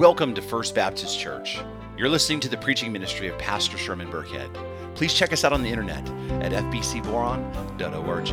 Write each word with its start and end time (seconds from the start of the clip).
Welcome 0.00 0.32
to 0.36 0.40
First 0.40 0.74
Baptist 0.74 1.20
Church. 1.20 1.60
You're 1.98 2.08
listening 2.08 2.40
to 2.40 2.48
the 2.48 2.56
preaching 2.56 2.90
ministry 2.90 3.28
of 3.28 3.36
Pastor 3.36 3.76
Sherman 3.76 4.10
Burkhead. 4.10 4.48
Please 4.94 5.12
check 5.12 5.30
us 5.30 5.44
out 5.44 5.52
on 5.52 5.62
the 5.62 5.68
internet 5.68 6.08
at 6.42 6.52
fbcboron.org. 6.52 8.28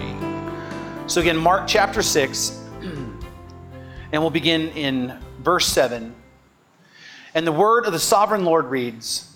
So, 1.09 1.19
again, 1.19 1.35
Mark 1.35 1.67
chapter 1.67 2.01
6, 2.01 2.63
and 2.81 3.19
we'll 4.13 4.29
begin 4.29 4.69
in 4.69 5.19
verse 5.39 5.65
7. 5.65 6.15
And 7.35 7.45
the 7.45 7.51
word 7.51 7.85
of 7.85 7.91
the 7.91 7.99
sovereign 7.99 8.45
Lord 8.45 8.67
reads 8.67 9.35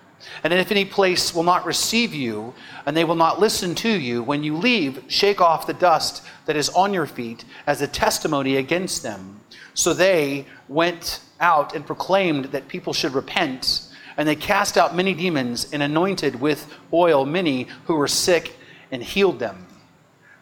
And 0.43 0.53
if 0.53 0.71
any 0.71 0.85
place 0.85 1.33
will 1.33 1.43
not 1.43 1.65
receive 1.65 2.13
you, 2.13 2.53
and 2.85 2.95
they 2.95 3.03
will 3.03 3.15
not 3.15 3.39
listen 3.39 3.75
to 3.75 3.89
you, 3.89 4.23
when 4.23 4.43
you 4.43 4.57
leave, 4.57 5.03
shake 5.07 5.41
off 5.41 5.67
the 5.67 5.73
dust 5.73 6.23
that 6.45 6.55
is 6.55 6.69
on 6.69 6.93
your 6.93 7.05
feet 7.05 7.45
as 7.67 7.81
a 7.81 7.87
testimony 7.87 8.57
against 8.57 9.03
them. 9.03 9.39
So 9.73 9.93
they 9.93 10.45
went 10.67 11.21
out 11.39 11.75
and 11.75 11.85
proclaimed 11.85 12.45
that 12.45 12.67
people 12.67 12.93
should 12.93 13.13
repent. 13.13 13.87
And 14.17 14.27
they 14.27 14.35
cast 14.35 14.77
out 14.77 14.95
many 14.95 15.13
demons 15.13 15.71
and 15.71 15.81
anointed 15.81 16.39
with 16.39 16.71
oil 16.93 17.25
many 17.25 17.67
who 17.85 17.95
were 17.95 18.07
sick 18.07 18.55
and 18.91 19.01
healed 19.01 19.39
them. 19.39 19.67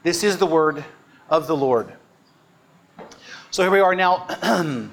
This 0.03 0.23
is 0.23 0.38
the 0.38 0.45
word 0.45 0.83
of 1.30 1.47
the 1.47 1.55
Lord. 1.55 1.93
So 3.52 3.64
here 3.64 3.71
we 3.71 3.80
are 3.80 3.95
now 3.95 4.27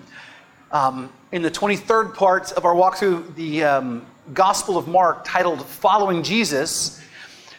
um, 0.72 1.12
in 1.32 1.42
the 1.42 1.50
23rd 1.50 2.14
part 2.14 2.52
of 2.52 2.64
our 2.64 2.74
walk 2.74 2.96
through 2.96 3.32
the 3.36 3.64
um, 3.64 4.06
Gospel 4.34 4.76
of 4.76 4.88
Mark 4.88 5.24
titled 5.24 5.64
Following 5.64 6.22
Jesus. 6.22 7.00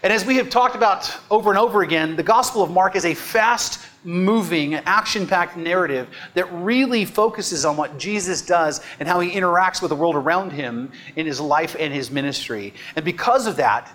And 0.03 0.11
as 0.11 0.25
we 0.25 0.35
have 0.35 0.49
talked 0.49 0.75
about 0.75 1.15
over 1.31 1.49
and 1.49 1.57
over 1.57 1.81
again, 1.81 2.15
the 2.15 2.23
Gospel 2.23 2.61
of 2.61 2.69
Mark 2.69 2.95
is 2.95 3.05
a 3.05 3.13
fast 3.13 3.85
moving, 4.03 4.75
action 4.75 5.25
packed 5.25 5.55
narrative 5.55 6.07
that 6.33 6.51
really 6.53 7.05
focuses 7.05 7.63
on 7.63 7.77
what 7.77 7.97
Jesus 7.97 8.41
does 8.41 8.81
and 8.99 9.07
how 9.07 9.19
he 9.21 9.31
interacts 9.31 9.81
with 9.81 9.89
the 9.89 9.95
world 9.95 10.15
around 10.15 10.51
him 10.51 10.91
in 11.15 11.25
his 11.25 11.39
life 11.39 11.75
and 11.79 11.93
his 11.93 12.11
ministry. 12.11 12.73
And 12.95 13.03
because 13.03 13.47
of 13.47 13.55
that, 13.57 13.91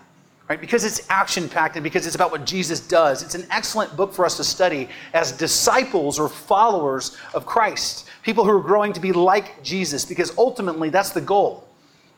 right, 0.49 0.61
because 0.61 0.85
it's 0.85 1.09
action 1.11 1.49
packed 1.49 1.77
and 1.77 1.85
because 1.85 2.07
it's 2.07 2.17
about 2.17 2.33
what 2.33 2.47
Jesus 2.47 2.81
does, 2.81 3.23
it's 3.23 3.35
an 3.35 3.47
excellent 3.51 3.97
book 3.97 4.15
for 4.15 4.25
us 4.25 4.39
to 4.39 4.45
study 4.45 4.89
as 5.13 5.31
disciples 5.33 6.19
or 6.19 6.29
followers 6.29 7.19
of 7.35 7.45
Christ, 7.45 8.09
people 8.23 8.45
who 8.45 8.51
are 8.51 8.63
growing 8.63 8.95
to 8.95 9.01
be 9.01 9.13
like 9.13 9.63
Jesus, 9.63 10.07
because 10.07 10.37
ultimately 10.39 10.89
that's 10.89 11.11
the 11.11 11.21
goal. 11.21 11.69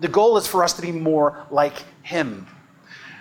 The 0.00 0.08
goal 0.08 0.36
is 0.36 0.46
for 0.46 0.64
us 0.64 0.72
to 0.74 0.82
be 0.82 0.92
more 0.92 1.46
like 1.50 1.74
him. 2.02 2.46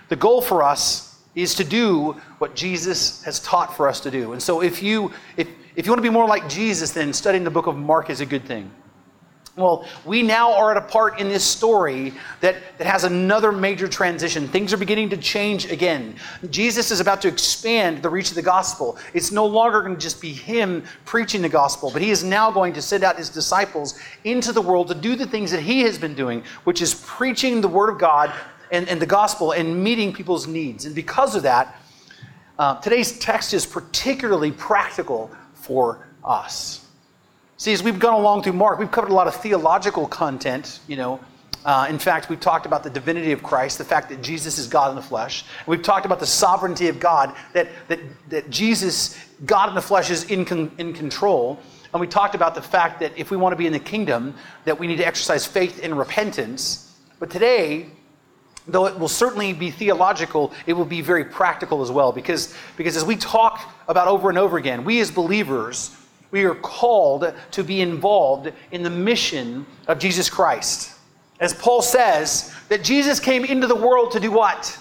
The 0.09 0.16
goal 0.16 0.41
for 0.41 0.63
us 0.63 1.21
is 1.35 1.55
to 1.55 1.63
do 1.63 2.13
what 2.38 2.55
Jesus 2.55 3.23
has 3.23 3.39
taught 3.39 3.75
for 3.75 3.88
us 3.88 3.99
to 4.02 4.11
do. 4.11 4.33
And 4.33 4.41
so 4.41 4.61
if 4.61 4.83
you 4.83 5.11
if, 5.38 5.47
if 5.75 5.85
you 5.85 5.91
want 5.91 5.99
to 5.99 6.09
be 6.09 6.13
more 6.13 6.27
like 6.27 6.47
Jesus, 6.49 6.91
then 6.91 7.13
studying 7.13 7.44
the 7.44 7.51
book 7.51 7.67
of 7.67 7.75
Mark 7.75 8.09
is 8.09 8.21
a 8.21 8.25
good 8.25 8.45
thing. 8.45 8.71
Well, 9.55 9.87
we 10.03 10.23
now 10.23 10.51
are 10.53 10.71
at 10.71 10.77
a 10.77 10.81
part 10.81 11.19
in 11.19 11.29
this 11.29 11.43
story 11.43 12.13
that, 12.41 12.55
that 12.79 12.88
has 12.88 13.03
another 13.03 13.51
major 13.51 13.88
transition. 13.88 14.47
Things 14.47 14.73
are 14.73 14.78
beginning 14.78 15.11
to 15.11 15.17
change 15.17 15.69
again. 15.69 16.16
Jesus 16.50 16.89
is 16.89 17.00
about 17.00 17.22
to 17.22 17.28
expand 17.28 18.01
the 18.01 18.09
reach 18.09 18.29
of 18.29 18.35
the 18.35 18.41
gospel. 18.41 18.97
It's 19.13 19.31
no 19.31 19.45
longer 19.45 19.83
going 19.83 19.94
to 19.94 20.01
just 20.01 20.19
be 20.19 20.33
him 20.33 20.83
preaching 21.05 21.44
the 21.44 21.50
gospel, 21.50 21.91
but 21.91 22.01
he 22.01 22.09
is 22.09 22.23
now 22.23 22.50
going 22.50 22.73
to 22.73 22.81
send 22.81 23.03
out 23.03 23.17
his 23.17 23.29
disciples 23.29 24.00
into 24.23 24.53
the 24.53 24.61
world 24.61 24.88
to 24.88 24.95
do 24.95 25.16
the 25.16 25.28
things 25.28 25.51
that 25.51 25.61
he 25.61 25.81
has 25.81 25.99
been 25.99 26.16
doing, 26.16 26.44
which 26.63 26.81
is 26.81 26.95
preaching 27.05 27.61
the 27.61 27.67
word 27.67 27.91
of 27.91 27.99
God 27.99 28.33
and, 28.72 28.89
and 28.89 28.99
the 28.99 29.05
gospel 29.05 29.51
and 29.51 29.83
meeting 29.83 30.11
people's 30.11 30.47
needs. 30.47 30.85
And 30.85 30.95
because 30.95 31.35
of 31.35 31.44
that, 31.44 31.79
uh, 32.57 32.81
today's 32.81 33.19
text 33.19 33.53
is 33.53 33.67
particularly 33.67 34.51
practical 34.51 35.29
for 35.53 36.07
us. 36.23 36.82
See, 37.63 37.72
as 37.72 37.81
we've 37.81 37.97
gone 37.97 38.16
along 38.16 38.44
through 38.44 38.51
Mark, 38.51 38.78
we've 38.78 38.91
covered 38.91 39.09
a 39.09 39.13
lot 39.13 39.28
of 39.28 39.35
theological 39.35 40.06
content, 40.06 40.81
you 40.85 40.97
know. 40.97 41.22
Uh, 41.63 41.88
in 41.90 41.97
fact, 41.97 42.29
we've 42.29 42.41
talked 42.41 42.66
about 42.66 42.84
the 42.84 42.90
divinity 42.90 43.31
of 43.31 43.41
Christ, 43.41 43.78
the 43.78 43.85
fact 43.85 44.09
that 44.09 44.22
Jesus 44.22 44.57
is 44.57 44.68
God 44.68 44.90
in 44.90 44.97
the 44.97 45.01
flesh. 45.01 45.46
We've 45.66 45.81
talked 45.81 46.06
about 46.06 46.19
the 46.19 46.25
sovereignty 46.25 46.90
of 46.90 47.00
God, 47.00 47.34
that, 47.53 47.69
that, 47.88 48.02
that 48.28 48.50
Jesus, 48.50 49.18
God 49.46 49.69
in 49.69 49.75
the 49.75 49.81
flesh, 49.81 50.09
is 50.09 50.25
in, 50.25 50.44
con- 50.44 50.73
in 50.78 50.91
control. 50.91 51.57
And 51.94 52.02
we 52.02 52.07
talked 52.07 52.35
about 52.35 52.53
the 52.53 52.62
fact 52.62 53.00
that 53.00 53.18
if 53.18 53.31
we 53.31 53.38
want 53.38 53.53
to 53.53 53.57
be 53.57 53.66
in 53.66 53.72
the 53.72 53.79
kingdom, 53.79 54.35
that 54.66 54.78
we 54.78 54.85
need 54.85 54.97
to 54.97 55.07
exercise 55.07 55.46
faith 55.46 55.79
and 55.81 55.97
repentance. 55.97 56.94
But 57.18 57.29
today, 57.29 57.85
though 58.68 58.88
it 58.88 59.00
will 59.00 59.07
certainly 59.07 59.53
be 59.53 59.72
theological, 59.72 60.52
it 60.68 60.73
will 60.73 60.84
be 60.84 61.00
very 61.00 61.23
practical 61.23 61.81
as 61.81 61.91
well. 61.91 62.12
Because, 62.12 62.53
because 62.75 62.97
as 62.97 63.06
we 63.06 63.16
talk 63.16 63.73
about 63.88 64.09
over 64.09 64.28
and 64.28 64.38
over 64.38 64.57
again, 64.57 64.84
we 64.84 65.00
as 65.00 65.09
believers, 65.09 65.96
we 66.33 66.45
are 66.45 66.55
called 66.55 67.31
to 67.51 67.63
be 67.63 67.79
involved 67.79 68.51
in 68.71 68.81
the 68.81 68.89
mission 68.89 69.67
of 69.88 69.99
Jesus 69.99 70.31
Christ. 70.31 70.91
As 71.39 71.53
Paul 71.53 71.83
says, 71.83 72.53
that 72.69 72.83
Jesus 72.83 73.19
came 73.19 73.45
into 73.45 73.67
the 73.67 73.75
world 73.75 74.11
to 74.11 74.19
do 74.19 74.31
what? 74.31 74.75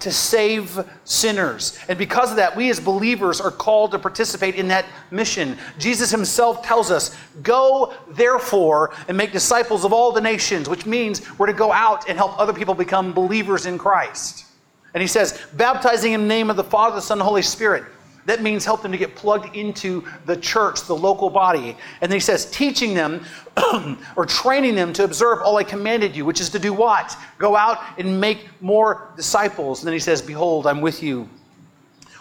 To 0.00 0.10
save 0.10 0.84
sinners. 1.04 1.78
And 1.88 1.96
because 1.96 2.30
of 2.30 2.36
that, 2.38 2.56
we 2.56 2.70
as 2.70 2.80
believers 2.80 3.40
are 3.40 3.52
called 3.52 3.92
to 3.92 4.00
participate 4.00 4.56
in 4.56 4.66
that 4.68 4.84
mission. 5.12 5.56
Jesus 5.78 6.10
himself 6.10 6.66
tells 6.66 6.90
us, 6.90 7.16
Go 7.44 7.94
therefore 8.10 8.94
and 9.06 9.16
make 9.16 9.30
disciples 9.30 9.84
of 9.84 9.92
all 9.92 10.10
the 10.10 10.20
nations, 10.20 10.68
which 10.68 10.86
means 10.86 11.38
we're 11.38 11.46
to 11.46 11.52
go 11.52 11.70
out 11.70 12.08
and 12.08 12.18
help 12.18 12.36
other 12.36 12.52
people 12.52 12.74
become 12.74 13.12
believers 13.12 13.66
in 13.66 13.78
Christ. 13.78 14.46
And 14.92 15.00
he 15.00 15.06
says, 15.06 15.40
baptizing 15.54 16.14
in 16.14 16.22
the 16.22 16.26
name 16.26 16.50
of 16.50 16.56
the 16.56 16.64
Father, 16.64 16.96
the 16.96 17.02
Son, 17.02 17.16
and 17.16 17.20
the 17.20 17.24
Holy 17.26 17.42
Spirit. 17.42 17.84
That 18.26 18.42
means 18.42 18.64
help 18.64 18.82
them 18.82 18.92
to 18.92 18.98
get 18.98 19.14
plugged 19.14 19.54
into 19.54 20.04
the 20.24 20.36
church, 20.36 20.82
the 20.82 20.96
local 20.96 21.28
body. 21.28 21.76
And 22.00 22.10
then 22.10 22.16
he 22.16 22.20
says, 22.20 22.50
teaching 22.50 22.94
them 22.94 23.24
or 24.16 24.24
training 24.24 24.74
them 24.74 24.92
to 24.94 25.04
observe 25.04 25.40
all 25.42 25.56
I 25.58 25.64
commanded 25.64 26.16
you, 26.16 26.24
which 26.24 26.40
is 26.40 26.48
to 26.50 26.58
do 26.58 26.72
what? 26.72 27.16
Go 27.38 27.54
out 27.54 27.82
and 27.98 28.20
make 28.20 28.48
more 28.62 29.12
disciples. 29.16 29.80
And 29.80 29.86
then 29.86 29.92
he 29.92 29.98
says, 29.98 30.22
Behold, 30.22 30.66
I'm 30.66 30.80
with 30.80 31.02
you 31.02 31.28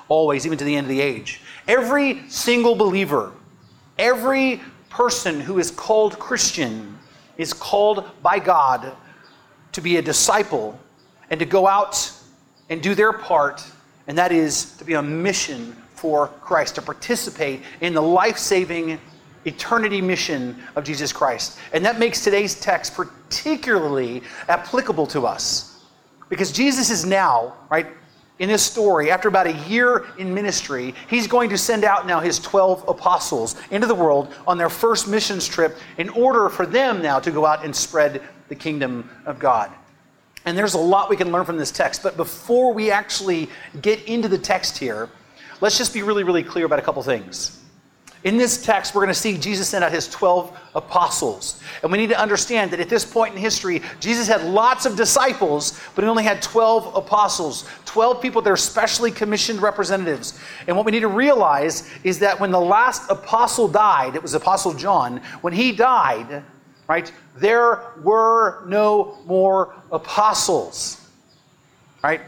always, 0.10 0.46
even 0.46 0.58
to 0.58 0.66
the 0.66 0.76
end 0.76 0.86
of 0.86 0.90
the 0.90 1.02
age. 1.02 1.42
Every 1.68 2.28
single 2.30 2.76
believer, 2.76 3.32
every 3.98 4.62
person 4.90 5.40
who 5.40 5.60
is 5.60 5.72
called 5.72 6.20
Christian 6.20 6.98
is 7.38 7.54
called 7.54 8.12
by 8.22 8.40
God 8.40 8.92
to 9.72 9.82
be 9.82 9.98
a 9.98 10.02
disciple 10.02 10.78
and 11.30 11.40
to 11.40 11.46
go 11.46 11.66
out 11.66 12.12
and 12.70 12.82
do 12.82 12.94
their 12.94 13.14
part, 13.14 13.66
and 14.08 14.18
that 14.18 14.32
is 14.32 14.76
to 14.78 14.86
be 14.86 14.96
on 14.96 15.24
mission 15.24 15.76
for 16.04 16.28
Christ, 16.42 16.76
to 16.76 16.82
participate 16.82 17.62
in 17.80 17.94
the 17.94 18.02
life 18.02 18.38
saving 18.38 19.00
eternity 19.46 20.02
mission 20.02 20.62
of 20.76 20.84
Jesus 20.84 21.14
Christ. 21.14 21.58
And 21.72 21.86
that 21.86 21.98
makes 21.98 22.26
today's 22.26 22.60
text 22.60 22.94
particularly 22.94 24.22
applicable 24.50 25.08
to 25.08 25.26
us 25.26 25.82
because 26.28 26.52
Jesus 26.52 26.90
is 26.90 27.06
now, 27.06 27.54
right, 27.72 27.88
in 28.40 28.50
this 28.50 28.64
story, 28.64 29.12
after 29.12 29.30
about 29.30 29.48
a 29.48 29.54
year 29.70 30.08
in 30.18 30.34
ministry, 30.34 30.94
he's 31.10 31.26
going 31.26 31.50
to 31.52 31.58
send 31.58 31.86
out 31.86 32.06
now 32.06 32.20
his 32.20 32.38
12 32.40 32.84
apostles 32.90 33.56
into 33.72 33.88
the 33.88 33.96
world 33.96 34.34
on 34.46 34.58
their 34.58 34.70
first 34.70 35.08
missions 35.08 35.48
trip 35.48 35.78
in 35.98 36.10
order 36.10 36.50
for 36.50 36.66
them 36.66 37.02
now 37.02 37.18
to 37.18 37.32
go 37.32 37.46
out 37.46 37.64
and 37.64 37.74
spread 37.74 38.22
the 38.50 38.56
kingdom 38.56 39.10
of 39.26 39.40
God. 39.40 39.72
And 40.44 40.58
there's 40.58 40.74
a 40.74 40.80
lot 40.80 41.10
we 41.10 41.16
can 41.16 41.32
learn 41.32 41.46
from 41.46 41.56
this 41.56 41.72
text, 41.72 42.04
but 42.04 42.18
before 42.18 42.74
we 42.74 42.92
actually 42.92 43.48
get 43.82 44.04
into 44.04 44.28
the 44.28 44.38
text 44.38 44.78
here, 44.78 45.08
let's 45.62 45.78
just 45.78 45.94
be 45.94 46.04
really, 46.04 46.24
really 46.24 46.44
clear 46.44 46.66
about 46.66 46.80
a 46.80 46.82
couple 46.82 47.02
things. 47.04 47.60
In 48.24 48.38
this 48.38 48.64
text, 48.64 48.96
we're 48.96 49.02
going 49.02 49.14
to 49.14 49.20
see 49.20 49.38
Jesus 49.38 49.68
send 49.68 49.84
out 49.84 49.92
his 49.92 50.08
12 50.08 50.58
apostles. 50.76 51.62
And 51.82 51.92
we 51.92 51.98
need 51.98 52.08
to 52.08 52.20
understand 52.20 52.72
that 52.72 52.80
at 52.80 52.88
this 52.88 53.04
point 53.04 53.36
in 53.36 53.40
history, 53.40 53.82
Jesus 54.00 54.30
had 54.30 54.44
lots 54.46 54.86
of 54.86 54.96
disciples, 54.96 55.78
but 55.94 56.06
he 56.06 56.10
only 56.10 56.24
had 56.24 56.42
12 56.42 56.96
apostles, 56.96 57.68
12 57.84 58.22
people 58.22 58.42
that 58.42 58.50
are 58.50 58.56
specially 58.56 59.12
commissioned 59.12 59.62
representatives. 59.62 60.40
And 60.68 60.78
what 60.78 60.86
we 60.86 60.94
need 60.94 61.02
to 61.02 61.10
realize 61.10 61.90
is 62.06 62.18
that 62.20 62.40
when 62.40 62.52
the 62.52 62.62
last 62.62 63.10
apostle 63.12 63.68
died, 63.68 64.16
it 64.16 64.22
was 64.22 64.36
Apostle 64.36 64.74
John, 64.74 65.18
when 65.42 65.52
he 65.52 65.74
died, 65.74 66.44
right, 66.88 67.12
there 67.36 67.92
were 68.04 68.64
no 68.68 69.18
more 69.26 69.76
apostles. 69.92 71.10
Right? 72.02 72.22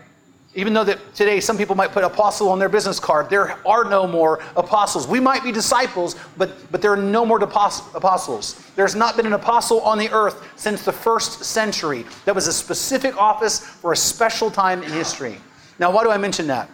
Even 0.57 0.73
though 0.73 0.85
that 0.85 1.13
today 1.13 1.41
some 1.41 1.57
people 1.57 1.75
might 1.75 1.91
put 1.91 2.05
apostle 2.05 2.47
on 2.47 2.59
their 2.59 2.69
business 2.69 2.97
card, 2.97 3.29
there 3.29 3.59
are 3.67 3.83
no 3.83 4.07
more 4.07 4.41
apostles. 4.55 5.05
We 5.05 5.19
might 5.19 5.43
be 5.43 5.51
disciples, 5.51 6.15
but, 6.37 6.71
but 6.71 6.81
there 6.81 6.93
are 6.93 6.97
no 6.97 7.25
more 7.25 7.43
apostles. 7.43 8.71
There's 8.75 8.95
not 8.95 9.17
been 9.17 9.25
an 9.25 9.33
apostle 9.33 9.81
on 9.81 9.97
the 9.97 10.09
earth 10.11 10.47
since 10.55 10.83
the 10.83 10.93
first 10.93 11.43
century. 11.43 12.05
That 12.23 12.33
was 12.33 12.47
a 12.47 12.53
specific 12.53 13.17
office 13.17 13.59
for 13.59 13.91
a 13.91 13.97
special 13.97 14.49
time 14.49 14.81
in 14.81 14.91
history. 14.91 15.37
Now, 15.77 15.91
why 15.91 16.05
do 16.05 16.09
I 16.09 16.17
mention 16.17 16.47
that? 16.47 16.69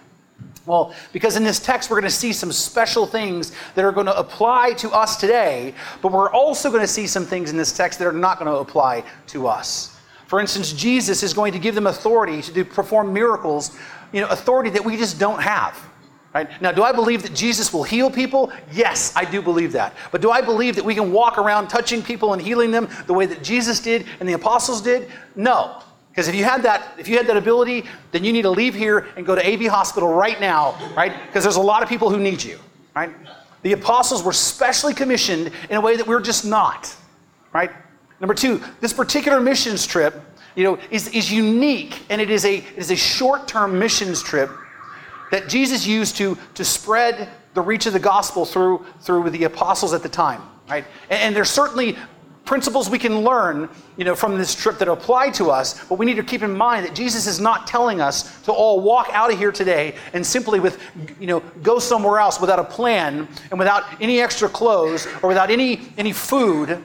Well, 0.68 0.94
because 1.12 1.36
in 1.36 1.44
this 1.44 1.60
text, 1.60 1.90
we're 1.90 2.00
going 2.00 2.10
to 2.10 2.16
see 2.16 2.34
some 2.34 2.52
special 2.52 3.08
things 3.08 3.52
that 3.74 3.84
are 3.84 3.92
going 3.92 4.06
to 4.06 4.16
apply 4.16 4.74
to 4.74 4.92
us 4.92 5.18
today, 5.18 5.74
but 6.04 6.12
we're 6.12 6.30
also 6.32 6.70
going 6.70 6.82
to 6.82 6.88
see 6.88 7.08
some 7.08 7.26
things 7.26 7.50
in 7.50 7.58
this 7.58 7.76
text 7.76 7.98
that 7.98 8.08
are 8.08 8.12
not 8.12 8.38
going 8.38 8.52
to 8.52 8.60
apply 8.60 9.04
to 9.28 9.48
us. 9.48 9.91
For 10.32 10.40
instance, 10.40 10.72
Jesus 10.72 11.24
is 11.24 11.34
going 11.34 11.52
to 11.52 11.60
give 11.60 11.76
them 11.76 11.88
authority 11.88 12.42
to 12.42 12.54
do, 12.54 12.64
perform 12.64 13.12
miracles, 13.12 13.78
you 14.14 14.22
know, 14.22 14.30
authority 14.30 14.70
that 14.70 14.86
we 14.86 14.96
just 14.96 15.20
don't 15.20 15.42
have. 15.42 15.78
Right? 16.34 16.50
Now, 16.62 16.72
do 16.72 16.84
I 16.84 16.94
believe 16.94 17.22
that 17.24 17.34
Jesus 17.34 17.74
will 17.74 17.84
heal 17.84 18.10
people? 18.10 18.50
Yes, 18.72 19.14
I 19.14 19.26
do 19.26 19.42
believe 19.42 19.74
that. 19.74 19.94
But 20.10 20.22
do 20.22 20.32
I 20.32 20.40
believe 20.40 20.78
that 20.78 20.86
we 20.86 20.96
can 20.96 21.12
walk 21.12 21.38
around 21.38 21.68
touching 21.68 22.02
people 22.02 22.32
and 22.32 22.42
healing 22.42 22.72
them 22.72 22.88
the 23.08 23.14
way 23.14 23.26
that 23.26 23.44
Jesus 23.44 23.82
did 23.82 24.06
and 24.22 24.30
the 24.30 24.32
apostles 24.32 24.82
did? 24.82 25.12
No. 25.36 25.84
Because 26.12 26.30
if 26.30 26.36
you 26.36 26.46
had 26.46 26.64
that, 26.64 26.94
if 26.98 27.10
you 27.10 27.18
had 27.18 27.28
that 27.28 27.36
ability, 27.36 27.84
then 28.14 28.24
you 28.24 28.32
need 28.32 28.44
to 28.44 28.52
leave 28.52 28.74
here 28.74 29.10
and 29.18 29.26
go 29.26 29.36
to 29.36 29.46
AV 29.46 29.66
Hospital 29.66 30.14
right 30.14 30.40
now, 30.40 30.78
right? 30.96 31.12
Because 31.28 31.44
there's 31.44 31.58
a 31.58 31.62
lot 31.62 31.84
of 31.84 31.90
people 31.90 32.10
who 32.10 32.22
need 32.22 32.42
you, 32.42 32.58
right? 32.96 33.12
The 33.64 33.74
apostles 33.74 34.24
were 34.24 34.32
specially 34.32 34.94
commissioned 34.94 35.52
in 35.70 35.76
a 35.76 35.82
way 35.82 35.98
that 35.98 36.08
we're 36.08 36.22
just 36.22 36.46
not, 36.46 36.96
right? 37.52 37.72
Number 38.22 38.36
two, 38.36 38.62
this 38.80 38.94
particular 38.94 39.42
missions 39.42 39.86
trip, 39.86 40.22
you 40.56 40.64
know, 40.64 40.78
is, 40.92 41.08
is 41.10 41.32
unique 41.32 42.04
and 42.10 42.22
it 42.22 42.30
is 42.30 42.46
a, 42.46 42.58
it 42.58 42.78
is 42.78 42.92
a 42.92 42.96
short-term 42.96 43.78
missions 43.80 44.22
trip 44.22 44.50
that 45.32 45.50
Jesus 45.50 45.88
used 45.88 46.18
to, 46.18 46.38
to 46.54 46.64
spread 46.64 47.30
the 47.56 47.62
reach 47.62 47.88
of 47.88 47.94
the 47.94 48.00
gospel 48.00 48.46
through, 48.46 48.86
through 49.02 49.30
the 49.32 49.46
apostles 49.46 49.94
at 49.94 50.04
the 50.04 50.10
time. 50.10 50.42
Right? 50.70 50.86
And, 51.10 51.20
and 51.20 51.36
there's 51.36 51.50
certainly 51.50 51.98
principles 52.46 52.90
we 52.90 53.00
can 53.00 53.22
learn 53.22 53.70
you 53.98 54.04
know, 54.04 54.16
from 54.16 54.38
this 54.38 54.54
trip 54.54 54.78
that 54.80 54.88
apply 54.88 55.30
to 55.30 55.50
us, 55.50 55.84
but 55.86 55.98
we 55.98 56.06
need 56.06 56.16
to 56.16 56.24
keep 56.24 56.44
in 56.44 56.52
mind 56.52 56.86
that 56.86 56.94
Jesus 56.94 57.28
is 57.28 57.40
not 57.40 57.66
telling 57.66 58.02
us 58.02 58.42
to 58.42 58.52
all 58.52 58.82
walk 58.82 59.10
out 59.12 59.32
of 59.32 59.38
here 59.38 59.52
today 59.52 59.96
and 60.14 60.26
simply 60.26 60.60
with, 60.60 60.82
you 61.20 61.28
know, 61.28 61.40
go 61.64 61.80
somewhere 61.80 62.20
else 62.20 62.42
without 62.42 62.60
a 62.60 62.64
plan 62.64 63.28
and 63.52 63.60
without 63.60 63.84
any 64.02 64.20
extra 64.20 64.50
clothes 64.50 65.08
or 65.22 65.30
without 65.30 65.50
any, 65.50 65.82
any 65.98 66.12
food 66.12 66.82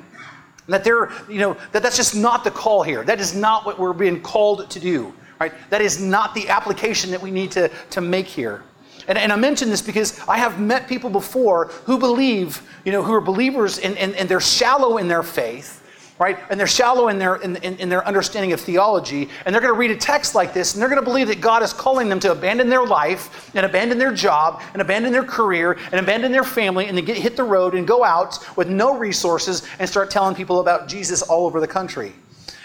that 0.68 0.84
they're, 0.84 1.10
you 1.28 1.38
know, 1.38 1.56
that 1.72 1.82
that's 1.82 1.96
just 1.96 2.14
not 2.14 2.44
the 2.44 2.50
call 2.50 2.82
here. 2.82 3.04
That 3.04 3.20
is 3.20 3.34
not 3.34 3.64
what 3.66 3.78
we're 3.78 3.92
being 3.92 4.20
called 4.20 4.68
to 4.70 4.80
do. 4.80 5.14
Right? 5.38 5.52
That 5.70 5.82
is 5.82 6.00
not 6.00 6.34
the 6.34 6.48
application 6.48 7.10
that 7.10 7.20
we 7.20 7.30
need 7.30 7.50
to, 7.52 7.68
to 7.90 8.00
make 8.00 8.26
here. 8.26 8.62
And, 9.08 9.18
and 9.18 9.32
I 9.32 9.36
mention 9.36 9.68
this 9.68 9.82
because 9.82 10.18
I 10.26 10.38
have 10.38 10.58
met 10.58 10.88
people 10.88 11.10
before 11.10 11.66
who 11.84 11.98
believe, 11.98 12.62
you 12.84 12.92
know, 12.92 13.02
who 13.02 13.12
are 13.12 13.20
believers 13.20 13.78
and, 13.78 13.96
and, 13.98 14.14
and 14.14 14.28
they're 14.28 14.40
shallow 14.40 14.96
in 14.98 15.08
their 15.08 15.22
faith 15.22 15.85
right? 16.18 16.38
And 16.48 16.58
they're 16.58 16.66
shallow 16.66 17.08
in 17.08 17.18
their, 17.18 17.36
in, 17.36 17.56
in, 17.56 17.76
in, 17.76 17.88
their 17.88 18.06
understanding 18.06 18.52
of 18.52 18.60
theology, 18.60 19.28
and 19.44 19.54
they're 19.54 19.60
going 19.60 19.72
to 19.72 19.78
read 19.78 19.90
a 19.90 19.96
text 19.96 20.34
like 20.34 20.54
this, 20.54 20.74
and 20.74 20.80
they're 20.80 20.88
going 20.88 21.00
to 21.00 21.04
believe 21.04 21.28
that 21.28 21.40
God 21.40 21.62
is 21.62 21.72
calling 21.72 22.08
them 22.08 22.20
to 22.20 22.32
abandon 22.32 22.68
their 22.68 22.84
life, 22.84 23.50
and 23.54 23.66
abandon 23.66 23.98
their 23.98 24.12
job, 24.12 24.62
and 24.72 24.80
abandon 24.80 25.12
their 25.12 25.24
career, 25.24 25.78
and 25.92 26.00
abandon 26.00 26.32
their 26.32 26.44
family, 26.44 26.86
and 26.86 26.96
then 26.96 27.04
get, 27.04 27.16
hit 27.16 27.36
the 27.36 27.44
road 27.44 27.74
and 27.74 27.86
go 27.86 28.02
out 28.02 28.38
with 28.56 28.68
no 28.68 28.96
resources 28.96 29.66
and 29.78 29.88
start 29.88 30.10
telling 30.10 30.34
people 30.34 30.60
about 30.60 30.88
Jesus 30.88 31.22
all 31.22 31.46
over 31.46 31.60
the 31.60 31.68
country. 31.68 32.12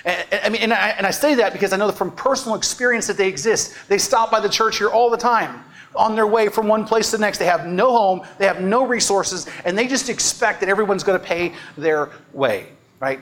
And, 0.06 0.26
I 0.44 0.50
mean, 0.50 0.62
and 0.62 0.74
I, 0.74 0.90
and 0.90 1.06
I 1.06 1.12
say 1.12 1.36
that 1.36 1.54
because 1.54 1.74
I 1.74 1.78
know 1.78 1.92
from 1.92 2.12
personal 2.12 2.56
experience 2.56 3.08
that 3.08 3.18
they 3.18 3.28
exist. 3.28 3.76
They 3.88 3.98
stop 3.98 4.32
by 4.32 4.40
the 4.40 4.50
church 4.50 4.78
here 4.78 4.90
all 4.90 5.10
the 5.10 5.18
time 5.18 5.64
on 5.96 6.16
their 6.16 6.28
way 6.28 6.48
from 6.48 6.68
one 6.68 6.86
place 6.86 7.12
to 7.12 7.18
the 7.18 7.22
next. 7.22 7.38
They 7.38 7.46
have 7.46 7.68
no 7.68 7.92
home, 7.92 8.22
they 8.38 8.46
have 8.48 8.62
no 8.62 8.86
resources, 8.86 9.48
and 9.66 9.78
they 9.78 9.88
just 9.88 10.10
expect 10.10 10.62
that 10.62 10.70
everyone's 10.70 11.04
going 11.04 11.20
to 11.20 11.26
pay 11.26 11.54
their 11.78 12.10
way, 12.34 12.68
right? 13.00 13.20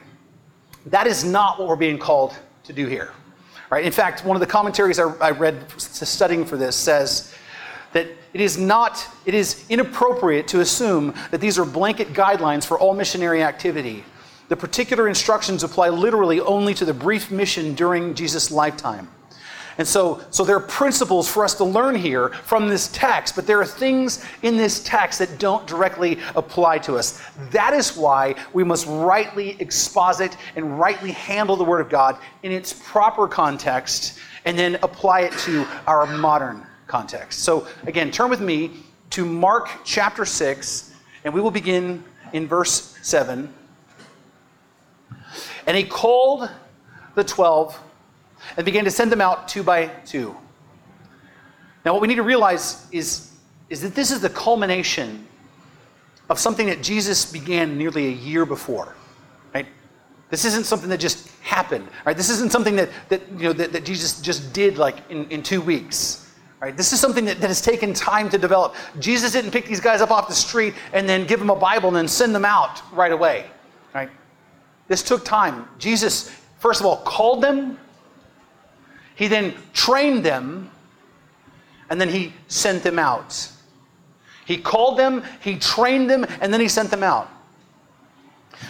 That 0.88 1.08
is 1.08 1.24
not 1.24 1.60
what 1.60 1.68
we're 1.68 1.76
being 1.76 1.98
called 1.98 2.36
to 2.64 2.74
do 2.74 2.88
here. 2.88 3.12
Right? 3.70 3.86
In 3.86 3.92
fact, 3.92 4.26
one 4.26 4.36
of 4.36 4.42
the 4.42 4.48
commentaries 4.48 5.00
I, 5.00 5.32
read 5.32 5.64
studying 5.78 6.46
for 6.46 6.58
this 6.58 6.76
says 6.76 7.36
that 7.94 8.08
it 8.34 8.42
is 8.42 8.58
not, 8.58 9.06
it 9.26 9.34
is 9.34 9.66
inappropriate 9.70 10.48
to 10.50 10.62
assume 10.62 11.14
that 11.32 11.42
these 11.42 11.60
are 11.60 11.66
blanket 11.66 12.14
guidelines 12.14 12.66
for 12.66 12.80
all 12.80 12.94
missionary 12.94 13.44
activity. 13.44 14.04
The 14.48 14.56
particular 14.56 15.08
instructions 15.08 15.64
apply 15.64 15.90
literally 15.90 16.40
only 16.40 16.74
to 16.76 16.86
the 16.86 16.94
brief 16.94 17.30
mission 17.30 17.76
during 17.76 18.16
Jesus' 18.16 18.50
lifetime. 18.50 19.08
And 19.80 19.88
so, 19.88 20.20
so 20.30 20.44
there 20.44 20.58
are 20.58 20.60
principles 20.60 21.30
for 21.30 21.46
us 21.46 21.56
to 21.56 21.64
learn 21.64 21.96
here 21.96 22.30
from 22.30 22.68
this 22.68 22.90
text, 22.90 23.34
but 23.34 23.48
there 23.48 23.62
are 23.62 23.66
things 23.66 24.22
in 24.42 24.58
this 24.58 24.84
text 24.84 25.20
that 25.20 25.40
don't 25.40 25.66
directly 25.66 26.20
apply 26.36 26.80
to 26.80 26.98
us. 26.98 27.22
That 27.52 27.74
is 27.74 27.96
why 27.96 28.36
we 28.52 28.66
must 28.66 28.86
rightly 28.88 29.56
exposit 29.62 30.36
and 30.58 30.78
rightly 30.78 31.14
handle 31.14 31.56
the 31.56 31.64
Word 31.64 31.80
of 31.80 31.90
God 31.90 32.18
in 32.44 32.52
its 32.52 32.74
proper 32.74 33.26
context 33.26 34.20
and 34.44 34.60
then 34.60 34.76
apply 34.84 35.22
it 35.22 35.32
to 35.46 35.66
our 35.88 36.06
modern 36.06 36.68
context. 36.88 37.40
So, 37.46 37.66
again, 37.88 38.12
turn 38.12 38.30
with 38.30 38.42
me 38.42 38.72
to 39.12 39.24
Mark 39.24 39.70
chapter 39.86 40.26
6, 40.26 40.94
and 41.24 41.34
we 41.34 41.40
will 41.40 41.52
begin 41.52 42.04
in 42.34 42.48
verse 42.48 42.98
7. 43.02 43.54
And 45.66 45.78
he 45.78 45.86
called 45.86 46.50
the 47.16 47.24
twelve 47.24 47.80
and 48.58 48.66
began 48.66 48.86
to 48.86 48.92
send 48.92 49.12
them 49.12 49.22
out 49.22 49.48
two 49.48 49.64
by 49.64 49.88
two. 50.06 50.36
Now, 51.86 51.94
what 51.94 52.02
we 52.02 52.08
need 52.08 52.16
to 52.16 52.24
realize 52.24 52.88
is, 52.92 53.32
is 53.70 53.82
that 53.82 53.96
this 53.96 54.12
is 54.12 54.22
the 54.22 54.30
culmination 54.30 55.28
of 56.30 56.40
something 56.40 56.68
that 56.68 56.84
Jesus 56.84 57.32
began 57.32 57.78
nearly 57.78 58.08
a 58.08 58.12
year 58.12 58.46
before. 58.46 58.96
Right? 59.54 59.66
This 60.30 60.46
isn't 60.46 60.66
something 60.66 60.90
that 60.90 61.00
just 61.00 61.30
happened. 61.42 61.88
Right? 62.06 62.16
This 62.16 62.30
isn't 62.30 62.52
something 62.52 62.76
that, 62.76 62.90
that, 63.10 63.22
you 63.32 63.46
know, 63.46 63.54
that, 63.54 63.74
that 63.74 63.86
Jesus 63.86 64.22
just 64.22 64.54
did 64.54 64.78
like 64.78 64.98
in, 65.10 65.28
in 65.30 65.42
two 65.42 65.62
weeks. 65.62 66.32
Right? 66.60 66.76
This 66.76 66.92
is 66.92 67.00
something 67.00 67.26
that, 67.26 67.40
that 67.40 67.48
has 67.48 67.62
taken 67.62 67.94
time 67.94 68.30
to 68.30 68.38
develop. 68.38 68.76
Jesus 69.00 69.32
didn't 69.32 69.52
pick 69.52 69.66
these 69.66 69.80
guys 69.80 70.02
up 70.02 70.12
off 70.12 70.28
the 70.28 70.36
street 70.36 70.76
and 70.94 71.08
then 71.08 71.26
give 71.26 71.40
them 71.40 71.50
a 71.50 71.56
Bible 71.56 71.88
and 71.88 71.96
then 71.96 72.08
send 72.08 72.36
them 72.36 72.46
out 72.46 72.82
right 72.94 73.14
away. 73.14 73.46
Right? 73.96 74.10
This 74.90 75.02
took 75.02 75.24
time. 75.24 75.68
Jesus, 75.80 76.30
first 76.60 76.82
of 76.82 76.86
all, 76.86 76.98
called 76.98 77.42
them 77.42 77.80
he 79.20 79.28
then 79.28 79.54
trained 79.74 80.24
them, 80.24 80.72
and 81.90 82.00
then 82.00 82.08
he 82.08 82.34
sent 82.48 82.84
them 82.84 82.98
out. 82.98 83.50
He 84.46 84.56
called 84.56 84.98
them, 84.98 85.24
he 85.42 85.58
trained 85.58 86.10
them, 86.10 86.26
and 86.40 86.54
then 86.54 86.62
he 86.62 86.70
sent 86.70 86.90
them 86.90 87.04
out. 87.04 87.30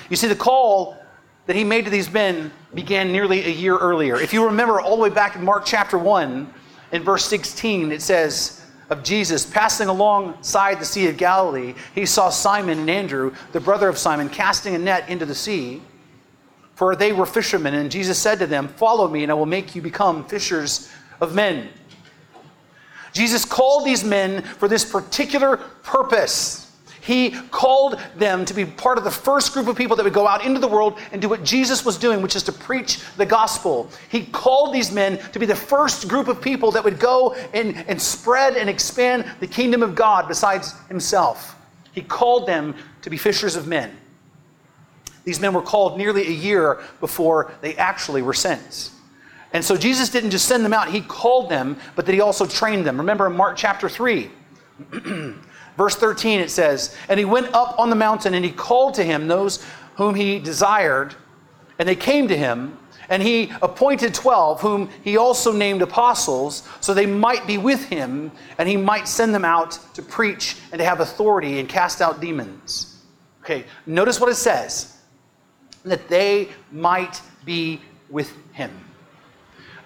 You 0.09 0.15
see, 0.15 0.27
the 0.27 0.35
call 0.35 0.97
that 1.45 1.55
he 1.55 1.63
made 1.63 1.85
to 1.85 1.91
these 1.91 2.11
men 2.11 2.51
began 2.73 3.11
nearly 3.11 3.45
a 3.45 3.49
year 3.49 3.77
earlier. 3.77 4.19
If 4.19 4.33
you 4.33 4.43
remember 4.43 4.81
all 4.81 4.97
the 4.97 5.03
way 5.03 5.11
back 5.11 5.35
in 5.35 5.45
Mark 5.45 5.67
chapter 5.67 5.99
1, 5.99 6.51
in 6.93 7.03
verse 7.03 7.25
16, 7.25 7.91
it 7.91 8.01
says 8.01 8.65
of 8.89 9.03
Jesus 9.03 9.45
passing 9.45 9.87
alongside 9.87 10.79
the 10.79 10.85
Sea 10.85 11.09
of 11.09 11.17
Galilee, 11.17 11.75
he 11.93 12.07
saw 12.07 12.31
Simon 12.31 12.79
and 12.79 12.89
Andrew, 12.89 13.35
the 13.51 13.59
brother 13.59 13.87
of 13.87 13.99
Simon, 13.99 14.29
casting 14.29 14.73
a 14.73 14.79
net 14.79 15.07
into 15.09 15.27
the 15.27 15.35
sea 15.35 15.83
for 16.79 16.95
they 16.95 17.11
were 17.11 17.25
fishermen. 17.25 17.73
And 17.73 17.91
Jesus 17.91 18.17
said 18.17 18.39
to 18.39 18.47
them, 18.47 18.69
Follow 18.69 19.09
me, 19.09 19.23
and 19.23 19.29
I 19.29 19.35
will 19.35 19.45
make 19.45 19.75
you 19.75 19.81
become 19.81 20.23
fishers 20.23 20.89
of 21.19 21.35
men. 21.35 21.67
Jesus 23.11 23.43
called 23.43 23.85
these 23.85 24.05
men 24.05 24.43
for 24.43 24.69
this 24.69 24.89
particular 24.89 25.57
purpose. 25.57 26.71
He 27.01 27.31
called 27.31 27.99
them 28.15 28.45
to 28.45 28.53
be 28.53 28.63
part 28.63 28.97
of 28.97 29.03
the 29.03 29.11
first 29.11 29.51
group 29.51 29.67
of 29.67 29.75
people 29.75 29.97
that 29.97 30.05
would 30.05 30.13
go 30.13 30.25
out 30.25 30.45
into 30.45 30.61
the 30.61 30.69
world 30.69 30.97
and 31.11 31.21
do 31.21 31.27
what 31.27 31.43
Jesus 31.43 31.83
was 31.83 31.97
doing, 31.97 32.21
which 32.21 32.37
is 32.37 32.43
to 32.43 32.53
preach 32.53 33.03
the 33.17 33.25
gospel. 33.25 33.89
He 34.07 34.27
called 34.27 34.73
these 34.73 34.89
men 34.89 35.17
to 35.33 35.39
be 35.39 35.45
the 35.45 35.57
first 35.57 36.07
group 36.07 36.29
of 36.29 36.41
people 36.41 36.71
that 36.71 36.83
would 36.85 36.97
go 36.97 37.33
and, 37.53 37.75
and 37.89 38.01
spread 38.01 38.55
and 38.55 38.69
expand 38.69 39.29
the 39.41 39.47
kingdom 39.47 39.83
of 39.83 39.95
God 39.95 40.29
besides 40.29 40.79
himself. 40.87 41.57
He 41.91 42.03
called 42.03 42.47
them 42.47 42.73
to 43.01 43.09
be 43.09 43.17
fishers 43.17 43.57
of 43.57 43.67
men. 43.67 43.98
These 45.29 45.39
men 45.39 45.53
were 45.53 45.61
called 45.61 45.95
nearly 45.95 46.25
a 46.25 46.31
year 46.31 46.81
before 46.99 47.51
they 47.61 47.75
actually 47.75 48.23
were 48.23 48.33
sent. 48.33 48.89
And 49.53 49.63
so 49.63 49.77
Jesus 49.77 50.09
didn't 50.09 50.31
just 50.31 50.47
send 50.47 50.65
them 50.65 50.73
out, 50.73 50.89
he 50.89 51.01
called 51.01 51.51
them, 51.51 51.77
but 51.95 52.07
that 52.07 52.13
he 52.13 52.19
also 52.19 52.47
trained 52.47 52.83
them. 52.83 52.97
Remember 52.97 53.27
in 53.27 53.37
Mark 53.37 53.55
chapter 53.55 53.87
3, 53.87 54.31
verse 55.77 55.95
13, 55.95 56.39
it 56.39 56.49
says, 56.49 56.97
And 57.09 57.19
he 57.19 57.25
went 57.25 57.53
up 57.53 57.77
on 57.77 57.91
the 57.91 57.95
mountain 57.95 58.33
and 58.33 58.43
he 58.43 58.49
called 58.49 58.95
to 58.95 59.03
him 59.03 59.27
those 59.27 59.63
whom 59.97 60.15
he 60.15 60.39
desired, 60.39 61.13
and 61.77 61.87
they 61.87 61.95
came 61.95 62.27
to 62.27 62.35
him. 62.35 62.75
And 63.07 63.21
he 63.21 63.51
appointed 63.61 64.15
12, 64.15 64.61
whom 64.61 64.89
he 65.03 65.17
also 65.17 65.51
named 65.51 65.83
apostles, 65.83 66.67
so 66.81 66.95
they 66.95 67.05
might 67.05 67.45
be 67.45 67.59
with 67.59 67.85
him, 67.85 68.31
and 68.57 68.67
he 68.67 68.77
might 68.77 69.07
send 69.07 69.35
them 69.35 69.45
out 69.45 69.77
to 69.93 70.01
preach 70.01 70.55
and 70.71 70.79
to 70.79 70.85
have 70.85 71.01
authority 71.01 71.59
and 71.59 71.69
cast 71.69 72.01
out 72.01 72.19
demons. 72.19 72.95
Okay, 73.43 73.65
notice 73.85 74.19
what 74.19 74.31
it 74.31 74.35
says 74.35 74.98
that 75.83 76.07
they 76.07 76.49
might 76.71 77.21
be 77.45 77.81
with 78.09 78.33
him. 78.53 78.71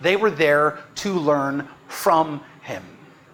They 0.02 0.16
were 0.16 0.32
there 0.32 0.80
to 0.96 1.14
learn 1.14 1.68
from 1.88 2.42
him. 2.62 2.84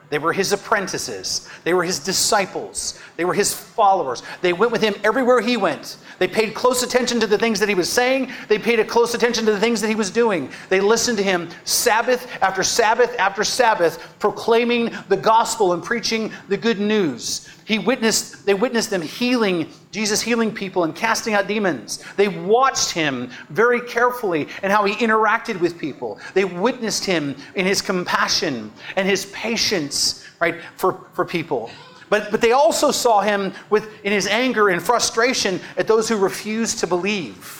They 0.09 0.17
were 0.17 0.33
his 0.33 0.51
apprentices. 0.51 1.47
They 1.63 1.73
were 1.73 1.83
his 1.83 1.99
disciples. 1.99 2.99
They 3.15 3.25
were 3.25 3.33
his 3.33 3.53
followers. 3.53 4.23
They 4.41 4.53
went 4.53 4.71
with 4.71 4.81
him 4.81 4.95
everywhere 5.03 5.39
he 5.39 5.55
went. 5.55 5.97
They 6.17 6.27
paid 6.27 6.55
close 6.55 6.81
attention 6.81 7.19
to 7.19 7.27
the 7.27 7.37
things 7.37 7.59
that 7.59 7.69
he 7.69 7.75
was 7.75 7.89
saying. 7.89 8.31
They 8.47 8.57
paid 8.57 8.79
a 8.79 8.85
close 8.85 9.13
attention 9.13 9.45
to 9.45 9.51
the 9.51 9.59
things 9.59 9.81
that 9.81 9.87
he 9.87 9.95
was 9.95 10.09
doing. 10.09 10.49
They 10.67 10.81
listened 10.81 11.19
to 11.19 11.23
him 11.23 11.49
Sabbath 11.63 12.27
after 12.41 12.63
Sabbath 12.63 13.15
after 13.19 13.43
Sabbath, 13.43 14.15
proclaiming 14.17 14.91
the 15.09 15.17
gospel 15.17 15.73
and 15.73 15.83
preaching 15.83 16.33
the 16.47 16.57
good 16.57 16.79
news. 16.79 17.47
He 17.69 17.77
witnessed, 17.77 18.47
they 18.47 18.55
witnessed 18.55 18.89
them 18.89 19.03
healing, 19.03 19.69
Jesus 19.91 20.21
healing 20.21 20.51
people 20.51 20.85
and 20.85 20.95
casting 20.95 21.35
out 21.35 21.45
demons. 21.45 22.03
They 22.17 22.27
watched 22.27 22.89
him 22.89 23.29
very 23.49 23.79
carefully 23.79 24.47
and 24.63 24.71
how 24.73 24.85
he 24.85 24.95
interacted 24.95 25.59
with 25.59 25.77
people. 25.77 26.19
They 26.33 26.45
witnessed 26.45 27.05
him 27.05 27.35
in 27.53 27.67
his 27.67 27.83
compassion 27.83 28.71
and 28.95 29.07
his 29.07 29.27
patience, 29.27 30.25
right, 30.39 30.55
for, 30.77 31.05
for 31.13 31.23
people. 31.23 31.69
But, 32.09 32.31
but 32.31 32.41
they 32.41 32.53
also 32.53 32.89
saw 32.89 33.21
him 33.21 33.53
with, 33.69 33.87
in 34.03 34.13
his 34.13 34.25
anger 34.25 34.69
and 34.69 34.81
frustration 34.81 35.59
at 35.77 35.85
those 35.85 36.09
who 36.09 36.17
refused 36.17 36.79
to 36.79 36.87
believe. 36.87 37.58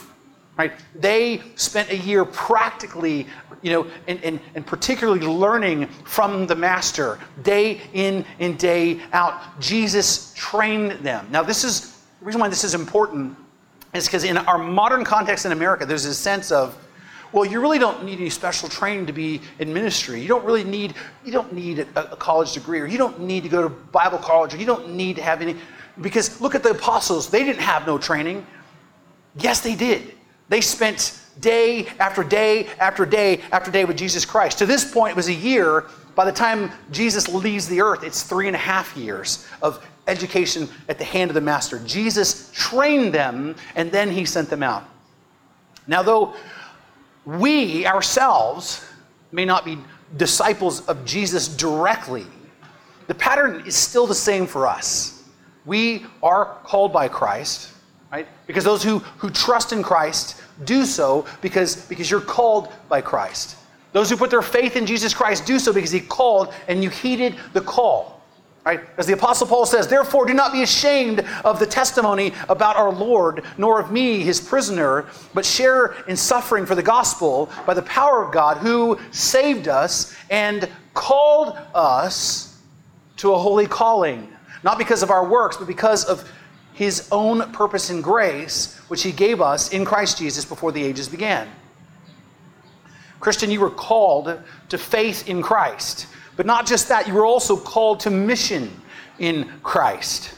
Right? 0.59 0.73
They 0.93 1.41
spent 1.55 1.89
a 1.89 1.95
year 1.95 2.25
practically, 2.25 3.25
you 3.61 3.71
know, 3.71 3.87
and, 4.09 4.21
and, 4.25 4.41
and 4.55 4.65
particularly 4.67 5.25
learning 5.25 5.87
from 6.03 6.47
the 6.47 6.55
master 6.55 7.17
day 7.43 7.79
in 7.93 8.25
and 8.39 8.59
day 8.59 8.99
out. 9.13 9.57
Jesus 9.61 10.33
trained 10.35 10.91
them. 10.99 11.25
Now, 11.31 11.43
this 11.43 11.63
is 11.63 12.03
the 12.19 12.25
reason 12.25 12.41
why 12.41 12.49
this 12.49 12.65
is 12.65 12.75
important 12.75 13.37
is 13.93 14.05
because 14.05 14.25
in 14.25 14.35
our 14.35 14.57
modern 14.57 15.05
context 15.05 15.45
in 15.45 15.53
America, 15.53 15.85
there's 15.85 16.03
this 16.03 16.17
sense 16.17 16.51
of, 16.51 16.77
well, 17.31 17.45
you 17.45 17.61
really 17.61 17.79
don't 17.79 18.03
need 18.03 18.19
any 18.19 18.29
special 18.29 18.67
training 18.67 19.05
to 19.05 19.13
be 19.13 19.39
in 19.59 19.73
ministry. 19.73 20.19
You 20.19 20.27
don't 20.27 20.43
really 20.43 20.65
need 20.65 20.93
you 21.23 21.31
don't 21.31 21.53
need 21.53 21.87
a, 21.95 22.11
a 22.11 22.17
college 22.17 22.51
degree, 22.51 22.81
or 22.81 22.85
you 22.85 22.97
don't 22.97 23.21
need 23.21 23.43
to 23.43 23.49
go 23.49 23.61
to 23.61 23.69
Bible 23.69 24.17
college, 24.17 24.53
or 24.53 24.57
you 24.57 24.65
don't 24.65 24.89
need 24.89 25.15
to 25.15 25.21
have 25.21 25.41
any. 25.41 25.55
Because 26.01 26.41
look 26.41 26.53
at 26.53 26.63
the 26.63 26.71
apostles; 26.71 27.29
they 27.29 27.45
didn't 27.45 27.61
have 27.61 27.87
no 27.87 27.97
training. 27.97 28.45
Yes, 29.37 29.61
they 29.61 29.75
did. 29.75 30.15
They 30.49 30.61
spent 30.61 31.19
day 31.39 31.87
after 31.99 32.23
day 32.23 32.67
after 32.79 33.05
day 33.05 33.41
after 33.51 33.71
day 33.71 33.85
with 33.85 33.97
Jesus 33.97 34.25
Christ. 34.25 34.57
To 34.57 34.65
this 34.65 34.91
point, 34.91 35.11
it 35.11 35.15
was 35.15 35.29
a 35.29 35.33
year. 35.33 35.85
By 36.15 36.25
the 36.25 36.31
time 36.31 36.71
Jesus 36.91 37.29
leaves 37.29 37.67
the 37.67 37.81
earth, 37.81 38.03
it's 38.03 38.23
three 38.23 38.47
and 38.47 38.55
a 38.55 38.59
half 38.59 38.97
years 38.97 39.47
of 39.61 39.85
education 40.07 40.67
at 40.89 40.97
the 40.97 41.05
hand 41.05 41.29
of 41.29 41.35
the 41.35 41.41
Master. 41.41 41.79
Jesus 41.85 42.51
trained 42.53 43.13
them, 43.13 43.55
and 43.75 43.91
then 43.91 44.09
he 44.09 44.25
sent 44.25 44.49
them 44.49 44.63
out. 44.63 44.83
Now, 45.87 46.03
though 46.03 46.33
we 47.25 47.85
ourselves 47.85 48.85
may 49.31 49.45
not 49.45 49.63
be 49.63 49.77
disciples 50.17 50.81
of 50.87 51.05
Jesus 51.05 51.47
directly, 51.47 52.25
the 53.07 53.15
pattern 53.15 53.63
is 53.65 53.75
still 53.75 54.07
the 54.07 54.15
same 54.15 54.45
for 54.45 54.67
us. 54.67 55.23
We 55.65 56.05
are 56.23 56.57
called 56.63 56.91
by 56.91 57.07
Christ, 57.07 57.73
right? 58.11 58.27
Because 58.47 58.63
those 58.63 58.83
who, 58.83 58.99
who 58.99 59.29
trust 59.29 59.71
in 59.71 59.83
Christ 59.83 60.41
do 60.65 60.85
so 60.85 61.25
because, 61.41 61.75
because 61.87 62.09
you're 62.09 62.21
called 62.21 62.71
by 62.87 63.01
Christ. 63.01 63.57
Those 63.91 64.09
who 64.09 64.17
put 64.17 64.29
their 64.29 64.41
faith 64.41 64.75
in 64.75 64.85
Jesus 64.85 65.13
Christ 65.13 65.45
do 65.45 65.57
so 65.59 65.73
because 65.73 65.91
he 65.91 65.99
called 65.99 66.53
and 66.67 66.83
you 66.83 66.89
heeded 66.89 67.35
the 67.53 67.61
call. 67.61 68.19
Right? 68.65 68.81
As 68.97 69.07
the 69.07 69.13
Apostle 69.13 69.47
Paul 69.47 69.65
says, 69.65 69.87
therefore 69.87 70.25
do 70.25 70.33
not 70.33 70.51
be 70.51 70.61
ashamed 70.61 71.25
of 71.43 71.59
the 71.59 71.65
testimony 71.65 72.33
about 72.49 72.75
our 72.75 72.91
Lord, 72.91 73.43
nor 73.57 73.79
of 73.79 73.91
me, 73.91 74.19
his 74.19 74.39
prisoner, 74.39 75.07
but 75.33 75.45
share 75.45 75.95
in 76.07 76.15
suffering 76.15 76.65
for 76.65 76.75
the 76.75 76.83
gospel 76.83 77.49
by 77.65 77.73
the 77.73 77.81
power 77.83 78.23
of 78.23 78.31
God 78.31 78.57
who 78.57 78.99
saved 79.11 79.67
us 79.67 80.15
and 80.29 80.69
called 80.93 81.57
us 81.73 82.59
to 83.17 83.33
a 83.33 83.37
holy 83.37 83.65
calling. 83.65 84.27
Not 84.63 84.77
because 84.77 85.03
of 85.03 85.09
our 85.09 85.27
works, 85.27 85.57
but 85.57 85.65
because 85.65 86.03
of 86.05 86.29
his 86.79 87.09
own 87.11 87.51
purpose 87.51 87.89
and 87.89 88.01
grace, 88.01 88.77
which 88.87 89.03
he 89.03 89.11
gave 89.11 89.41
us 89.41 89.73
in 89.73 89.83
Christ 89.83 90.17
Jesus 90.17 90.45
before 90.45 90.71
the 90.71 90.81
ages 90.81 91.09
began. 91.09 91.45
Christian, 93.19 93.51
you 93.51 93.59
were 93.59 93.69
called 93.69 94.41
to 94.69 94.77
faith 94.77 95.27
in 95.27 95.41
Christ. 95.41 96.07
But 96.37 96.45
not 96.45 96.65
just 96.65 96.87
that, 96.87 97.05
you 97.05 97.15
were 97.15 97.25
also 97.25 97.57
called 97.57 97.99
to 98.01 98.09
mission 98.09 98.71
in 99.19 99.51
Christ. 99.61 100.33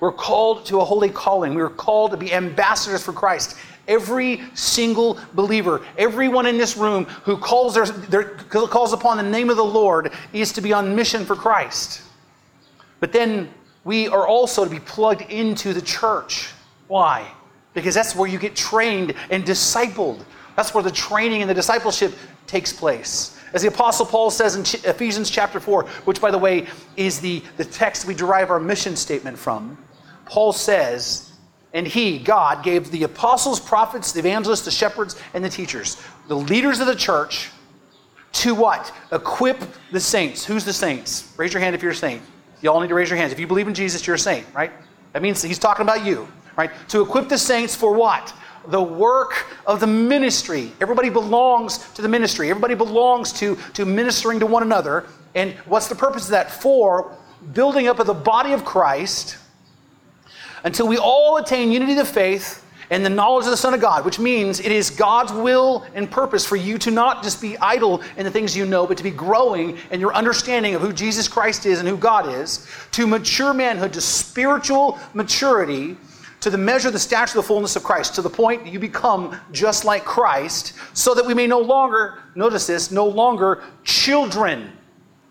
We're 0.00 0.10
called 0.10 0.64
to 0.66 0.80
a 0.80 0.84
holy 0.86 1.10
calling. 1.10 1.54
We 1.54 1.60
are 1.60 1.68
called 1.68 2.12
to 2.12 2.16
be 2.16 2.32
ambassadors 2.32 3.02
for 3.02 3.12
Christ. 3.12 3.54
Every 3.86 4.40
single 4.54 5.20
believer, 5.34 5.82
everyone 5.98 6.46
in 6.46 6.56
this 6.56 6.78
room 6.78 7.04
who 7.24 7.36
calls, 7.36 7.74
their, 7.74 7.84
their, 7.84 8.24
calls 8.24 8.94
upon 8.94 9.18
the 9.18 9.22
name 9.22 9.50
of 9.50 9.58
the 9.58 9.64
Lord 9.66 10.14
is 10.32 10.50
to 10.54 10.62
be 10.62 10.72
on 10.72 10.96
mission 10.96 11.26
for 11.26 11.36
Christ. 11.36 12.00
But 13.00 13.12
then 13.12 13.50
we 13.84 14.08
are 14.08 14.26
also 14.26 14.64
to 14.64 14.70
be 14.70 14.80
plugged 14.80 15.22
into 15.30 15.72
the 15.72 15.82
church. 15.82 16.50
Why? 16.88 17.30
Because 17.74 17.94
that's 17.94 18.14
where 18.14 18.28
you 18.28 18.38
get 18.38 18.56
trained 18.56 19.14
and 19.30 19.44
discipled. 19.44 20.24
That's 20.56 20.74
where 20.74 20.82
the 20.82 20.90
training 20.90 21.42
and 21.42 21.50
the 21.50 21.54
discipleship 21.54 22.12
takes 22.46 22.72
place. 22.72 23.38
As 23.54 23.62
the 23.62 23.68
Apostle 23.68 24.04
Paul 24.04 24.30
says 24.30 24.56
in 24.56 24.62
Ephesians 24.90 25.30
chapter 25.30 25.60
4, 25.60 25.84
which, 26.04 26.20
by 26.20 26.30
the 26.30 26.38
way, 26.38 26.66
is 26.96 27.20
the, 27.20 27.42
the 27.56 27.64
text 27.64 28.06
we 28.06 28.14
derive 28.14 28.50
our 28.50 28.60
mission 28.60 28.94
statement 28.96 29.38
from, 29.38 29.78
Paul 30.26 30.52
says, 30.52 31.32
And 31.72 31.86
he, 31.86 32.18
God, 32.18 32.62
gave 32.62 32.90
the 32.90 33.04
apostles, 33.04 33.58
prophets, 33.58 34.12
the 34.12 34.18
evangelists, 34.18 34.64
the 34.64 34.70
shepherds, 34.70 35.16
and 35.32 35.42
the 35.42 35.48
teachers, 35.48 36.02
the 36.26 36.36
leaders 36.36 36.80
of 36.80 36.86
the 36.86 36.96
church, 36.96 37.50
to 38.32 38.54
what? 38.54 38.92
Equip 39.10 39.62
the 39.90 40.00
saints. 40.00 40.44
Who's 40.44 40.64
the 40.64 40.72
saints? 40.72 41.32
Raise 41.38 41.52
your 41.52 41.60
hand 41.60 41.74
if 41.74 41.82
you're 41.82 41.92
a 41.92 41.96
saint. 41.96 42.22
You 42.60 42.70
all 42.70 42.80
need 42.80 42.88
to 42.88 42.94
raise 42.94 43.08
your 43.10 43.18
hands. 43.18 43.32
If 43.32 43.38
you 43.38 43.46
believe 43.46 43.68
in 43.68 43.74
Jesus, 43.74 44.06
you're 44.06 44.16
a 44.16 44.18
saint, 44.18 44.46
right? 44.54 44.72
That 45.12 45.22
means 45.22 45.42
he's 45.42 45.58
talking 45.58 45.82
about 45.82 46.04
you, 46.04 46.28
right? 46.56 46.70
To 46.88 47.02
equip 47.02 47.28
the 47.28 47.38
saints 47.38 47.74
for 47.74 47.92
what? 47.94 48.32
the 48.68 48.82
work 48.82 49.46
of 49.66 49.80
the 49.80 49.86
ministry. 49.86 50.72
Everybody 50.80 51.08
belongs 51.08 51.78
to 51.94 52.02
the 52.02 52.08
ministry. 52.08 52.50
Everybody 52.50 52.74
belongs 52.74 53.32
to, 53.34 53.56
to 53.74 53.84
ministering 53.84 54.40
to 54.40 54.46
one 54.46 54.62
another. 54.62 55.06
And 55.34 55.52
what's 55.66 55.88
the 55.88 55.94
purpose 55.94 56.24
of 56.24 56.30
that? 56.32 56.50
For 56.50 57.16
building 57.52 57.88
up 57.88 57.98
of 57.98 58.06
the 58.06 58.14
body 58.14 58.52
of 58.52 58.64
Christ 58.64 59.38
until 60.64 60.86
we 60.86 60.98
all 60.98 61.38
attain 61.38 61.70
unity 61.70 61.96
of 61.98 62.08
faith 62.08 62.64
and 62.90 63.04
the 63.04 63.10
knowledge 63.10 63.44
of 63.44 63.50
the 63.50 63.56
Son 63.56 63.74
of 63.74 63.80
God, 63.80 64.04
which 64.04 64.18
means 64.18 64.60
it 64.60 64.72
is 64.72 64.90
God's 64.90 65.32
will 65.32 65.84
and 65.94 66.10
purpose 66.10 66.46
for 66.46 66.56
you 66.56 66.78
to 66.78 66.90
not 66.90 67.22
just 67.22 67.40
be 67.40 67.58
idle 67.58 68.02
in 68.16 68.24
the 68.24 68.30
things 68.30 68.56
you 68.56 68.64
know, 68.64 68.86
but 68.86 68.96
to 68.96 69.02
be 69.02 69.10
growing 69.10 69.76
in 69.90 70.00
your 70.00 70.14
understanding 70.14 70.74
of 70.74 70.80
who 70.80 70.92
Jesus 70.92 71.28
Christ 71.28 71.66
is 71.66 71.80
and 71.80 71.88
who 71.88 71.96
God 71.96 72.28
is, 72.28 72.66
to 72.92 73.06
mature 73.06 73.52
manhood, 73.52 73.92
to 73.92 74.00
spiritual 74.00 74.98
maturity 75.14 75.96
to 76.40 76.50
the 76.50 76.58
measure, 76.58 76.90
the 76.90 76.98
stature, 76.98 77.34
the 77.34 77.42
fullness 77.42 77.74
of 77.76 77.82
Christ, 77.82 78.14
to 78.14 78.22
the 78.22 78.30
point 78.30 78.64
that 78.64 78.72
you 78.72 78.78
become 78.78 79.38
just 79.52 79.84
like 79.84 80.04
Christ, 80.04 80.74
so 80.94 81.14
that 81.14 81.26
we 81.26 81.34
may 81.34 81.46
no 81.46 81.58
longer, 81.58 82.22
notice 82.34 82.66
this, 82.66 82.90
no 82.90 83.06
longer 83.06 83.64
children. 83.84 84.72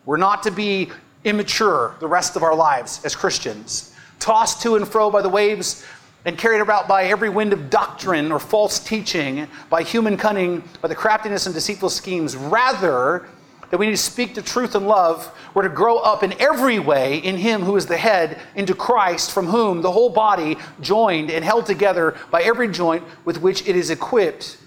We're 0.06 0.18
not 0.18 0.44
to 0.44 0.52
be 0.52 0.90
immature 1.24 1.96
the 2.00 2.08
rest 2.08 2.36
of 2.36 2.44
our 2.44 2.56
lives 2.56 3.04
as 3.06 3.16
Christians, 3.16 3.94
tossed 4.20 4.62
to 4.64 4.76
and 4.76 4.88
fro 4.88 5.10
by 5.10 5.22
the 5.22 5.30
waves 5.30 5.86
and 6.26 6.38
carried 6.38 6.62
about 6.62 6.88
by 6.88 7.06
every 7.06 7.30
wind 7.30 7.54
of 7.54 7.70
doctrine 7.70 8.32
or 8.32 8.40
false 8.40 8.80
teaching, 8.80 9.48
by 9.70 9.84
human 9.84 10.18
cunning, 10.18 10.64
by 10.82 10.88
the 10.88 10.96
craftiness 10.96 11.46
and 11.46 11.56
deceitful 11.56 11.90
schemes. 11.90 12.36
Rather, 12.36 13.28
that 13.70 13.78
we 13.78 13.86
need 13.86 13.94
to 13.94 13.98
speak 13.98 14.34
the 14.34 14.42
truth 14.42 14.76
in 14.76 14.86
love. 14.86 15.32
We're 15.54 15.64
to 15.64 15.70
grow 15.70 15.98
up 15.98 16.24
in 16.24 16.34
every 16.40 16.80
way 16.80 17.18
in 17.18 17.36
Him 17.38 17.62
who 17.62 17.76
is 17.76 17.86
the 17.86 17.98
head, 17.98 18.40
into 18.56 18.74
Christ, 18.74 19.32
from 19.32 19.48
whom 19.48 19.82
the 19.82 19.92
whole 19.92 20.10
body, 20.10 20.58
joined 20.82 21.30
and 21.30 21.44
held 21.44 21.66
together 21.66 22.16
by 22.32 22.44
every 22.44 22.70
joint 22.70 23.04
with 23.26 23.42
which 23.42 23.68
it 23.68 23.76
is 23.76 23.90
equipped, 23.90 24.58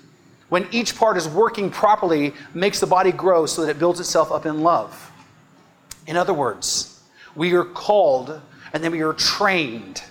when 0.48 0.66
each 0.72 0.96
part 0.96 1.16
is 1.16 1.28
working 1.28 1.70
properly, 1.70 2.34
makes 2.52 2.80
the 2.80 2.86
body 2.86 3.12
grow 3.12 3.46
so 3.46 3.62
that 3.62 3.70
it 3.70 3.78
builds 3.78 4.00
itself 4.00 4.32
up 4.32 4.46
in 4.46 4.62
love. 4.62 5.10
In 6.06 6.16
other 6.16 6.34
words, 6.34 7.02
we 7.36 7.54
are 7.54 7.64
called 7.64 8.40
and 8.72 8.82
then 8.82 8.90
we 8.92 9.00
are 9.02 9.12
trained. 9.12 10.02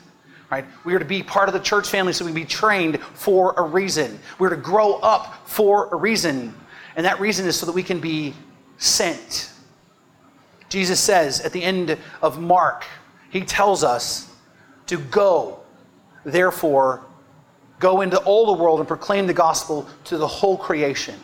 Right? 0.51 0.65
We 0.83 0.95
are 0.95 0.99
to 0.99 1.05
be 1.05 1.21
part 1.21 1.47
of 1.47 1.53
the 1.53 1.59
church 1.59 1.89
family 1.89 2.11
so 2.11 2.25
we 2.25 2.31
can 2.31 2.41
be 2.41 2.45
trained 2.45 2.99
for 3.01 3.53
a 3.57 3.61
reason. 3.61 4.19
We're 4.39 4.49
to 4.49 4.55
grow 4.55 4.95
up 4.95 5.47
for 5.47 5.89
a 5.93 5.95
reason. 5.95 6.55
And 6.95 7.05
that 7.05 7.19
reason 7.19 7.45
is 7.45 7.55
so 7.55 7.65
that 7.67 7.71
we 7.71 7.83
can 7.83 7.99
be 7.99 8.33
sent. 8.77 9.51
Jesus 10.69 10.99
says 10.99 11.41
at 11.41 11.51
the 11.51 11.61
end 11.61 11.97
of 12.21 12.39
Mark, 12.39 12.85
he 13.29 13.41
tells 13.41 13.83
us 13.83 14.33
to 14.87 14.97
go, 14.97 15.59
therefore, 16.23 17.05
go 17.79 18.01
into 18.01 18.17
all 18.19 18.47
the 18.47 18.61
world 18.61 18.79
and 18.79 18.87
proclaim 18.87 19.27
the 19.27 19.33
gospel 19.33 19.87
to 20.05 20.17
the 20.17 20.27
whole 20.27 20.57
creation. 20.57 21.15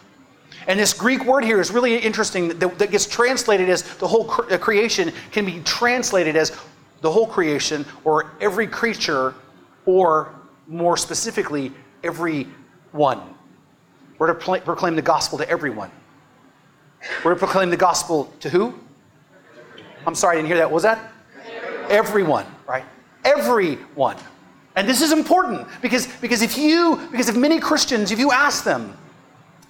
And 0.67 0.79
this 0.79 0.93
Greek 0.93 1.25
word 1.25 1.43
here 1.43 1.59
is 1.59 1.71
really 1.71 1.97
interesting 1.97 2.47
that, 2.47 2.79
that 2.79 2.91
gets 2.91 3.05
translated 3.05 3.69
as 3.69 3.83
the 3.97 4.07
whole 4.07 4.25
cre- 4.25 4.53
uh, 4.53 4.57
creation, 4.57 5.11
can 5.31 5.45
be 5.45 5.59
translated 5.61 6.35
as 6.35 6.57
the 7.01 7.11
whole 7.11 7.27
creation 7.27 7.85
or 8.03 8.31
every 8.41 8.67
creature, 8.67 9.33
or 9.85 10.33
more 10.67 10.97
specifically, 10.97 11.71
every 12.03 12.47
one. 12.91 13.21
We're 14.17 14.27
to 14.27 14.35
pl- 14.35 14.61
proclaim 14.61 14.95
the 14.95 15.01
gospel 15.01 15.37
to 15.37 15.49
everyone. 15.49 15.91
We're 17.23 17.33
to 17.33 17.39
proclaim 17.39 17.69
the 17.69 17.77
gospel 17.77 18.33
to 18.39 18.49
who? 18.49 18.73
I'm 20.07 20.15
sorry, 20.15 20.37
I 20.37 20.37
didn't 20.37 20.47
hear 20.47 20.57
that. 20.57 20.67
What 20.67 20.75
was 20.75 20.83
that? 20.83 21.11
Everyone, 21.89 22.45
right? 22.67 22.85
Everyone. 23.23 24.17
And 24.75 24.87
this 24.89 25.01
is 25.01 25.11
important 25.11 25.67
because, 25.81 26.07
because 26.17 26.41
if 26.41 26.57
you, 26.57 26.99
because 27.11 27.29
if 27.29 27.35
many 27.35 27.59
Christians, 27.59 28.11
if 28.11 28.19
you 28.19 28.31
ask 28.31 28.63
them, 28.63 28.97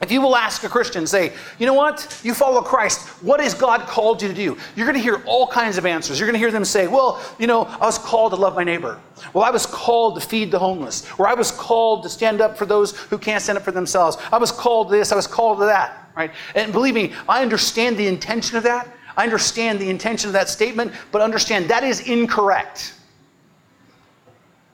if 0.06 0.12
you 0.12 0.22
will 0.22 0.36
ask 0.36 0.64
a 0.64 0.70
Christian, 0.70 1.08
say, 1.08 1.34
you 1.58 1.66
know 1.66 1.74
what? 1.74 2.22
You 2.24 2.36
follow 2.36 2.62
Christ. 2.62 3.08
What 3.24 3.40
has 3.40 3.56
God 3.56 3.82
called 3.82 4.22
you 4.22 4.28
to 4.28 4.34
do? 4.36 4.56
You're 4.76 4.86
going 4.86 4.96
to 4.96 5.02
hear 5.02 5.24
all 5.26 5.48
kinds 5.48 5.80
of 5.80 5.86
answers. 5.88 6.20
You're 6.20 6.28
going 6.28 6.36
to 6.36 6.40
hear 6.40 6.52
them 6.52 6.64
say, 6.64 6.86
well, 6.86 7.20
you 7.40 7.48
know, 7.48 7.64
I 7.64 7.86
was 7.86 7.98
called 7.98 8.32
to 8.34 8.36
love 8.36 8.56
my 8.56 8.64
neighbor. 8.64 9.00
Well, 9.34 9.44
I 9.44 9.50
was 9.50 9.66
called 9.66 10.22
to 10.22 10.26
feed 10.26 10.52
the 10.52 10.60
homeless. 10.60 11.10
Or 11.18 11.28
I 11.28 11.34
was 11.34 11.52
called 11.52 12.04
to 12.04 12.10
stand 12.10 12.40
up 12.40 12.56
for 12.56 12.68
those 12.68 12.96
who 12.96 13.18
can't 13.18 13.42
stand 13.42 13.58
up 13.58 13.64
for 13.64 13.72
themselves. 13.72 14.18
I 14.32 14.38
was 14.38 14.52
called 14.52 14.90
to 14.90 14.96
this. 14.96 15.12
I 15.12 15.16
was 15.16 15.26
called 15.26 15.58
to 15.58 15.66
that. 15.66 16.12
Right? 16.16 16.32
And 16.54 16.72
believe 16.72 16.94
me, 16.94 17.14
I 17.28 17.42
understand 17.42 17.98
the 17.98 18.06
intention 18.06 18.58
of 18.58 18.64
that. 18.64 18.88
I 19.18 19.24
understand 19.24 19.80
the 19.80 19.90
intention 19.90 20.28
of 20.30 20.34
that 20.34 20.50
statement, 20.50 20.92
but 21.12 21.22
understand 21.22 21.68
that 21.70 21.84
is 21.84 22.02
incorrect. 22.02 22.94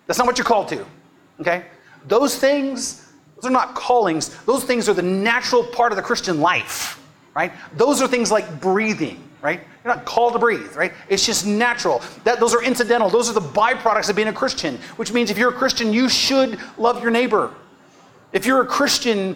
That's 0.07 0.17
not 0.17 0.27
what 0.27 0.37
you're 0.37 0.45
called 0.45 0.67
to. 0.67 0.85
Okay? 1.39 1.63
Those 2.07 2.35
things 2.35 3.10
those 3.41 3.49
are 3.49 3.53
not 3.53 3.73
callings. 3.73 4.29
Those 4.43 4.63
things 4.63 4.87
are 4.87 4.93
the 4.93 5.01
natural 5.01 5.63
part 5.63 5.91
of 5.91 5.95
the 5.95 6.01
Christian 6.01 6.41
life, 6.41 7.03
right? 7.35 7.51
Those 7.75 8.01
are 8.01 8.07
things 8.07 8.31
like 8.31 8.61
breathing, 8.61 9.27
right? 9.41 9.59
You're 9.83 9.95
not 9.95 10.05
called 10.05 10.33
to 10.33 10.39
breathe, 10.39 10.75
right? 10.75 10.93
It's 11.09 11.25
just 11.25 11.47
natural. 11.47 12.03
That 12.23 12.39
those 12.39 12.53
are 12.53 12.61
incidental. 12.61 13.09
Those 13.09 13.29
are 13.29 13.33
the 13.33 13.41
byproducts 13.41 14.09
of 14.09 14.15
being 14.15 14.27
a 14.27 14.33
Christian, 14.33 14.77
which 14.95 15.11
means 15.11 15.31
if 15.31 15.39
you're 15.39 15.49
a 15.49 15.53
Christian, 15.53 15.91
you 15.91 16.07
should 16.07 16.59
love 16.77 17.01
your 17.01 17.09
neighbor. 17.09 17.51
If 18.31 18.45
you're 18.45 18.61
a 18.61 18.67
Christian, 18.67 19.35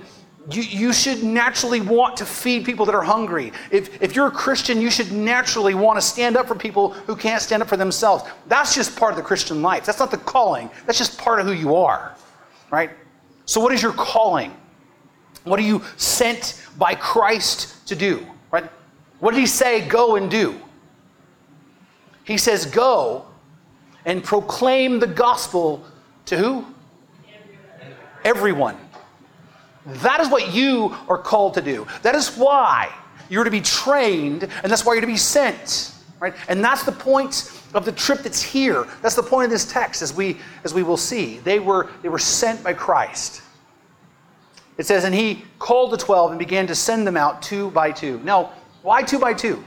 you, 0.52 0.62
you 0.62 0.94
should 0.94 1.24
naturally 1.24 1.82
want 1.82 2.18
to 2.18 2.26
feed 2.26 2.64
people 2.64 2.86
that 2.86 2.94
are 2.94 3.02
hungry. 3.02 3.52
If, 3.72 4.04
if 4.04 4.16
you're 4.16 4.28
a 4.28 4.32
Christian, 4.32 4.80
you 4.80 4.92
should 4.92 5.12
naturally 5.12 5.74
want 5.74 5.98
to 5.98 6.02
stand 6.02 6.38
up 6.38 6.48
for 6.48 6.54
people 6.54 6.92
who 6.92 7.16
can't 7.16 7.42
stand 7.42 7.64
up 7.64 7.68
for 7.68 7.78
themselves. 7.78 8.24
That's 8.48 8.76
just 8.76 8.96
part 8.96 9.14
of 9.14 9.18
the 9.18 9.24
Christian 9.24 9.64
life. 9.64 9.84
That's 9.84 9.98
not 9.98 10.12
the 10.12 10.18
calling. 10.18 10.70
That's 10.86 11.00
just 11.00 11.18
part 11.18 11.40
of 11.40 11.48
who 11.48 11.54
you 11.54 11.76
are, 11.76 12.16
right? 12.70 12.92
So, 13.46 13.62
what 13.62 13.74
is 13.74 13.82
your 13.82 13.94
calling? 13.94 14.56
What 15.44 15.60
are 15.60 15.64
you 15.64 15.84
sent 15.98 16.66
by 16.78 16.96
Christ 16.96 17.88
to 17.88 17.96
do? 17.96 18.26
Right? 18.52 18.70
What 19.20 19.32
did 19.32 19.40
he 19.40 19.46
say, 19.46 19.88
go 19.88 20.16
and 20.16 20.30
do? 20.30 20.60
He 22.24 22.38
says, 22.38 22.66
go 22.66 23.26
and 24.06 24.24
proclaim 24.24 25.00
the 25.00 25.08
gospel 25.08 25.86
to 26.26 26.38
who? 26.38 26.66
Everyone. 28.24 28.76
That 29.86 30.20
is 30.20 30.30
what 30.30 30.54
you 30.54 30.96
are 31.08 31.18
called 31.18 31.54
to 31.56 31.62
do. 31.62 31.86
That 32.02 32.16
is 32.16 32.36
why 32.36 32.92
you're 33.30 33.44
to 33.44 33.52
be 33.52 33.62
trained, 33.62 34.44
and 34.44 34.72
that's 34.72 34.84
why 34.84 34.94
you're 34.94 35.02
to 35.02 35.08
be 35.08 35.18
sent. 35.18 35.92
Right? 36.20 36.34
And 36.48 36.64
that's 36.64 36.84
the 36.84 36.92
point 36.92 37.52
of 37.76 37.86
the 37.86 37.92
trip 37.92 38.24
that's 38.24 38.42
here. 38.42 38.88
That's 39.02 39.16
the 39.16 39.24
point 39.24 39.46
of 39.46 39.52
this 39.52 39.72
text, 39.72 40.02
as 40.02 40.14
we 40.14 40.38
as 40.64 40.74
we 40.74 40.82
will 40.82 40.98
see. 40.98 41.38
They 41.40 41.60
were 41.60 41.90
they 42.02 42.10
were 42.10 42.18
sent 42.18 42.64
by 42.64 42.74
Christ. 42.74 43.44
It 44.78 44.86
says, 44.86 45.04
and 45.04 45.14
he 45.14 45.46
called 45.60 45.92
the 45.92 45.98
twelve 45.98 46.32
and 46.32 46.40
began 46.40 46.66
to 46.68 46.76
send 46.76 47.06
them 47.06 47.18
out 47.18 47.42
two 47.42 47.70
by 47.72 47.92
two. 47.92 48.20
Now, 48.24 48.54
why 48.82 49.04
two 49.04 49.20
by 49.20 49.34
two? 49.34 49.64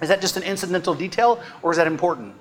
Is 0.00 0.08
that 0.08 0.20
just 0.20 0.36
an 0.36 0.42
incidental 0.42 0.94
detail, 0.94 1.40
or 1.62 1.70
is 1.70 1.76
that 1.76 1.86
important? 1.86 2.34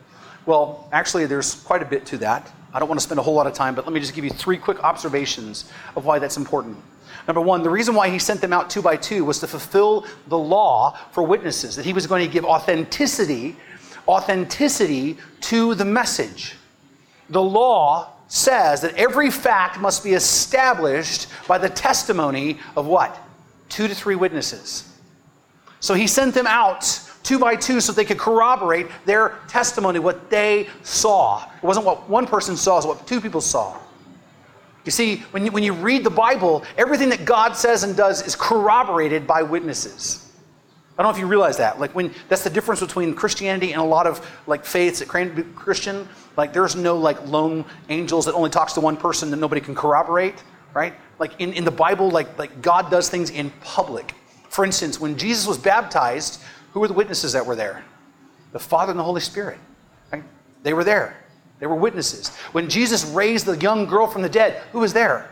Well, 0.46 0.90
actually, 0.92 1.26
there's 1.26 1.56
quite 1.56 1.82
a 1.82 1.86
bit 1.86 2.06
to 2.08 2.18
that. 2.20 2.52
I 2.74 2.80
don't 2.80 2.88
want 2.88 3.00
to 3.00 3.04
spend 3.04 3.20
a 3.20 3.24
whole 3.24 3.36
lot 3.36 3.48
of 3.48 3.54
time, 3.54 3.76
but 3.76 3.86
let 3.86 3.94
me 3.94 4.00
just 4.00 4.16
give 4.16 4.24
you 4.24 4.32
three 4.32 4.58
quick 4.58 4.84
observations 4.84 5.70
of 5.96 6.06
why 6.06 6.18
that's 6.18 6.38
important. 6.38 6.78
Number 7.28 7.42
one, 7.42 7.62
the 7.62 7.70
reason 7.70 7.94
why 7.94 8.10
he 8.10 8.18
sent 8.18 8.42
them 8.42 8.54
out 8.54 8.70
two 8.70 8.82
by 8.82 8.96
two 8.96 9.24
was 9.26 9.40
to 9.40 9.48
fulfill 9.48 10.08
the 10.28 10.38
law 10.38 10.98
for 11.12 11.22
witnesses, 11.22 11.76
that 11.76 11.86
he 11.86 11.94
was 11.94 12.08
going 12.08 12.26
to 12.26 12.32
give 12.32 12.46
authenticity, 12.46 13.56
authenticity 14.12 15.18
to 15.40 15.74
the 15.76 15.86
message. 15.86 16.56
The 17.30 17.42
law 17.42 18.10
says 18.28 18.82
that 18.82 18.96
every 18.96 19.32
fact 19.32 19.80
must 19.80 20.04
be 20.04 20.14
established 20.14 21.28
by 21.48 21.58
the 21.58 21.70
testimony 21.70 22.60
of 22.76 22.88
what? 22.88 23.18
Two 23.70 23.88
to 23.88 23.96
three 23.96 24.16
witnesses. 24.16 24.88
So 25.80 25.94
he 25.94 26.08
sent 26.08 26.34
them 26.34 26.46
out 26.46 27.02
two 27.24 27.40
by 27.40 27.56
two 27.56 27.80
so 27.80 27.92
they 27.94 28.06
could 28.06 28.18
corroborate 28.18 28.88
their 29.06 29.40
testimony, 29.48 30.00
what 30.00 30.30
they 30.30 30.68
saw. 30.84 31.44
It 31.56 31.64
wasn't 31.64 31.86
what 31.86 32.10
one 32.10 32.28
person 32.28 32.58
saw, 32.58 32.74
it 32.74 32.76
was 32.78 32.88
what 32.88 33.08
two 33.08 33.22
people 33.22 33.42
saw. 33.42 33.78
You 34.84 34.92
see, 34.92 35.18
when 35.32 35.46
you, 35.46 35.52
when 35.52 35.64
you 35.64 35.74
read 35.74 36.04
the 36.04 36.10
Bible, 36.10 36.64
everything 36.78 37.10
that 37.10 37.24
God 37.24 37.56
says 37.56 37.84
and 37.84 37.96
does 37.96 38.26
is 38.26 38.36
corroborated 38.36 39.28
by 39.28 39.44
witnesses. 39.44 40.31
I 40.98 41.04
don't 41.04 41.12
know 41.12 41.16
if 41.16 41.20
you 41.20 41.28
realize 41.28 41.58
that. 41.58 41.80
Like 41.80 41.96
when 41.96 42.14
that's 42.28 42.44
the 42.44 42.50
difference 42.50 42.82
between 42.82 43.16
Christianity 43.16 43.72
and 43.72 43.82
a 43.82 43.86
lot 43.86 44.08
of 44.08 44.30
like 44.46 44.66
faiths 44.66 45.00
that 45.00 45.08
claim 45.08 45.54
Christian. 45.54 46.08
Like 46.38 46.54
there's 46.54 46.76
no 46.76 46.98
like 46.98 47.26
lone 47.28 47.66
angels 47.90 48.26
that 48.26 48.34
only 48.34 48.50
talks 48.50 48.74
to 48.74 48.82
one 48.82 48.98
person 48.98 49.32
that 49.32 49.38
nobody 49.38 49.62
can 49.62 49.74
corroborate, 49.74 50.36
right? 50.74 50.94
Like 51.18 51.40
in, 51.40 51.54
in 51.54 51.64
the 51.64 51.72
Bible, 51.72 52.10
like 52.10 52.38
like 52.38 52.62
God 52.62 52.92
does 52.92 53.10
things 53.10 53.30
in 53.30 53.52
public. 53.62 54.14
For 54.50 54.66
instance, 54.66 55.00
when 55.00 55.18
Jesus 55.18 55.48
was 55.48 55.58
baptized, 55.58 56.42
who 56.74 56.82
were 56.82 56.88
the 56.88 56.94
witnesses 56.94 57.34
that 57.34 57.46
were 57.46 57.56
there? 57.56 57.84
The 58.52 58.60
Father 58.60 58.92
and 58.92 59.00
the 59.00 59.04
Holy 59.04 59.22
Spirit. 59.22 59.58
Right? 60.12 60.24
They 60.62 60.74
were 60.74 60.84
there. 60.84 61.18
They 61.60 61.68
were 61.68 61.76
witnesses. 61.76 62.30
When 62.52 62.70
Jesus 62.70 63.06
raised 63.06 63.46
the 63.46 63.58
young 63.58 63.86
girl 63.86 64.08
from 64.08 64.24
the 64.24 64.30
dead, 64.30 64.62
who 64.72 64.80
was 64.80 64.94
there? 64.94 65.30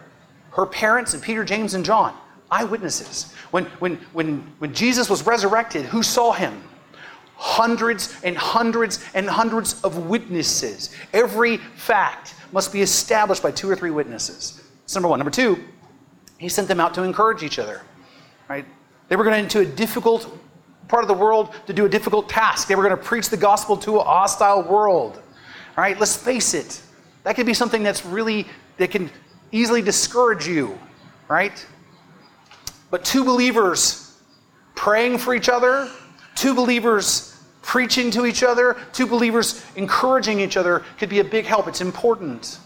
Her 0.52 0.66
parents 0.66 1.14
and 1.14 1.22
Peter, 1.22 1.44
James, 1.44 1.74
and 1.74 1.84
John. 1.84 2.16
Eyewitnesses. 2.52 3.34
When, 3.52 3.66
when, 3.80 3.96
when, 4.14 4.40
when 4.60 4.74
Jesus 4.74 5.10
was 5.10 5.26
resurrected, 5.26 5.86
who 5.86 6.04
saw 6.04 6.32
him? 6.32 6.64
Hundreds 7.36 8.20
and 8.24 8.38
hundreds 8.38 9.04
and 9.14 9.28
hundreds 9.28 9.82
of 9.84 10.08
witnesses. 10.08 10.96
Every 11.14 11.58
fact 11.58 12.36
must 12.52 12.74
be 12.74 12.82
established 12.82 13.44
by 13.44 13.52
two 13.52 13.70
or 13.70 13.76
three 13.76 13.92
witnesses. 13.92 14.62
That's 14.82 14.96
number 14.96 15.08
one. 15.08 15.20
Number 15.20 15.32
two, 15.32 15.64
he 16.38 16.50
sent 16.50 16.68
them 16.68 16.80
out 16.80 16.94
to 16.96 17.04
encourage 17.04 17.44
each 17.44 17.60
other. 17.60 17.82
Right? 18.50 18.66
They 19.08 19.16
were 19.16 19.24
going 19.24 19.40
into 19.44 19.60
a 19.60 19.66
difficult 19.66 20.30
part 20.88 21.04
of 21.04 21.08
the 21.08 21.14
world 21.14 21.54
to 21.68 21.74
do 21.74 21.86
a 21.86 21.90
difficult 21.90 22.28
task. 22.28 22.68
They 22.68 22.76
were 22.76 22.84
going 22.84 22.98
to 22.98 23.02
preach 23.02 23.30
the 23.30 23.38
gospel 23.38 23.78
to 23.78 23.98
a 23.98 24.04
hostile 24.04 24.64
world. 24.64 25.22
All 25.78 25.84
right, 25.84 25.98
let's 26.00 26.18
face 26.18 26.54
it. 26.54 26.82
That 27.24 27.36
could 27.36 27.46
be 27.46 27.54
something 27.54 27.84
that's 27.84 28.06
really, 28.06 28.48
that 28.78 28.92
can 28.92 29.10
easily 29.52 29.82
discourage 29.82 30.48
you, 30.48 30.78
right? 31.28 31.66
But 32.90 33.06
two 33.06 33.24
believers 33.24 34.18
praying 34.76 35.18
for 35.20 35.34
each 35.34 35.50
other, 35.50 35.90
two 36.36 36.54
believers 36.54 37.36
preaching 37.62 38.10
to 38.12 38.26
each 38.26 38.44
other, 38.44 38.78
two 38.94 39.06
believers 39.06 39.64
encouraging 39.76 40.40
each 40.40 40.58
other 40.58 40.84
could 40.98 41.10
be 41.10 41.20
a 41.20 41.24
big 41.24 41.46
help. 41.46 41.68
It's 41.68 41.82
important. 41.82 42.58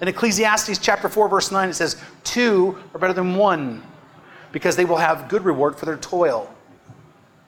In 0.00 0.08
Ecclesiastes 0.08 0.78
chapter 0.78 1.08
4, 1.08 1.28
verse 1.28 1.50
9, 1.50 1.68
it 1.68 1.74
says, 1.74 1.96
Two 2.24 2.78
are 2.94 2.98
better 2.98 3.12
than 3.12 3.36
one 3.36 3.82
because 4.52 4.76
they 4.76 4.84
will 4.84 4.96
have 4.96 5.28
good 5.28 5.44
reward 5.44 5.76
for 5.76 5.86
their 5.86 5.96
toil. 5.96 6.52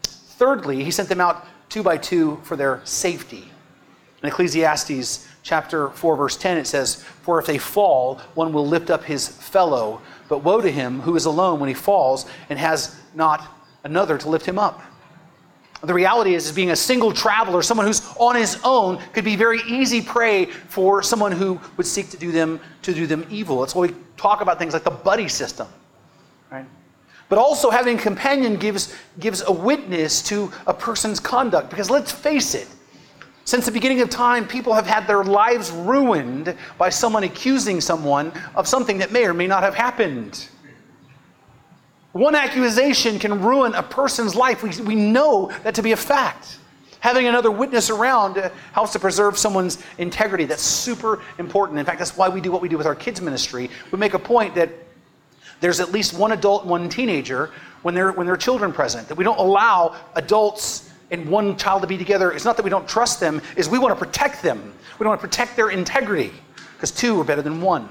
Thirdly, 0.02 0.84
he 0.84 0.90
sent 0.90 1.08
them 1.08 1.20
out 1.20 1.46
two 1.68 1.82
by 1.82 1.96
two 1.96 2.38
for 2.44 2.56
their 2.56 2.80
safety. 2.84 3.50
In 4.22 4.28
Ecclesiastes 4.28 5.26
chapter 5.42 5.90
4, 5.90 6.16
verse 6.16 6.36
10, 6.36 6.58
it 6.58 6.66
says, 6.66 7.02
For 7.22 7.38
if 7.38 7.46
they 7.46 7.58
fall, 7.58 8.20
one 8.34 8.52
will 8.52 8.66
lift 8.66 8.90
up 8.90 9.04
his 9.04 9.28
fellow, 9.28 10.00
but 10.32 10.42
woe 10.42 10.62
to 10.62 10.70
him 10.70 10.98
who 11.00 11.14
is 11.14 11.26
alone 11.26 11.60
when 11.60 11.68
he 11.68 11.74
falls 11.74 12.24
and 12.48 12.58
has 12.58 12.96
not 13.14 13.46
another 13.84 14.16
to 14.16 14.30
lift 14.30 14.46
him 14.46 14.58
up. 14.58 14.80
The 15.82 15.92
reality 15.92 16.34
is, 16.34 16.46
is 16.46 16.52
being 16.52 16.70
a 16.70 16.76
single 16.76 17.12
traveler, 17.12 17.60
someone 17.60 17.86
who's 17.86 18.00
on 18.16 18.34
his 18.34 18.58
own, 18.64 18.96
could 19.12 19.26
be 19.26 19.36
very 19.36 19.60
easy 19.68 20.00
prey 20.00 20.46
for 20.46 21.02
someone 21.02 21.32
who 21.32 21.60
would 21.76 21.84
seek 21.84 22.08
to 22.12 22.16
do 22.16 22.32
them 22.32 22.60
to 22.80 22.94
do 22.94 23.06
them 23.06 23.26
evil. 23.28 23.60
That's 23.60 23.74
why 23.74 23.88
we 23.88 23.94
talk 24.16 24.40
about 24.40 24.58
things 24.58 24.72
like 24.72 24.84
the 24.84 24.90
buddy 24.90 25.28
system, 25.28 25.68
right? 26.50 26.64
But 27.28 27.36
also 27.36 27.68
having 27.68 27.98
a 27.98 28.00
companion 28.00 28.56
gives 28.56 28.96
gives 29.20 29.42
a 29.42 29.52
witness 29.52 30.22
to 30.28 30.50
a 30.66 30.72
person's 30.72 31.20
conduct. 31.20 31.68
Because 31.68 31.90
let's 31.90 32.10
face 32.10 32.54
it, 32.54 32.68
since 33.44 33.66
the 33.66 33.72
beginning 33.72 34.00
of 34.00 34.10
time, 34.10 34.46
people 34.46 34.72
have 34.72 34.86
had 34.86 35.06
their 35.06 35.24
lives 35.24 35.70
ruined 35.70 36.56
by 36.78 36.90
someone 36.90 37.24
accusing 37.24 37.80
someone 37.80 38.32
of 38.54 38.68
something 38.68 38.98
that 38.98 39.10
may 39.10 39.24
or 39.24 39.34
may 39.34 39.46
not 39.46 39.62
have 39.62 39.74
happened. 39.74 40.48
One 42.12 42.34
accusation 42.34 43.18
can 43.18 43.42
ruin 43.42 43.74
a 43.74 43.82
person's 43.82 44.34
life. 44.34 44.62
We, 44.62 44.70
we 44.82 44.94
know 44.94 45.50
that 45.64 45.74
to 45.76 45.82
be 45.82 45.92
a 45.92 45.96
fact. 45.96 46.58
Having 47.00 47.26
another 47.26 47.50
witness 47.50 47.90
around 47.90 48.38
uh, 48.38 48.50
helps 48.72 48.92
to 48.92 49.00
preserve 49.00 49.36
someone's 49.36 49.82
integrity. 49.98 50.44
That's 50.44 50.62
super 50.62 51.20
important. 51.38 51.78
In 51.80 51.84
fact, 51.84 51.98
that's 51.98 52.16
why 52.16 52.28
we 52.28 52.40
do 52.40 52.52
what 52.52 52.62
we 52.62 52.68
do 52.68 52.78
with 52.78 52.86
our 52.86 52.94
kids' 52.94 53.20
ministry. 53.20 53.70
We 53.90 53.98
make 53.98 54.14
a 54.14 54.20
point 54.20 54.54
that 54.54 54.70
there's 55.60 55.80
at 55.80 55.90
least 55.90 56.14
one 56.14 56.32
adult 56.32 56.64
one 56.64 56.88
teenager 56.88 57.50
when 57.82 57.94
there, 57.94 58.12
when 58.12 58.26
there 58.26 58.34
are 58.34 58.38
children 58.38 58.72
present, 58.72 59.08
that 59.08 59.16
we 59.16 59.24
don't 59.24 59.38
allow 59.38 59.96
adults 60.14 60.91
and 61.12 61.28
one 61.28 61.56
child 61.56 61.82
to 61.82 61.86
be 61.86 61.96
together, 61.96 62.32
it's 62.32 62.44
not 62.44 62.56
that 62.56 62.64
we 62.64 62.70
don't 62.70 62.88
trust 62.88 63.20
them, 63.20 63.40
is 63.56 63.68
we 63.68 63.78
want 63.78 63.96
to 63.96 64.04
protect 64.04 64.42
them. 64.42 64.74
We 64.98 65.06
want 65.06 65.20
to 65.20 65.26
protect 65.26 65.54
their 65.54 65.70
integrity 65.70 66.32
because 66.74 66.90
two 66.90 67.20
are 67.20 67.24
better 67.24 67.42
than 67.42 67.60
one. 67.60 67.88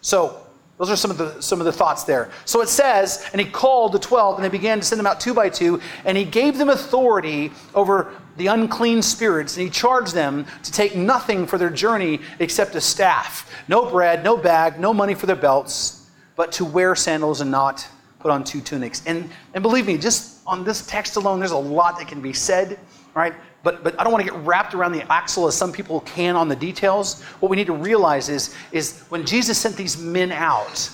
So, 0.00 0.40
Those 0.76 0.90
are 0.90 0.96
some 0.96 1.10
of 1.12 1.18
the 1.18 1.40
some 1.40 1.60
of 1.60 1.66
the 1.66 1.72
thoughts 1.72 2.02
there. 2.02 2.30
So 2.44 2.60
it 2.60 2.68
says, 2.68 3.24
and 3.32 3.40
he 3.40 3.48
called 3.48 3.92
the 3.92 3.98
twelve, 4.00 4.34
and 4.36 4.44
they 4.44 4.48
began 4.48 4.80
to 4.80 4.84
send 4.84 4.98
them 4.98 5.06
out 5.06 5.20
two 5.20 5.32
by 5.32 5.48
two, 5.48 5.80
and 6.04 6.18
he 6.18 6.24
gave 6.24 6.58
them 6.58 6.68
authority 6.68 7.52
over 7.74 8.10
the 8.36 8.48
unclean 8.48 9.00
spirits, 9.00 9.56
and 9.56 9.62
he 9.64 9.70
charged 9.70 10.14
them 10.14 10.44
to 10.64 10.72
take 10.72 10.96
nothing 10.96 11.46
for 11.46 11.58
their 11.58 11.70
journey 11.70 12.18
except 12.40 12.74
a 12.74 12.80
staff, 12.80 13.48
no 13.68 13.88
bread, 13.88 14.24
no 14.24 14.36
bag, 14.36 14.80
no 14.80 14.92
money 14.92 15.14
for 15.14 15.26
their 15.26 15.36
belts, 15.36 16.10
but 16.34 16.50
to 16.50 16.64
wear 16.64 16.96
sandals 16.96 17.40
and 17.40 17.50
not 17.52 17.86
put 18.18 18.32
on 18.32 18.42
two 18.42 18.60
tunics. 18.60 19.00
And 19.06 19.30
and 19.54 19.62
believe 19.62 19.86
me, 19.86 19.96
just 19.96 20.33
on 20.46 20.64
this 20.64 20.86
text 20.86 21.16
alone, 21.16 21.38
there's 21.38 21.52
a 21.52 21.56
lot 21.56 21.98
that 21.98 22.08
can 22.08 22.20
be 22.20 22.32
said, 22.32 22.78
right? 23.14 23.34
But, 23.62 23.82
but 23.82 23.98
I 23.98 24.04
don't 24.04 24.12
want 24.12 24.24
to 24.24 24.30
get 24.30 24.38
wrapped 24.40 24.74
around 24.74 24.92
the 24.92 25.10
axle 25.10 25.46
as 25.46 25.56
some 25.56 25.72
people 25.72 26.00
can 26.00 26.36
on 26.36 26.48
the 26.48 26.56
details. 26.56 27.22
What 27.40 27.48
we 27.48 27.56
need 27.56 27.66
to 27.66 27.74
realize 27.74 28.28
is, 28.28 28.54
is 28.72 29.00
when 29.08 29.24
Jesus 29.24 29.58
sent 29.58 29.76
these 29.76 29.96
men 29.98 30.32
out, 30.32 30.90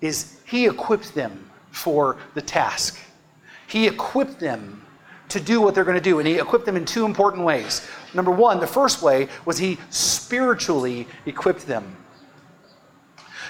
is 0.00 0.40
he 0.44 0.66
equipped 0.66 1.14
them 1.14 1.50
for 1.70 2.16
the 2.34 2.42
task. 2.42 2.98
He 3.66 3.86
equipped 3.86 4.38
them 4.38 4.82
to 5.28 5.40
do 5.40 5.60
what 5.60 5.74
they're 5.74 5.84
going 5.84 5.96
to 5.96 6.00
do. 6.00 6.18
And 6.20 6.28
he 6.28 6.38
equipped 6.38 6.66
them 6.66 6.76
in 6.76 6.84
two 6.84 7.04
important 7.04 7.44
ways. 7.44 7.86
Number 8.14 8.30
one, 8.30 8.60
the 8.60 8.66
first 8.66 9.02
way 9.02 9.28
was 9.44 9.58
he 9.58 9.78
spiritually 9.90 11.06
equipped 11.26 11.66
them. 11.66 11.96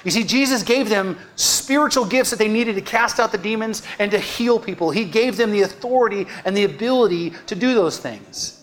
You 0.07 0.13
see, 0.13 0.23
Jesus 0.23 0.63
gave 0.63 0.89
them 0.89 1.19
spiritual 1.35 2.05
gifts 2.05 2.31
that 2.31 2.39
they 2.39 2.47
needed 2.47 2.77
to 2.77 2.81
cast 2.81 3.19
out 3.19 3.33
the 3.33 3.39
demons 3.39 3.83
and 3.99 4.09
to 4.13 4.21
heal 4.21 4.61
people. 4.61 4.93
He 4.93 5.05
gave 5.05 5.37
them 5.37 5.51
the 5.51 5.63
authority 5.63 6.29
and 6.45 6.57
the 6.57 6.63
ability 6.63 7.31
to 7.49 7.57
do 7.57 7.75
those 7.75 7.99
things. 7.99 8.63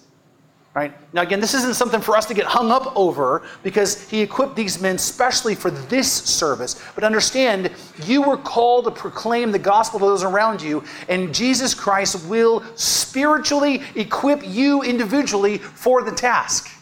Right? 0.73 0.93
Now, 1.13 1.21
again, 1.21 1.41
this 1.41 1.53
isn't 1.53 1.73
something 1.73 1.99
for 1.99 2.15
us 2.15 2.27
to 2.27 2.33
get 2.33 2.45
hung 2.45 2.71
up 2.71 2.95
over 2.95 3.45
because 3.61 4.09
he 4.09 4.21
equipped 4.21 4.55
these 4.55 4.81
men 4.81 4.97
specially 4.97 5.53
for 5.53 5.69
this 5.69 6.09
service. 6.09 6.81
But 6.95 7.03
understand, 7.03 7.71
you 8.05 8.21
were 8.21 8.37
called 8.37 8.85
to 8.85 8.91
proclaim 8.91 9.51
the 9.51 9.59
gospel 9.59 9.99
to 9.99 10.05
those 10.05 10.23
around 10.23 10.61
you, 10.61 10.81
and 11.09 11.35
Jesus 11.35 11.73
Christ 11.73 12.25
will 12.29 12.63
spiritually 12.75 13.83
equip 13.95 14.47
you 14.47 14.81
individually 14.81 15.57
for 15.57 16.03
the 16.03 16.11
task. 16.11 16.72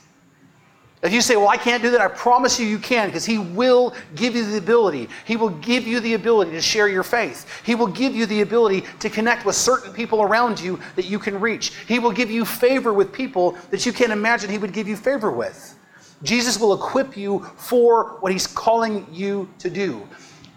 If 1.03 1.11
you 1.13 1.21
say, 1.21 1.35
Well, 1.35 1.47
I 1.47 1.57
can't 1.57 1.81
do 1.81 1.89
that, 1.91 2.01
I 2.01 2.07
promise 2.07 2.59
you 2.59 2.67
you 2.67 2.77
can, 2.77 3.07
because 3.07 3.25
He 3.25 3.39
will 3.39 3.95
give 4.15 4.35
you 4.35 4.45
the 4.45 4.57
ability. 4.57 5.09
He 5.25 5.35
will 5.35 5.49
give 5.49 5.87
you 5.87 5.99
the 5.99 6.13
ability 6.13 6.51
to 6.51 6.61
share 6.61 6.87
your 6.87 7.03
faith. 7.03 7.47
He 7.63 7.73
will 7.73 7.87
give 7.87 8.15
you 8.15 8.25
the 8.25 8.41
ability 8.41 8.85
to 8.99 9.09
connect 9.09 9.45
with 9.45 9.55
certain 9.55 9.93
people 9.93 10.21
around 10.21 10.59
you 10.59 10.79
that 10.95 11.05
you 11.05 11.17
can 11.17 11.39
reach. 11.39 11.73
He 11.87 11.97
will 11.97 12.11
give 12.11 12.29
you 12.29 12.45
favor 12.45 12.93
with 12.93 13.11
people 13.11 13.57
that 13.71 13.85
you 13.85 13.93
can't 13.93 14.11
imagine 14.11 14.49
He 14.49 14.59
would 14.59 14.73
give 14.73 14.87
you 14.87 14.95
favor 14.95 15.31
with. 15.31 15.77
Jesus 16.23 16.59
will 16.59 16.73
equip 16.73 17.17
you 17.17 17.39
for 17.57 18.17
what 18.19 18.31
He's 18.31 18.45
calling 18.45 19.07
you 19.11 19.49
to 19.57 19.71
do. 19.71 20.07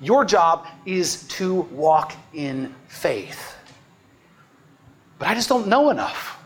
Your 0.02 0.26
job 0.26 0.66
is 0.84 1.26
to 1.28 1.62
walk 1.72 2.12
in 2.34 2.74
faith. 2.88 3.56
But 5.18 5.28
I 5.28 5.34
just 5.34 5.48
don't 5.48 5.68
know 5.68 5.88
enough. 5.88 6.38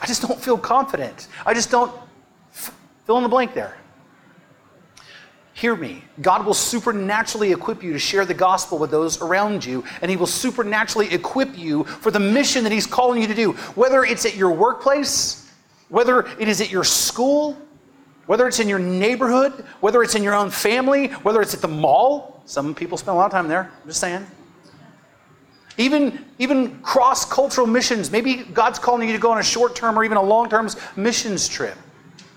I 0.00 0.06
just 0.06 0.22
don't 0.22 0.40
feel 0.40 0.56
confident. 0.56 1.28
I 1.44 1.52
just 1.52 1.70
don't 1.70 1.92
Fill 3.10 3.16
in 3.16 3.24
the 3.24 3.28
blank 3.28 3.54
there. 3.54 3.76
Hear 5.52 5.74
me. 5.74 6.04
God 6.20 6.46
will 6.46 6.54
supernaturally 6.54 7.50
equip 7.50 7.82
you 7.82 7.92
to 7.92 7.98
share 7.98 8.24
the 8.24 8.34
gospel 8.34 8.78
with 8.78 8.92
those 8.92 9.20
around 9.20 9.64
you, 9.64 9.82
and 10.00 10.08
He 10.08 10.16
will 10.16 10.28
supernaturally 10.28 11.12
equip 11.12 11.58
you 11.58 11.82
for 11.82 12.12
the 12.12 12.20
mission 12.20 12.62
that 12.62 12.70
He's 12.70 12.86
calling 12.86 13.20
you 13.20 13.26
to 13.26 13.34
do. 13.34 13.54
Whether 13.74 14.04
it's 14.04 14.26
at 14.26 14.36
your 14.36 14.52
workplace, 14.52 15.50
whether 15.88 16.20
it 16.38 16.46
is 16.46 16.60
at 16.60 16.70
your 16.70 16.84
school, 16.84 17.60
whether 18.26 18.46
it's 18.46 18.60
in 18.60 18.68
your 18.68 18.78
neighborhood, 18.78 19.64
whether 19.80 20.04
it's 20.04 20.14
in 20.14 20.22
your 20.22 20.34
own 20.34 20.48
family, 20.48 21.08
whether 21.08 21.42
it's 21.42 21.52
at 21.52 21.62
the 21.62 21.66
mall. 21.66 22.44
Some 22.44 22.76
people 22.76 22.96
spend 22.96 23.16
a 23.16 23.18
lot 23.18 23.26
of 23.26 23.32
time 23.32 23.48
there, 23.48 23.72
I'm 23.82 23.88
just 23.88 23.98
saying. 23.98 24.24
Even, 25.78 26.26
even 26.38 26.78
cross 26.82 27.24
cultural 27.24 27.66
missions. 27.66 28.12
Maybe 28.12 28.44
God's 28.44 28.78
calling 28.78 29.08
you 29.08 29.14
to 29.14 29.20
go 29.20 29.32
on 29.32 29.38
a 29.38 29.42
short 29.42 29.74
term 29.74 29.98
or 29.98 30.04
even 30.04 30.16
a 30.16 30.22
long 30.22 30.48
term 30.48 30.68
missions 30.94 31.48
trip. 31.48 31.76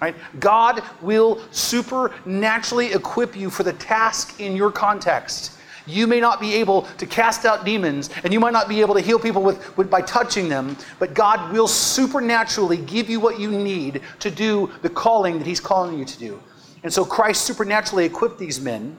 Right? 0.03 0.15
God 0.41 0.83
will 1.01 1.39
supernaturally 1.51 2.91
equip 2.91 3.37
you 3.37 3.49
for 3.49 3.63
the 3.63 3.71
task 3.71 4.37
in 4.41 4.53
your 4.53 4.69
context. 4.69 5.57
You 5.85 6.07
may 6.07 6.19
not 6.19 6.41
be 6.41 6.55
able 6.55 6.81
to 6.97 7.05
cast 7.05 7.45
out 7.45 7.63
demons, 7.63 8.09
and 8.25 8.33
you 8.33 8.39
might 8.41 8.51
not 8.51 8.67
be 8.67 8.81
able 8.81 8.95
to 8.95 8.99
heal 8.99 9.17
people 9.17 9.41
with, 9.41 9.77
with, 9.77 9.89
by 9.89 10.01
touching 10.01 10.49
them, 10.49 10.75
but 10.99 11.13
God 11.13 11.53
will 11.53 11.69
supernaturally 11.69 12.75
give 12.75 13.09
you 13.09 13.21
what 13.21 13.39
you 13.39 13.49
need 13.49 14.01
to 14.19 14.29
do 14.29 14.69
the 14.81 14.89
calling 14.89 15.37
that 15.37 15.47
He's 15.47 15.61
calling 15.61 15.97
you 15.97 16.03
to 16.03 16.19
do. 16.19 16.43
And 16.83 16.91
so 16.91 17.05
Christ 17.05 17.43
supernaturally 17.45 18.03
equipped 18.03 18.37
these 18.37 18.59
men, 18.59 18.97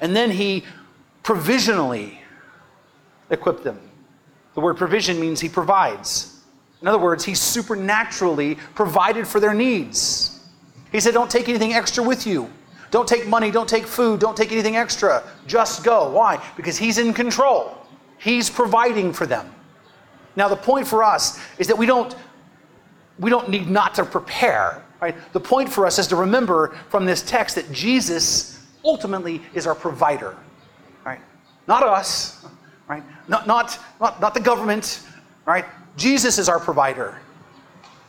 and 0.00 0.16
then 0.16 0.30
He 0.30 0.64
provisionally 1.22 2.22
equipped 3.28 3.64
them. 3.64 3.78
The 4.54 4.60
word 4.60 4.78
provision 4.78 5.20
means 5.20 5.40
He 5.40 5.50
provides. 5.50 6.29
In 6.82 6.88
other 6.88 6.98
words, 6.98 7.24
he 7.24 7.34
supernaturally 7.34 8.56
provided 8.74 9.26
for 9.26 9.38
their 9.40 9.54
needs. 9.54 10.40
He 10.92 11.00
said, 11.00 11.14
Don't 11.14 11.30
take 11.30 11.48
anything 11.48 11.74
extra 11.74 12.02
with 12.02 12.26
you. 12.26 12.50
Don't 12.90 13.06
take 13.06 13.26
money, 13.28 13.50
don't 13.50 13.68
take 13.68 13.86
food, 13.86 14.18
don't 14.18 14.36
take 14.36 14.50
anything 14.50 14.76
extra. 14.76 15.22
Just 15.46 15.84
go. 15.84 16.10
Why? 16.10 16.42
Because 16.56 16.76
he's 16.76 16.98
in 16.98 17.12
control. 17.12 17.76
He's 18.18 18.50
providing 18.50 19.12
for 19.12 19.26
them. 19.26 19.52
Now 20.36 20.48
the 20.48 20.56
point 20.56 20.86
for 20.86 21.04
us 21.04 21.40
is 21.58 21.66
that 21.68 21.76
we 21.76 21.86
don't 21.86 22.14
we 23.18 23.28
don't 23.28 23.50
need 23.50 23.68
not 23.68 23.94
to 23.96 24.04
prepare, 24.04 24.82
right? 25.00 25.14
The 25.32 25.40
point 25.40 25.70
for 25.70 25.86
us 25.86 25.98
is 25.98 26.06
to 26.08 26.16
remember 26.16 26.74
from 26.88 27.04
this 27.04 27.22
text 27.22 27.54
that 27.56 27.70
Jesus 27.70 28.66
ultimately 28.84 29.42
is 29.52 29.66
our 29.66 29.74
provider. 29.74 30.36
Right? 31.04 31.20
Not 31.68 31.82
us, 31.82 32.44
right? 32.88 33.02
Not 33.28 33.46
not 33.46 33.78
not, 34.00 34.20
not 34.20 34.34
the 34.34 34.40
government, 34.40 35.06
right? 35.44 35.64
Jesus 35.96 36.38
is 36.38 36.48
our 36.48 36.60
provider. 36.60 37.18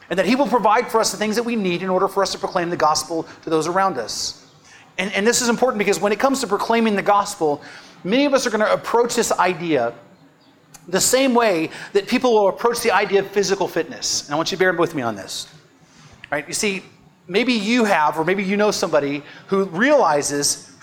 And 0.09 0.19
that 0.19 0.25
he 0.25 0.35
will 0.35 0.47
provide 0.47 0.91
for 0.91 0.99
us 0.99 1.11
the 1.11 1.17
things 1.17 1.35
that 1.37 1.43
we 1.43 1.55
need 1.55 1.83
in 1.83 1.89
order 1.89 2.07
for 2.07 2.21
us 2.21 2.31
to 2.33 2.37
proclaim 2.37 2.69
the 2.69 2.77
gospel 2.77 3.25
to 3.43 3.49
those 3.49 3.67
around 3.67 3.97
us. 3.97 4.45
And, 4.97 5.11
and 5.13 5.25
this 5.25 5.41
is 5.41 5.49
important 5.49 5.79
because 5.79 5.99
when 5.99 6.11
it 6.11 6.19
comes 6.19 6.41
to 6.41 6.47
proclaiming 6.47 6.95
the 6.95 7.01
gospel, 7.01 7.61
many 8.03 8.25
of 8.25 8.33
us 8.33 8.45
are 8.45 8.49
going 8.49 8.65
to 8.65 8.73
approach 8.73 9.15
this 9.15 9.31
idea 9.31 9.93
the 10.87 10.99
same 10.99 11.33
way 11.33 11.69
that 11.93 12.07
people 12.07 12.33
will 12.33 12.49
approach 12.49 12.81
the 12.81 12.91
idea 12.91 13.21
of 13.21 13.27
physical 13.27 13.67
fitness. 13.67 14.25
And 14.25 14.33
I 14.33 14.35
want 14.35 14.51
you 14.51 14.57
to 14.57 14.59
bear 14.59 14.73
with 14.73 14.95
me 14.95 15.01
on 15.01 15.15
this. 15.15 15.47
Right? 16.31 16.47
You 16.47 16.53
see, 16.53 16.83
maybe 17.27 17.53
you 17.53 17.85
have, 17.85 18.17
or 18.17 18.25
maybe 18.25 18.43
you 18.43 18.57
know 18.57 18.71
somebody 18.71 19.23
who 19.47 19.65
realizes, 19.65 20.75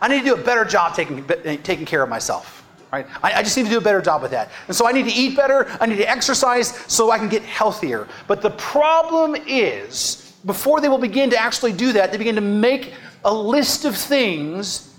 I 0.00 0.08
need 0.08 0.20
to 0.20 0.24
do 0.24 0.34
a 0.34 0.42
better 0.42 0.64
job 0.64 0.94
taking, 0.94 1.24
taking 1.62 1.84
care 1.84 2.02
of 2.02 2.08
myself. 2.08 2.59
Right? 2.92 3.06
I, 3.22 3.34
I, 3.34 3.42
just 3.42 3.56
need 3.56 3.64
to 3.64 3.70
do 3.70 3.78
a 3.78 3.80
better 3.80 4.02
job 4.02 4.20
with 4.20 4.32
that. 4.32 4.50
And 4.66 4.76
so 4.76 4.88
I 4.88 4.92
need 4.92 5.04
to 5.04 5.12
eat 5.12 5.36
better, 5.36 5.68
I 5.80 5.86
need 5.86 5.96
to 5.96 6.10
exercise 6.10 6.68
so 6.88 7.12
I 7.12 7.18
can 7.18 7.28
get 7.28 7.42
healthier. 7.42 8.08
But 8.26 8.42
the 8.42 8.50
problem 8.50 9.36
is, 9.46 10.34
before 10.44 10.80
they 10.80 10.88
will 10.88 10.98
begin 10.98 11.30
to 11.30 11.38
actually 11.38 11.72
do 11.72 11.92
that, 11.92 12.10
they 12.10 12.18
begin 12.18 12.34
to 12.34 12.40
make 12.40 12.94
a 13.24 13.32
list 13.32 13.84
of 13.84 13.96
things 13.96 14.92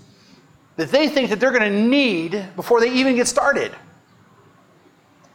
that 0.76 0.90
they 0.90 1.08
think 1.08 1.28
that 1.30 1.38
they're 1.38 1.50
going 1.50 1.70
to 1.70 1.88
need 1.88 2.46
before 2.56 2.80
they 2.80 2.90
even 2.90 3.14
get 3.14 3.28
started. 3.28 3.72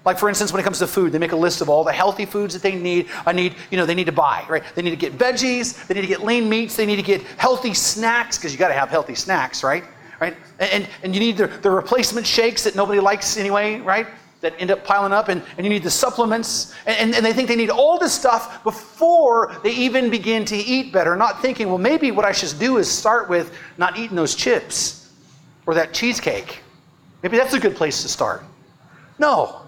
Like 0.04 0.18
for 0.18 0.30
instance, 0.30 0.54
when 0.54 0.62
it 0.62 0.64
comes 0.64 0.80
to 0.80 0.88
food, 0.88 1.12
they 1.12 1.20
make 1.20 1.34
a 1.34 1.38
list 1.38 1.60
of 1.60 1.68
all 1.68 1.84
the 1.84 1.92
healthy 1.92 2.26
foods 2.26 2.54
that 2.54 2.64
they 2.64 2.76
need. 2.76 3.08
I 3.26 3.34
need, 3.34 3.56
you 3.70 3.78
know, 3.78 3.86
they 3.86 3.94
need 3.94 4.06
to 4.06 4.14
buy, 4.14 4.46
right? 4.48 4.64
They 4.74 4.82
need 4.82 4.92
to 4.92 4.96
get 4.96 5.18
veggies, 5.18 5.86
they 5.86 5.96
need 5.96 6.02
to 6.02 6.08
get 6.08 6.24
lean 6.24 6.48
meats, 6.48 6.78
they 6.78 6.86
need 6.86 6.96
to 6.96 7.02
get 7.02 7.22
healthy 7.38 7.74
snacks, 7.74 8.38
because 8.38 8.54
you 8.54 8.58
got 8.58 8.70
to 8.70 8.74
have 8.74 8.90
healthy 8.90 9.16
snacks, 9.16 9.66
right? 9.66 9.84
Right? 10.20 10.36
And, 10.60 10.88
and 11.04 11.14
you 11.14 11.20
need 11.20 11.38
the, 11.38 11.48
the 11.48 11.70
replacement 11.70 12.26
shakes 12.26 12.64
that 12.64 12.76
nobody 12.76 13.00
likes 13.00 13.38
anyway, 13.38 13.80
right? 13.80 14.08
That 14.42 14.54
end 14.60 14.72
up 14.72 14.84
piling 14.84 15.14
up, 15.14 15.30
and, 15.30 15.42
and 15.58 15.66
you 15.66 15.70
need 15.70 15.84
the 15.84 15.92
supplements. 15.92 16.76
And, 16.86 17.16
and 17.16 17.26
they 17.26 17.34
think 17.34 17.48
they 17.48 17.56
need 17.56 17.70
all 17.70 17.98
this 17.98 18.14
stuff 18.14 18.64
before 18.64 19.56
they 19.64 19.72
even 19.72 20.10
begin 20.10 20.46
to 20.46 20.56
eat 20.56 20.94
better, 20.94 21.16
not 21.16 21.42
thinking, 21.42 21.68
well, 21.68 21.78
maybe 21.78 22.12
what 22.12 22.26
I 22.26 22.32
should 22.32 22.58
do 22.60 22.78
is 22.78 22.90
start 22.90 23.30
with 23.30 23.56
not 23.78 23.98
eating 23.98 24.16
those 24.16 24.36
chips 24.36 25.12
or 25.66 25.74
that 25.74 25.94
cheesecake. 25.94 26.62
Maybe 27.24 27.38
that's 27.38 27.54
a 27.54 27.60
good 27.60 27.76
place 27.76 28.02
to 28.04 28.08
start. 28.08 28.44
No. 29.20 29.62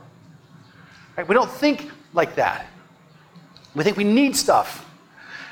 Right? 1.17 1.27
We 1.27 1.33
don't 1.33 1.49
think 1.49 1.91
like 2.13 2.35
that. 2.35 2.67
We 3.75 3.83
think 3.83 3.97
we 3.97 4.03
need 4.03 4.35
stuff. 4.35 4.85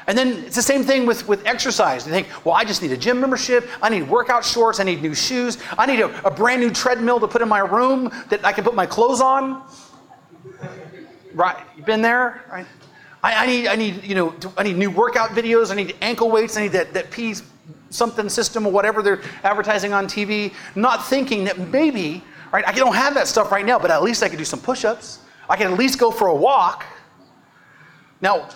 And 0.08 0.18
then 0.18 0.46
it's 0.46 0.56
the 0.56 0.62
same 0.62 0.84
thing 0.84 1.06
with, 1.06 1.28
with 1.28 1.46
exercise. 1.46 2.06
You 2.08 2.14
think, 2.14 2.28
well, 2.46 2.56
I 2.56 2.64
just 2.64 2.82
need 2.82 2.94
a 2.94 2.98
gym 2.98 3.20
membership. 3.20 3.70
I 3.82 3.90
need 3.90 4.04
workout 4.04 4.46
shorts. 4.46 4.80
I 4.80 4.84
need 4.84 5.02
new 5.02 5.14
shoes. 5.14 5.58
I 5.78 5.86
need 5.86 6.00
a, 6.00 6.26
a 6.26 6.32
brand 6.32 6.62
new 6.62 6.72
treadmill 6.72 7.20
to 7.20 7.28
put 7.28 7.42
in 7.42 7.50
my 7.50 7.60
room 7.60 8.10
that 8.30 8.44
I 8.46 8.54
can 8.54 8.64
put 8.64 8.74
my 8.74 8.86
clothes 8.86 9.20
on. 9.20 9.64
Right? 11.34 11.58
You've 11.76 11.86
been 11.86 12.02
there? 12.02 12.42
Right? 12.50 12.66
I, 13.22 13.44
I, 13.44 13.48
need, 13.48 13.68
I 13.68 13.76
need, 13.76 14.04
you 14.04 14.16
know, 14.16 14.34
I 14.58 14.64
need 14.64 14.78
new 14.78 14.90
workout 14.90 15.32
videos. 15.32 15.72
I 15.72 15.76
need 15.76 15.96
ankle 16.02 16.32
weights. 16.32 16.56
I 16.56 16.62
need 16.64 16.72
that, 16.72 16.94
that 16.94 17.12
piece 17.12 17.44
something 17.90 18.30
system 18.30 18.66
or 18.66 18.72
whatever 18.72 19.02
they're 19.02 19.22
advertising 19.44 19.92
on 19.92 20.08
TV. 20.08 20.54
Not 20.76 21.06
thinking 21.06 21.44
that 21.46 21.60
maybe, 21.60 22.24
right, 22.52 22.66
I 22.66 22.72
don't 22.72 22.96
have 22.96 23.14
that 23.16 23.28
stuff 23.28 23.52
right 23.52 23.66
now, 23.66 23.78
but 23.78 23.92
at 23.92 24.04
least 24.04 24.24
I 24.24 24.30
can 24.30 24.38
do 24.38 24.46
some 24.46 24.62
push 24.62 24.86
ups. 24.86 25.20
I 25.50 25.58
can 25.58 25.72
at 25.72 25.78
least 25.78 26.00
go 26.00 26.12
for 26.12 26.28
a 26.28 26.36
walk. 26.36 26.86
Now, 28.22 28.50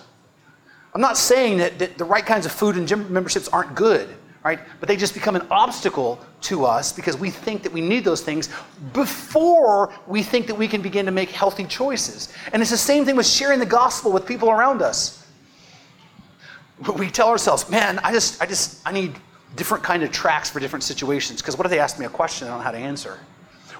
I'm 0.94 1.02
not 1.02 1.18
saying 1.18 1.58
that, 1.60 1.80
that 1.80 1.98
the 1.98 2.06
right 2.06 2.26
kinds 2.26 2.46
of 2.46 2.52
food 2.52 2.76
and 2.76 2.88
gym 2.88 3.12
memberships 3.12 3.48
aren't 3.48 3.76
good, 3.76 4.10
right? 4.44 4.60
But 4.80 4.90
they 4.90 4.98
just 4.98 5.14
become 5.14 5.36
an 5.36 5.48
obstacle 5.50 6.20
to 6.42 6.66
us 6.66 6.92
because 6.92 7.18
we 7.18 7.30
think 7.30 7.64
that 7.64 7.72
we 7.72 7.82
need 7.82 8.04
those 8.04 8.22
things 8.22 8.50
before 8.94 9.94
we 10.06 10.22
think 10.22 10.48
that 10.48 10.56
we 10.56 10.68
can 10.68 10.82
begin 10.82 11.06
to 11.06 11.12
make 11.12 11.30
healthy 11.30 11.64
choices. 11.64 12.34
And 12.52 12.62
it's 12.62 12.72
the 12.72 12.78
same 12.78 13.06
thing 13.06 13.16
with 13.16 13.28
sharing 13.28 13.60
the 13.60 13.66
gospel 13.66 14.12
with 14.12 14.26
people 14.26 14.50
around 14.50 14.82
us. 14.82 15.26
We 16.98 17.10
tell 17.10 17.30
ourselves, 17.30 17.70
man, 17.70 18.00
I 18.00 18.12
just, 18.12 18.42
I 18.42 18.46
just, 18.46 18.82
I 18.86 18.92
need 18.92 19.16
different 19.56 19.84
kind 19.84 20.04
of 20.04 20.12
tracts 20.12 20.50
for 20.50 20.60
different 20.60 20.84
situations. 20.84 21.42
Because 21.42 21.58
what 21.58 21.66
if 21.66 21.70
they 21.70 21.80
ask 21.80 22.00
me 22.00 22.06
a 22.06 22.10
question 22.10 22.48
I 22.48 22.52
don't 22.52 22.60
know 22.60 22.64
how 22.64 22.72
to 22.72 22.78
answer? 22.78 23.20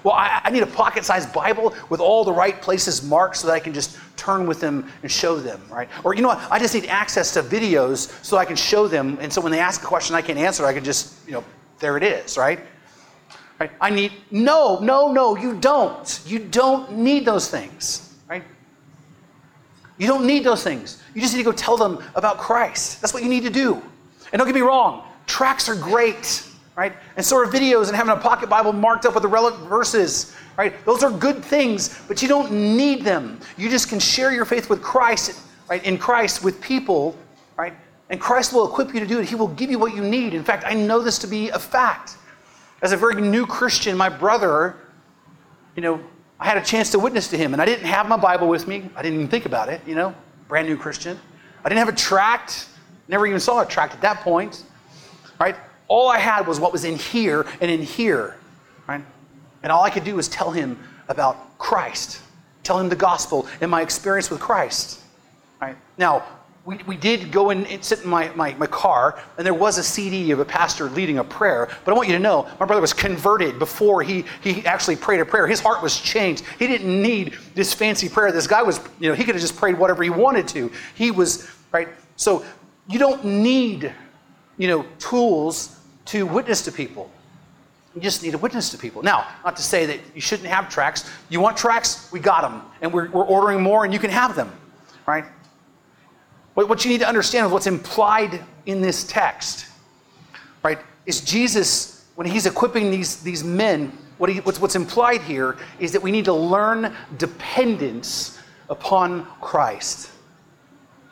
Well, 0.04 0.14
I, 0.14 0.40
I 0.44 0.50
need 0.50 0.62
a 0.62 0.66
pocket 0.66 1.04
sized 1.04 1.32
Bible 1.32 1.74
with 1.88 2.00
all 2.00 2.24
the 2.24 2.32
right 2.32 2.60
places 2.60 3.02
marked 3.02 3.36
so 3.36 3.46
that 3.48 3.54
I 3.54 3.60
can 3.60 3.72
just 3.72 3.96
turn 4.22 4.46
with 4.46 4.60
them 4.60 4.88
and 5.02 5.10
show 5.10 5.36
them, 5.40 5.60
right? 5.68 5.88
Or, 6.04 6.14
you 6.14 6.22
know 6.22 6.28
what? 6.28 6.40
I 6.50 6.60
just 6.60 6.74
need 6.74 6.86
access 6.86 7.34
to 7.34 7.42
videos 7.42 8.24
so 8.24 8.36
I 8.36 8.44
can 8.44 8.54
show 8.54 8.86
them. 8.86 9.18
And 9.20 9.32
so 9.32 9.40
when 9.40 9.50
they 9.50 9.58
ask 9.58 9.82
a 9.82 9.86
question 9.86 10.14
I 10.14 10.22
can't 10.22 10.38
answer, 10.38 10.64
I 10.64 10.72
can 10.72 10.84
just, 10.84 11.26
you 11.26 11.32
know, 11.32 11.44
there 11.80 11.96
it 11.96 12.04
is, 12.04 12.38
right? 12.38 12.60
Right? 13.58 13.72
I 13.80 13.90
need, 13.90 14.12
no, 14.30 14.78
no, 14.78 15.12
no, 15.12 15.36
you 15.36 15.54
don't. 15.54 16.20
You 16.24 16.38
don't 16.38 16.92
need 16.92 17.24
those 17.24 17.50
things, 17.50 18.14
right? 18.28 18.44
You 19.98 20.06
don't 20.06 20.24
need 20.24 20.44
those 20.44 20.62
things. 20.62 21.02
You 21.14 21.20
just 21.20 21.34
need 21.34 21.40
to 21.40 21.50
go 21.50 21.56
tell 21.56 21.76
them 21.76 21.98
about 22.14 22.38
Christ. 22.38 23.00
That's 23.00 23.12
what 23.12 23.24
you 23.24 23.28
need 23.28 23.42
to 23.42 23.50
do. 23.50 23.82
And 24.32 24.38
don't 24.38 24.46
get 24.46 24.54
me 24.54 24.60
wrong, 24.60 25.04
tracts 25.26 25.68
are 25.68 25.74
great 25.74 26.46
right? 26.76 26.92
And 27.16 27.24
so 27.24 27.36
are 27.36 27.46
videos 27.46 27.88
and 27.88 27.96
having 27.96 28.12
a 28.12 28.16
pocket 28.16 28.48
Bible 28.48 28.72
marked 28.72 29.04
up 29.04 29.14
with 29.14 29.22
the 29.22 29.28
relevant 29.28 29.68
verses, 29.68 30.34
right? 30.56 30.72
Those 30.84 31.02
are 31.02 31.10
good 31.10 31.44
things, 31.44 32.00
but 32.08 32.22
you 32.22 32.28
don't 32.28 32.50
need 32.50 33.04
them. 33.04 33.38
You 33.56 33.68
just 33.68 33.88
can 33.88 33.98
share 33.98 34.32
your 34.32 34.44
faith 34.44 34.70
with 34.70 34.82
Christ, 34.82 35.40
right? 35.68 35.84
In 35.84 35.98
Christ 35.98 36.42
with 36.42 36.60
people, 36.60 37.16
right? 37.56 37.74
And 38.10 38.20
Christ 38.20 38.52
will 38.52 38.66
equip 38.66 38.94
you 38.94 39.00
to 39.00 39.06
do 39.06 39.20
it. 39.20 39.28
He 39.28 39.34
will 39.34 39.48
give 39.48 39.70
you 39.70 39.78
what 39.78 39.94
you 39.94 40.02
need. 40.02 40.34
In 40.34 40.44
fact, 40.44 40.64
I 40.66 40.74
know 40.74 41.00
this 41.00 41.18
to 41.20 41.26
be 41.26 41.50
a 41.50 41.58
fact. 41.58 42.16
As 42.80 42.92
a 42.92 42.96
very 42.96 43.20
new 43.20 43.46
Christian, 43.46 43.96
my 43.96 44.08
brother, 44.08 44.76
you 45.76 45.82
know, 45.82 46.00
I 46.40 46.46
had 46.46 46.56
a 46.56 46.64
chance 46.64 46.90
to 46.90 46.98
witness 46.98 47.28
to 47.28 47.38
him, 47.38 47.52
and 47.52 47.62
I 47.62 47.64
didn't 47.64 47.86
have 47.86 48.08
my 48.08 48.16
Bible 48.16 48.48
with 48.48 48.66
me. 48.66 48.90
I 48.96 49.02
didn't 49.02 49.18
even 49.18 49.28
think 49.28 49.46
about 49.46 49.68
it, 49.68 49.80
you 49.86 49.94
know, 49.94 50.14
brand 50.48 50.66
new 50.66 50.76
Christian. 50.76 51.18
I 51.64 51.68
didn't 51.68 51.78
have 51.78 51.88
a 51.88 51.96
tract, 51.96 52.66
never 53.06 53.26
even 53.26 53.38
saw 53.38 53.60
a 53.60 53.66
tract 53.66 53.94
at 53.94 54.00
that 54.00 54.20
point, 54.20 54.64
right? 55.38 55.54
All 55.92 56.08
I 56.08 56.18
had 56.18 56.46
was 56.46 56.58
what 56.58 56.72
was 56.72 56.84
in 56.84 56.96
here 56.96 57.44
and 57.60 57.70
in 57.70 57.82
here, 57.82 58.34
right? 58.86 59.04
And 59.62 59.70
all 59.70 59.84
I 59.84 59.90
could 59.90 60.04
do 60.04 60.16
was 60.16 60.26
tell 60.26 60.50
him 60.50 60.82
about 61.08 61.58
Christ, 61.58 62.22
tell 62.62 62.78
him 62.78 62.88
the 62.88 62.96
gospel 62.96 63.46
and 63.60 63.70
my 63.70 63.82
experience 63.82 64.30
with 64.30 64.40
Christ, 64.40 65.00
right? 65.60 65.76
Now, 65.98 66.24
we, 66.64 66.78
we 66.86 66.96
did 66.96 67.30
go 67.30 67.50
in 67.50 67.66
and 67.66 67.84
sit 67.84 68.04
in 68.04 68.08
my, 68.08 68.30
my, 68.34 68.54
my 68.54 68.66
car, 68.68 69.20
and 69.36 69.44
there 69.44 69.52
was 69.52 69.76
a 69.76 69.82
CD 69.82 70.30
of 70.30 70.40
a 70.40 70.46
pastor 70.46 70.88
leading 70.88 71.18
a 71.18 71.24
prayer. 71.24 71.68
But 71.84 71.92
I 71.92 71.94
want 71.94 72.08
you 72.08 72.14
to 72.14 72.20
know, 72.20 72.48
my 72.58 72.64
brother 72.64 72.80
was 72.80 72.94
converted 72.94 73.58
before 73.58 74.02
he, 74.02 74.24
he 74.40 74.64
actually 74.64 74.96
prayed 74.96 75.20
a 75.20 75.26
prayer. 75.26 75.46
His 75.46 75.60
heart 75.60 75.82
was 75.82 76.00
changed. 76.00 76.42
He 76.58 76.68
didn't 76.68 77.02
need 77.02 77.36
this 77.54 77.74
fancy 77.74 78.08
prayer. 78.08 78.32
This 78.32 78.46
guy 78.46 78.62
was, 78.62 78.80
you 78.98 79.10
know, 79.10 79.14
he 79.14 79.24
could 79.24 79.34
have 79.34 79.42
just 79.42 79.56
prayed 79.56 79.76
whatever 79.76 80.02
he 80.02 80.10
wanted 80.10 80.48
to. 80.48 80.72
He 80.94 81.10
was, 81.10 81.50
right? 81.70 81.88
So 82.16 82.46
you 82.88 82.98
don't 82.98 83.22
need, 83.26 83.92
you 84.56 84.68
know, 84.68 84.86
tools 84.98 85.80
to 86.06 86.26
witness 86.26 86.62
to 86.62 86.72
people. 86.72 87.10
You 87.94 88.00
just 88.00 88.22
need 88.22 88.30
to 88.30 88.38
witness 88.38 88.70
to 88.70 88.78
people. 88.78 89.02
Now, 89.02 89.26
not 89.44 89.56
to 89.56 89.62
say 89.62 89.84
that 89.86 90.00
you 90.14 90.20
shouldn't 90.20 90.48
have 90.48 90.70
tracts. 90.70 91.08
You 91.28 91.40
want 91.40 91.56
tracts? 91.56 92.10
We 92.10 92.20
got 92.20 92.42
them. 92.42 92.62
And 92.80 92.92
we're, 92.92 93.10
we're 93.10 93.24
ordering 93.24 93.62
more, 93.62 93.84
and 93.84 93.92
you 93.92 94.00
can 94.00 94.10
have 94.10 94.34
them, 94.34 94.50
right? 95.06 95.24
What 96.54 96.84
you 96.84 96.90
need 96.90 97.00
to 97.00 97.08
understand 97.08 97.46
is 97.46 97.52
what's 97.52 97.66
implied 97.66 98.42
in 98.66 98.80
this 98.80 99.04
text, 99.04 99.66
right? 100.62 100.78
Is 101.06 101.20
Jesus, 101.22 102.06
when 102.14 102.26
he's 102.26 102.46
equipping 102.46 102.90
these, 102.90 103.22
these 103.22 103.42
men, 103.42 103.96
what 104.18 104.30
he, 104.30 104.40
what's, 104.40 104.60
what's 104.60 104.76
implied 104.76 105.22
here 105.22 105.56
is 105.78 105.92
that 105.92 106.02
we 106.02 106.10
need 106.10 106.26
to 106.26 106.32
learn 106.32 106.94
dependence 107.18 108.38
upon 108.70 109.26
Christ. 109.40 110.10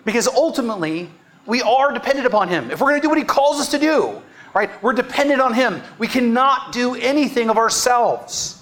Because 0.05 0.29
ultimately, 0.29 1.11
we 1.47 1.61
are 1.63 1.93
dependent 1.93 2.27
upon 2.27 2.49
him. 2.49 2.71
If 2.71 2.81
we're 2.81 2.91
going 2.91 3.01
to 3.01 3.05
do 3.05 3.09
what 3.09 3.19
he 3.19 3.25
calls 3.25 3.61
us 3.61 3.71
to 3.71 3.79
do, 3.79 4.23
right? 4.55 4.71
We're 4.83 4.93
dependent 4.93 5.41
on 5.41 5.55
Him. 5.55 5.83
We 5.99 6.07
cannot 6.07 6.73
do 6.73 6.95
anything 6.95 7.51
of 7.51 7.57
ourselves. 7.57 8.61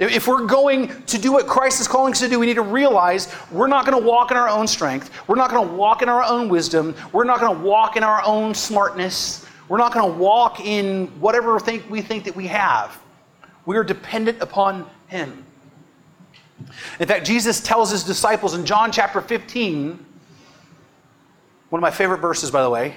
If 0.00 0.26
we're 0.26 0.46
going 0.46 0.88
to 1.04 1.18
do 1.18 1.32
what 1.32 1.46
Christ 1.46 1.80
is 1.80 1.86
calling 1.86 2.12
us 2.12 2.20
to 2.20 2.28
do, 2.28 2.40
we 2.40 2.46
need 2.46 2.54
to 2.54 2.62
realize 2.62 3.32
we're 3.52 3.68
not 3.68 3.86
going 3.86 4.00
to 4.00 4.04
walk 4.04 4.32
in 4.32 4.36
our 4.36 4.48
own 4.48 4.66
strength. 4.66 5.10
We're 5.28 5.36
not 5.36 5.50
going 5.50 5.68
to 5.68 5.74
walk 5.74 6.02
in 6.02 6.08
our 6.08 6.24
own 6.24 6.48
wisdom. 6.48 6.96
We're 7.12 7.24
not 7.24 7.38
going 7.38 7.56
to 7.56 7.62
walk 7.62 7.96
in 7.96 8.02
our 8.02 8.20
own 8.24 8.54
smartness. 8.54 9.46
We're 9.68 9.78
not 9.78 9.94
going 9.94 10.12
to 10.12 10.18
walk 10.18 10.60
in 10.60 11.06
whatever 11.20 11.60
think 11.60 11.88
we 11.88 12.02
think 12.02 12.24
that 12.24 12.34
we 12.34 12.48
have. 12.48 13.00
We 13.66 13.76
are 13.76 13.84
dependent 13.84 14.42
upon 14.42 14.90
Him. 15.06 15.44
In 16.98 17.06
fact, 17.06 17.24
Jesus 17.24 17.60
tells 17.60 17.92
His 17.92 18.02
disciples 18.02 18.54
in 18.54 18.66
John 18.66 18.90
chapter 18.90 19.20
15, 19.20 20.04
one 21.70 21.78
of 21.78 21.82
my 21.82 21.90
favorite 21.90 22.18
verses, 22.18 22.50
by 22.50 22.62
the 22.62 22.70
way, 22.70 22.96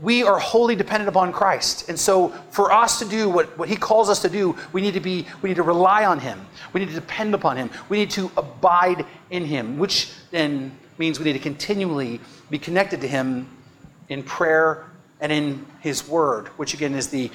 we 0.00 0.22
are 0.22 0.38
wholly 0.38 0.74
dependent 0.74 1.08
upon 1.08 1.32
Christ. 1.32 1.88
And 1.88 1.98
so 1.98 2.28
for 2.50 2.72
us 2.72 2.98
to 2.98 3.04
do 3.04 3.28
what, 3.28 3.56
what 3.56 3.68
he 3.68 3.76
calls 3.76 4.08
us 4.08 4.20
to 4.22 4.28
do, 4.28 4.56
we 4.72 4.80
need 4.80 4.94
to 4.94 5.00
be, 5.00 5.26
we 5.40 5.50
need 5.50 5.56
to 5.56 5.62
rely 5.62 6.04
on 6.04 6.18
him. 6.18 6.44
We 6.72 6.80
need 6.80 6.88
to 6.88 6.94
depend 6.94 7.34
upon 7.34 7.56
him. 7.56 7.70
We 7.88 7.98
need 7.98 8.10
to 8.10 8.30
abide 8.36 9.06
in 9.30 9.44
him, 9.44 9.78
which 9.78 10.12
then 10.30 10.76
means 10.98 11.18
we 11.18 11.24
need 11.24 11.34
to 11.34 11.38
continually 11.38 12.20
be 12.50 12.58
connected 12.58 13.00
to 13.02 13.08
him 13.08 13.48
in 14.08 14.22
prayer 14.22 14.84
and 15.20 15.30
in 15.30 15.64
his 15.80 16.06
word, 16.08 16.48
which 16.48 16.74
again 16.74 16.94
is 16.94 17.08
the 17.08 17.30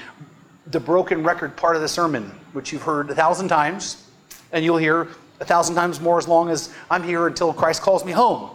the 0.68 0.80
broken 0.80 1.24
record 1.24 1.56
part 1.56 1.76
of 1.76 1.82
the 1.82 1.88
sermon, 1.88 2.26
which 2.54 2.72
you've 2.72 2.84
heard 2.84 3.10
a 3.10 3.16
thousand 3.16 3.48
times, 3.48 4.08
and 4.52 4.64
you'll 4.64 4.78
hear 4.78 5.08
a 5.40 5.46
thousand 5.46 5.76
times 5.76 6.00
more 6.00 6.18
as 6.18 6.28
long 6.28 6.50
as 6.50 6.74
I'm 6.92 7.04
here 7.04 7.28
until 7.28 7.54
Christ 7.54 7.82
calls 7.82 8.06
me 8.06 8.12
home. 8.12 8.52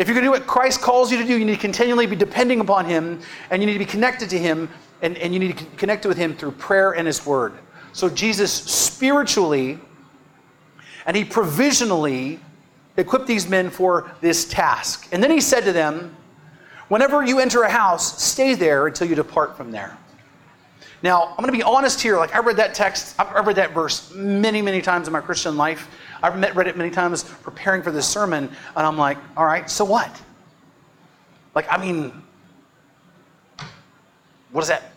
If 0.00 0.08
you're 0.08 0.14
going 0.14 0.24
to 0.24 0.28
do 0.28 0.30
what 0.30 0.46
Christ 0.46 0.80
calls 0.80 1.12
you 1.12 1.18
to 1.18 1.26
do, 1.26 1.38
you 1.38 1.44
need 1.44 1.56
to 1.56 1.60
continually 1.60 2.06
be 2.06 2.16
depending 2.16 2.60
upon 2.60 2.86
Him 2.86 3.20
and 3.50 3.60
you 3.60 3.66
need 3.66 3.74
to 3.74 3.78
be 3.78 3.84
connected 3.84 4.30
to 4.30 4.38
Him 4.38 4.70
and, 5.02 5.18
and 5.18 5.34
you 5.34 5.38
need 5.38 5.58
to 5.58 5.64
connect 5.76 6.06
with 6.06 6.16
Him 6.16 6.34
through 6.34 6.52
prayer 6.52 6.92
and 6.92 7.06
His 7.06 7.26
Word. 7.26 7.52
So 7.92 8.08
Jesus 8.08 8.50
spiritually 8.50 9.78
and 11.04 11.14
He 11.14 11.22
provisionally 11.22 12.40
equipped 12.96 13.26
these 13.26 13.46
men 13.46 13.68
for 13.68 14.10
this 14.22 14.46
task. 14.48 15.06
And 15.12 15.22
then 15.22 15.30
He 15.30 15.38
said 15.38 15.64
to 15.64 15.72
them, 15.72 16.16
Whenever 16.88 17.22
you 17.22 17.38
enter 17.38 17.64
a 17.64 17.70
house, 17.70 18.22
stay 18.22 18.54
there 18.54 18.86
until 18.86 19.06
you 19.06 19.14
depart 19.14 19.54
from 19.54 19.70
there. 19.70 19.98
Now, 21.02 21.28
I'm 21.28 21.36
going 21.36 21.52
to 21.52 21.52
be 21.52 21.62
honest 21.62 22.00
here. 22.00 22.16
Like, 22.16 22.34
I 22.34 22.38
read 22.38 22.56
that 22.56 22.74
text, 22.74 23.14
I've 23.18 23.46
read 23.46 23.56
that 23.56 23.72
verse 23.72 24.12
many, 24.14 24.62
many 24.62 24.80
times 24.80 25.06
in 25.06 25.12
my 25.12 25.20
Christian 25.20 25.58
life. 25.58 25.88
I've 26.22 26.56
read 26.56 26.66
it 26.66 26.76
many 26.76 26.90
times 26.90 27.24
preparing 27.24 27.82
for 27.82 27.90
this 27.90 28.06
sermon, 28.06 28.44
and 28.44 28.86
I'm 28.86 28.98
like, 28.98 29.18
all 29.36 29.46
right, 29.46 29.70
so 29.70 29.84
what? 29.84 30.10
Like, 31.54 31.66
I 31.70 31.78
mean, 31.78 32.12
what 34.52 34.62
does 34.62 34.68
that 34.68 34.92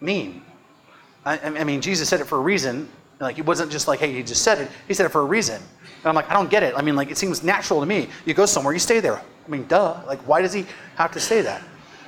mean? 0.00 0.42
I, 1.24 1.38
I 1.38 1.64
mean, 1.64 1.80
Jesus 1.80 2.08
said 2.08 2.20
it 2.20 2.26
for 2.26 2.38
a 2.38 2.40
reason. 2.42 2.88
Like, 3.20 3.38
it 3.38 3.46
wasn't 3.46 3.70
just 3.70 3.86
like, 3.86 4.00
hey, 4.00 4.12
he 4.12 4.22
just 4.22 4.42
said 4.42 4.58
it. 4.58 4.70
He 4.88 4.94
said 4.94 5.06
it 5.06 5.10
for 5.10 5.20
a 5.20 5.24
reason. 5.24 5.56
And 5.56 6.06
I'm 6.06 6.14
like, 6.14 6.28
I 6.28 6.34
don't 6.34 6.50
get 6.50 6.64
it. 6.64 6.74
I 6.76 6.82
mean, 6.82 6.96
like, 6.96 7.10
it 7.10 7.16
seems 7.16 7.44
natural 7.44 7.78
to 7.80 7.86
me. 7.86 8.08
You 8.24 8.34
go 8.34 8.46
somewhere, 8.46 8.72
you 8.72 8.80
stay 8.80 8.98
there. 8.98 9.16
I 9.16 9.48
mean, 9.48 9.64
duh. 9.68 10.00
Like, 10.06 10.20
why 10.26 10.42
does 10.42 10.52
he 10.52 10.66
have 10.96 11.12
to 11.12 11.20
say 11.20 11.42
that? 11.42 11.62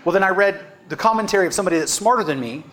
Well, 0.04 0.12
then 0.12 0.24
I 0.24 0.30
read 0.30 0.64
the 0.88 0.96
commentary 0.96 1.46
of 1.46 1.54
somebody 1.54 1.78
that's 1.78 1.92
smarter 1.92 2.24
than 2.24 2.40
me, 2.40 2.64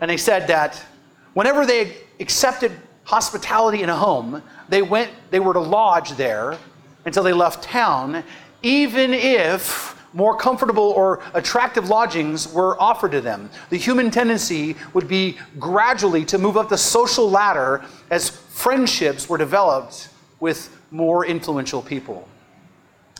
and 0.00 0.10
they 0.10 0.18
said 0.18 0.46
that 0.48 0.84
whenever 1.32 1.64
they 1.64 1.96
accepted 2.20 2.72
hospitality 3.08 3.82
in 3.82 3.88
a 3.88 3.96
home, 3.96 4.42
they 4.68 4.82
went, 4.82 5.10
they 5.30 5.40
were 5.40 5.54
to 5.54 5.60
lodge 5.60 6.10
there 6.18 6.58
until 7.06 7.22
they 7.22 7.32
left 7.32 7.62
town, 7.62 8.22
even 8.62 9.14
if 9.14 9.96
more 10.12 10.36
comfortable 10.36 10.90
or 10.90 11.22
attractive 11.32 11.88
lodgings 11.88 12.52
were 12.52 12.78
offered 12.78 13.12
to 13.12 13.22
them. 13.22 13.48
The 13.70 13.78
human 13.78 14.10
tendency 14.10 14.76
would 14.92 15.08
be 15.08 15.38
gradually 15.58 16.26
to 16.26 16.36
move 16.36 16.58
up 16.58 16.68
the 16.68 16.76
social 16.76 17.30
ladder 17.30 17.82
as 18.10 18.28
friendships 18.28 19.26
were 19.26 19.38
developed 19.38 20.10
with 20.38 20.76
more 20.90 21.24
influential 21.24 21.80
people. 21.80 22.28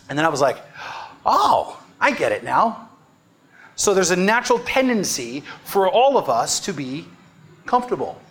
And 0.07 0.15
then 0.15 0.23
I 0.23 0.29
was 0.29 0.39
like, 0.39 0.57
oh, 1.25 1.81
I 1.99 2.11
get 2.11 2.31
it 2.31 2.43
now. 2.43 2.89
So 3.75 3.95
there's 3.95 4.11
a 4.11 4.15
natural 4.15 4.59
tendency 4.59 5.41
for 5.63 5.89
all 5.89 6.15
of 6.15 6.29
us 6.29 6.59
to 6.59 6.73
be 6.73 7.07
comfortable. 7.65 8.21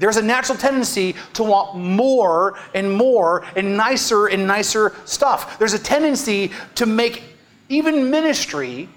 There's 0.00 0.16
a 0.16 0.22
natural 0.22 0.56
tendency 0.56 1.14
to 1.34 1.42
want 1.44 1.76
more 1.76 2.58
and 2.74 2.90
more 2.90 3.44
and 3.54 3.76
nicer 3.76 4.28
and 4.28 4.46
nicer 4.46 4.96
stuff. 5.04 5.58
There's 5.58 5.74
a 5.74 5.78
tendency 5.78 6.52
to 6.76 6.86
make 6.86 7.22
even 7.68 8.10
ministry 8.10 8.88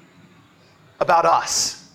about 1.02 1.26
us. 1.26 1.92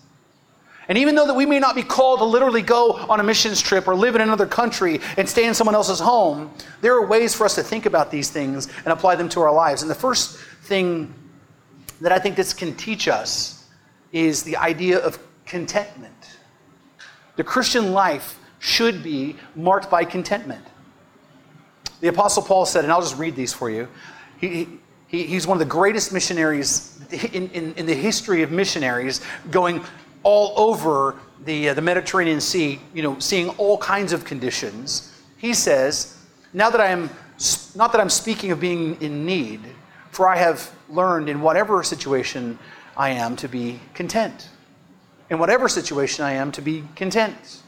And 0.87 0.97
even 0.97 1.15
though 1.15 1.25
that 1.25 1.33
we 1.33 1.47
may 1.47 1.59
not 1.59 1.75
be 1.75 1.81
called 1.81 2.19
to 2.19 2.25
literally 2.25 2.61
go 2.61 2.93
on 2.93 3.19
a 3.19 3.23
missions 3.23 3.59
trip 3.59 3.87
or 3.87 3.95
live 3.95 4.15
in 4.15 4.21
another 4.21 4.45
country 4.45 5.01
and 5.17 5.27
stay 5.27 5.45
in 5.45 5.55
someone 5.55 5.75
else's 5.75 5.99
home, 5.99 6.51
there 6.81 6.93
are 6.93 7.05
ways 7.05 7.33
for 7.33 7.45
us 7.45 7.55
to 7.55 7.63
think 7.63 7.87
about 7.87 8.11
these 8.11 8.29
things 8.29 8.67
and 8.77 8.87
apply 8.87 9.15
them 9.15 9.29
to 9.29 9.41
our 9.41 9.53
lives. 9.53 9.81
And 9.81 9.89
the 9.89 9.95
first 9.95 10.37
thing 10.63 11.11
that 12.01 12.11
I 12.11 12.19
think 12.19 12.35
this 12.35 12.53
can 12.53 12.75
teach 12.75 13.07
us 13.07 13.65
is 14.11 14.43
the 14.43 14.57
idea 14.57 14.99
of 14.99 15.17
contentment. 15.45 16.37
The 17.35 17.43
Christian 17.43 17.91
life 17.91 18.38
should 18.59 19.01
be 19.01 19.35
marked 19.55 19.89
by 19.89 20.03
contentment. 20.03 20.65
The 22.01 22.07
Apostle 22.07 22.43
Paul 22.43 22.65
said, 22.65 22.83
and 22.83 22.93
I'll 22.93 23.01
just 23.01 23.17
read 23.17 23.35
these 23.35 23.51
for 23.53 23.69
you. 23.69 23.87
He, 24.39 24.67
he, 25.07 25.25
he's 25.25 25.47
one 25.47 25.55
of 25.55 25.59
the 25.59 25.71
greatest 25.71 26.13
missionaries 26.13 26.99
in, 27.33 27.49
in, 27.49 27.73
in 27.73 27.85
the 27.85 27.93
history 27.93 28.41
of 28.43 28.51
missionaries, 28.51 29.21
going 29.49 29.81
all 30.23 30.53
over 30.57 31.15
the, 31.45 31.69
uh, 31.69 31.73
the 31.73 31.81
Mediterranean 31.81 32.41
Sea, 32.41 32.79
you 32.93 33.01
know, 33.01 33.17
seeing 33.19 33.49
all 33.51 33.77
kinds 33.77 34.13
of 34.13 34.25
conditions, 34.25 35.13
he 35.37 35.53
says, 35.53 36.17
now 36.53 36.69
that 36.69 36.81
I 36.81 36.87
am, 36.87 37.09
not 37.75 37.91
that 37.91 38.01
I'm 38.01 38.09
speaking 38.09 38.51
of 38.51 38.59
being 38.59 39.01
in 39.01 39.25
need, 39.25 39.61
for 40.11 40.27
I 40.27 40.37
have 40.37 40.71
learned 40.89 41.29
in 41.29 41.41
whatever 41.41 41.81
situation 41.83 42.59
I 42.97 43.11
am 43.11 43.35
to 43.37 43.47
be 43.47 43.79
content. 43.93 44.49
In 45.29 45.39
whatever 45.39 45.69
situation 45.69 46.25
I 46.25 46.33
am 46.33 46.51
to 46.53 46.61
be 46.61 46.83
content. 46.95 47.61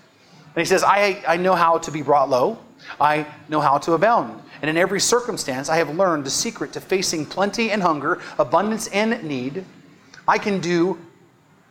And 0.55 0.61
he 0.61 0.65
says, 0.65 0.83
I, 0.83 1.23
I 1.27 1.37
know 1.37 1.55
how 1.55 1.77
to 1.77 1.91
be 1.91 2.01
brought 2.01 2.29
low. 2.29 2.57
I 2.99 3.25
know 3.47 3.61
how 3.61 3.77
to 3.79 3.93
abound. 3.93 4.41
And 4.61 4.69
in 4.69 4.77
every 4.77 4.99
circumstance, 4.99 5.69
I 5.69 5.77
have 5.77 5.95
learned 5.95 6.25
the 6.25 6.29
secret 6.29 6.73
to 6.73 6.81
facing 6.81 7.25
plenty 7.25 7.71
and 7.71 7.81
hunger, 7.81 8.19
abundance 8.37 8.87
and 8.87 9.23
need. 9.23 9.65
I 10.27 10.37
can 10.37 10.59
do 10.59 10.99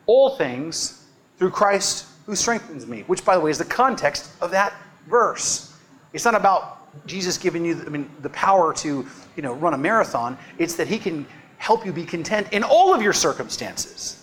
all 0.07 0.37
things 0.37 1.05
through 1.39 1.51
Christ 1.51 2.07
who 2.27 2.35
strengthens 2.35 2.87
me, 2.87 3.03
which, 3.07 3.25
by 3.25 3.35
the 3.35 3.41
way, 3.41 3.51
is 3.51 3.59
the 3.59 3.65
context 3.65 4.31
of 4.41 4.51
that 4.53 4.73
verse. 5.09 5.77
It's 6.13 6.25
not 6.25 6.35
about 6.35 7.07
Jesus 7.07 7.39
giving 7.39 7.65
you, 7.65 7.83
I 7.87 7.91
mean, 7.91 8.11
the 8.21 8.31
power 8.31 8.73
to, 8.75 9.07
you 9.37 9.43
know, 9.43 9.55
run 9.55 9.75
a 9.75 9.79
marathon. 9.79 10.37
It's 10.59 10.75
that 10.77 10.89
He 10.89 10.99
can 10.99 11.27
help 11.59 11.85
you 11.85 11.93
be 11.93 12.05
content 12.05 12.49
in 12.53 12.65
all 12.65 12.95
of 12.95 13.03
your 13.03 13.13
circumstances. 13.13 14.20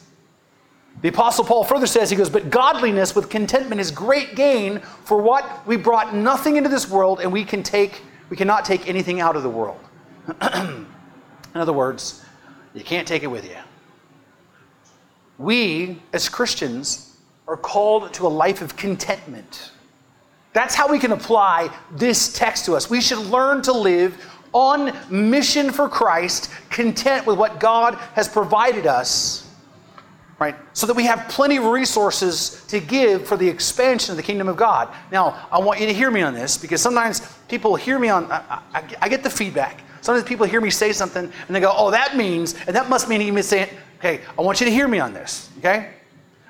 The 1.01 1.10
Apostle 1.10 1.45
Paul 1.45 1.63
further 1.63 1.86
says, 1.86 2.10
he 2.10 2.15
goes, 2.15 2.29
But 2.29 2.49
godliness 2.49 3.15
with 3.15 3.29
contentment 3.29 3.79
is 3.79 3.91
great 3.91 4.36
gain, 4.36 4.79
for 4.79 5.21
what? 5.21 5.65
We 5.67 5.77
brought 5.77 6.15
nothing 6.15 6.55
into 6.55 6.69
this 6.69 6.89
world, 6.89 7.19
and 7.19 7.31
we 7.31 7.45
can 7.45 7.62
take, 7.62 8.01
we 8.29 8.38
cannot 8.38 8.65
take 8.65 8.89
anything 8.89 9.21
out 9.21 9.36
of 9.36 9.43
the 9.43 9.49
world. 9.49 9.79
in 10.41 10.88
other 11.53 11.73
words, 11.73 12.25
you 12.73 12.83
can't 12.83 13.07
take 13.07 13.23
it 13.23 13.27
with 13.27 13.45
you 13.45 13.57
we 15.38 16.01
as 16.13 16.29
Christians 16.29 17.17
are 17.47 17.57
called 17.57 18.13
to 18.13 18.27
a 18.27 18.29
life 18.29 18.62
of 18.62 18.75
contentment. 18.75 19.71
That's 20.53 20.75
how 20.75 20.88
we 20.88 20.99
can 20.99 21.12
apply 21.12 21.69
this 21.91 22.33
text 22.33 22.65
to 22.65 22.75
us. 22.75 22.89
We 22.89 23.01
should 23.01 23.19
learn 23.19 23.62
to 23.63 23.71
live 23.71 24.23
on 24.53 24.95
mission 25.10 25.71
for 25.71 25.88
Christ, 25.88 26.49
content 26.69 27.27
with 27.27 27.38
what 27.38 27.60
God 27.60 27.95
has 28.15 28.27
provided 28.27 28.88
us, 28.88 29.46
right? 30.39 30.56
So 30.73 30.86
that 30.88 30.95
we 30.95 31.04
have 31.06 31.28
plenty 31.30 31.58
of 31.58 31.65
resources 31.65 32.63
to 32.67 32.80
give 32.80 33.28
for 33.28 33.38
the 33.38 33.47
expansion 33.47 34.12
of 34.12 34.17
the 34.17 34.23
kingdom 34.23 34.47
of 34.47 34.56
God. 34.56 34.93
Now, 35.12 35.47
I 35.52 35.60
want 35.60 35.80
you 35.80 35.88
to 35.88 35.93
hear 35.93 36.12
me 36.12 36.21
on 36.21 36.34
this 36.34 36.58
because 36.58 36.82
sometimes 36.82 37.21
people 37.47 37.76
hear 37.76 37.97
me 37.97 38.10
on, 38.10 38.32
I, 38.32 38.62
I, 38.73 38.84
I 39.02 39.10
get 39.10 39.23
the 39.23 39.30
feedback. 39.30 39.82
Sometimes 40.02 40.28
people 40.28 40.45
hear 40.45 40.62
me 40.62 40.69
say 40.69 40.93
something 40.93 41.23
and 41.47 41.56
they 41.56 41.60
go, 41.60 41.73
oh, 41.76 41.91
that 41.91 42.15
means, 42.15 42.56
and 42.67 42.76
that 42.76 42.88
must 42.88 43.10
mean 43.10 43.19
he 43.19 43.32
means 43.32 43.47
saying, 43.47 43.69
Okay, 44.00 44.21
I 44.38 44.41
want 44.43 44.60
you 44.60 44.65
to 44.65 44.71
hear 44.71 44.88
me 44.88 45.00
on 45.00 45.13
this, 45.13 45.50
okay? 45.58 45.89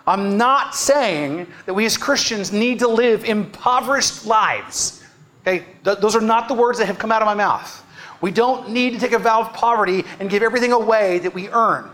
I'm 0.06 0.38
not 0.38 0.76
saying 0.76 1.48
that 1.66 1.74
we 1.74 1.86
as 1.86 1.98
Christians 1.98 2.52
need 2.52 2.80
to 2.80 2.88
live 2.88 3.24
impoverished 3.24 4.26
lives. 4.26 5.04
Okay? 5.42 5.66
Th- 5.84 5.98
those 5.98 6.16
are 6.16 6.22
not 6.22 6.48
the 6.48 6.54
words 6.54 6.78
that 6.80 6.86
have 6.86 7.00
come 7.00 7.12
out 7.12 7.22
of 7.22 7.26
my 7.26 7.34
mouth. 7.34 7.86
We 8.20 8.32
don't 8.32 8.70
need 8.70 8.94
to 8.94 9.00
take 9.00 9.12
a 9.12 9.20
vow 9.20 9.42
of 9.42 9.54
poverty 9.54 10.04
and 10.20 10.30
give 10.30 10.44
everything 10.44 10.72
away 10.72 11.20
that 11.20 11.34
we 11.34 11.50
earn. 11.50 11.90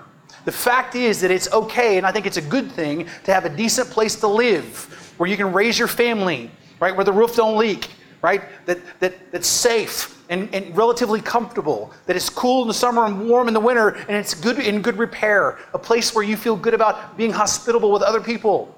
The 0.45 0.51
fact 0.51 0.95
is 0.95 1.21
that 1.21 1.31
it's 1.31 1.51
okay, 1.51 1.97
and 1.97 2.05
I 2.05 2.11
think 2.11 2.25
it's 2.25 2.37
a 2.37 2.41
good 2.41 2.71
thing, 2.71 3.07
to 3.23 3.33
have 3.33 3.45
a 3.45 3.49
decent 3.49 3.89
place 3.89 4.15
to 4.17 4.27
live 4.27 5.13
where 5.17 5.29
you 5.29 5.37
can 5.37 5.53
raise 5.53 5.79
your 5.79 5.87
family, 5.87 6.51
right? 6.79 6.95
Where 6.95 7.05
the 7.05 7.13
roof 7.13 7.35
don't 7.35 7.57
leak, 7.57 7.89
right? 8.21 8.41
That, 8.65 8.79
that, 8.99 9.31
that's 9.31 9.47
safe, 9.47 10.21
and, 10.29 10.53
and 10.53 10.75
relatively 10.75 11.21
comfortable, 11.21 11.93
that 12.07 12.15
it's 12.15 12.29
cool 12.29 12.61
in 12.63 12.67
the 12.67 12.73
summer 12.73 13.05
and 13.05 13.29
warm 13.29 13.47
in 13.47 13.53
the 13.53 13.59
winter, 13.59 13.89
and 13.89 14.11
it's 14.11 14.33
good 14.33 14.59
in 14.59 14.81
good 14.81 14.97
repair, 14.97 15.59
a 15.73 15.79
place 15.79 16.13
where 16.13 16.23
you 16.23 16.35
feel 16.35 16.55
good 16.55 16.73
about 16.73 17.17
being 17.17 17.31
hospitable 17.31 17.91
with 17.91 18.01
other 18.01 18.21
people. 18.21 18.77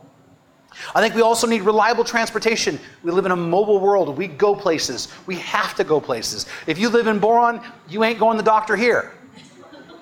I 0.93 1.01
think 1.01 1.15
we 1.15 1.21
also 1.21 1.47
need 1.47 1.62
reliable 1.62 2.04
transportation. 2.04 2.80
We 3.01 3.12
live 3.12 3.25
in 3.25 3.32
a 3.32 3.36
mobile 3.36 3.80
world. 3.80 4.17
We 4.17 4.28
go 4.28 4.54
places. 4.54 5.08
We 5.25 5.38
have 5.38 5.73
to 5.75 5.84
go 5.84 6.01
places. 6.01 6.47
If 6.67 6.78
you 6.78 6.89
live 6.89 7.08
in 7.08 7.17
Boron, 7.17 7.62
you 7.88 8.04
ain't 8.04 8.19
going 8.19 8.38
to 8.38 8.43
the 8.43 8.49
doctor 8.49 8.75
here. 8.75 9.13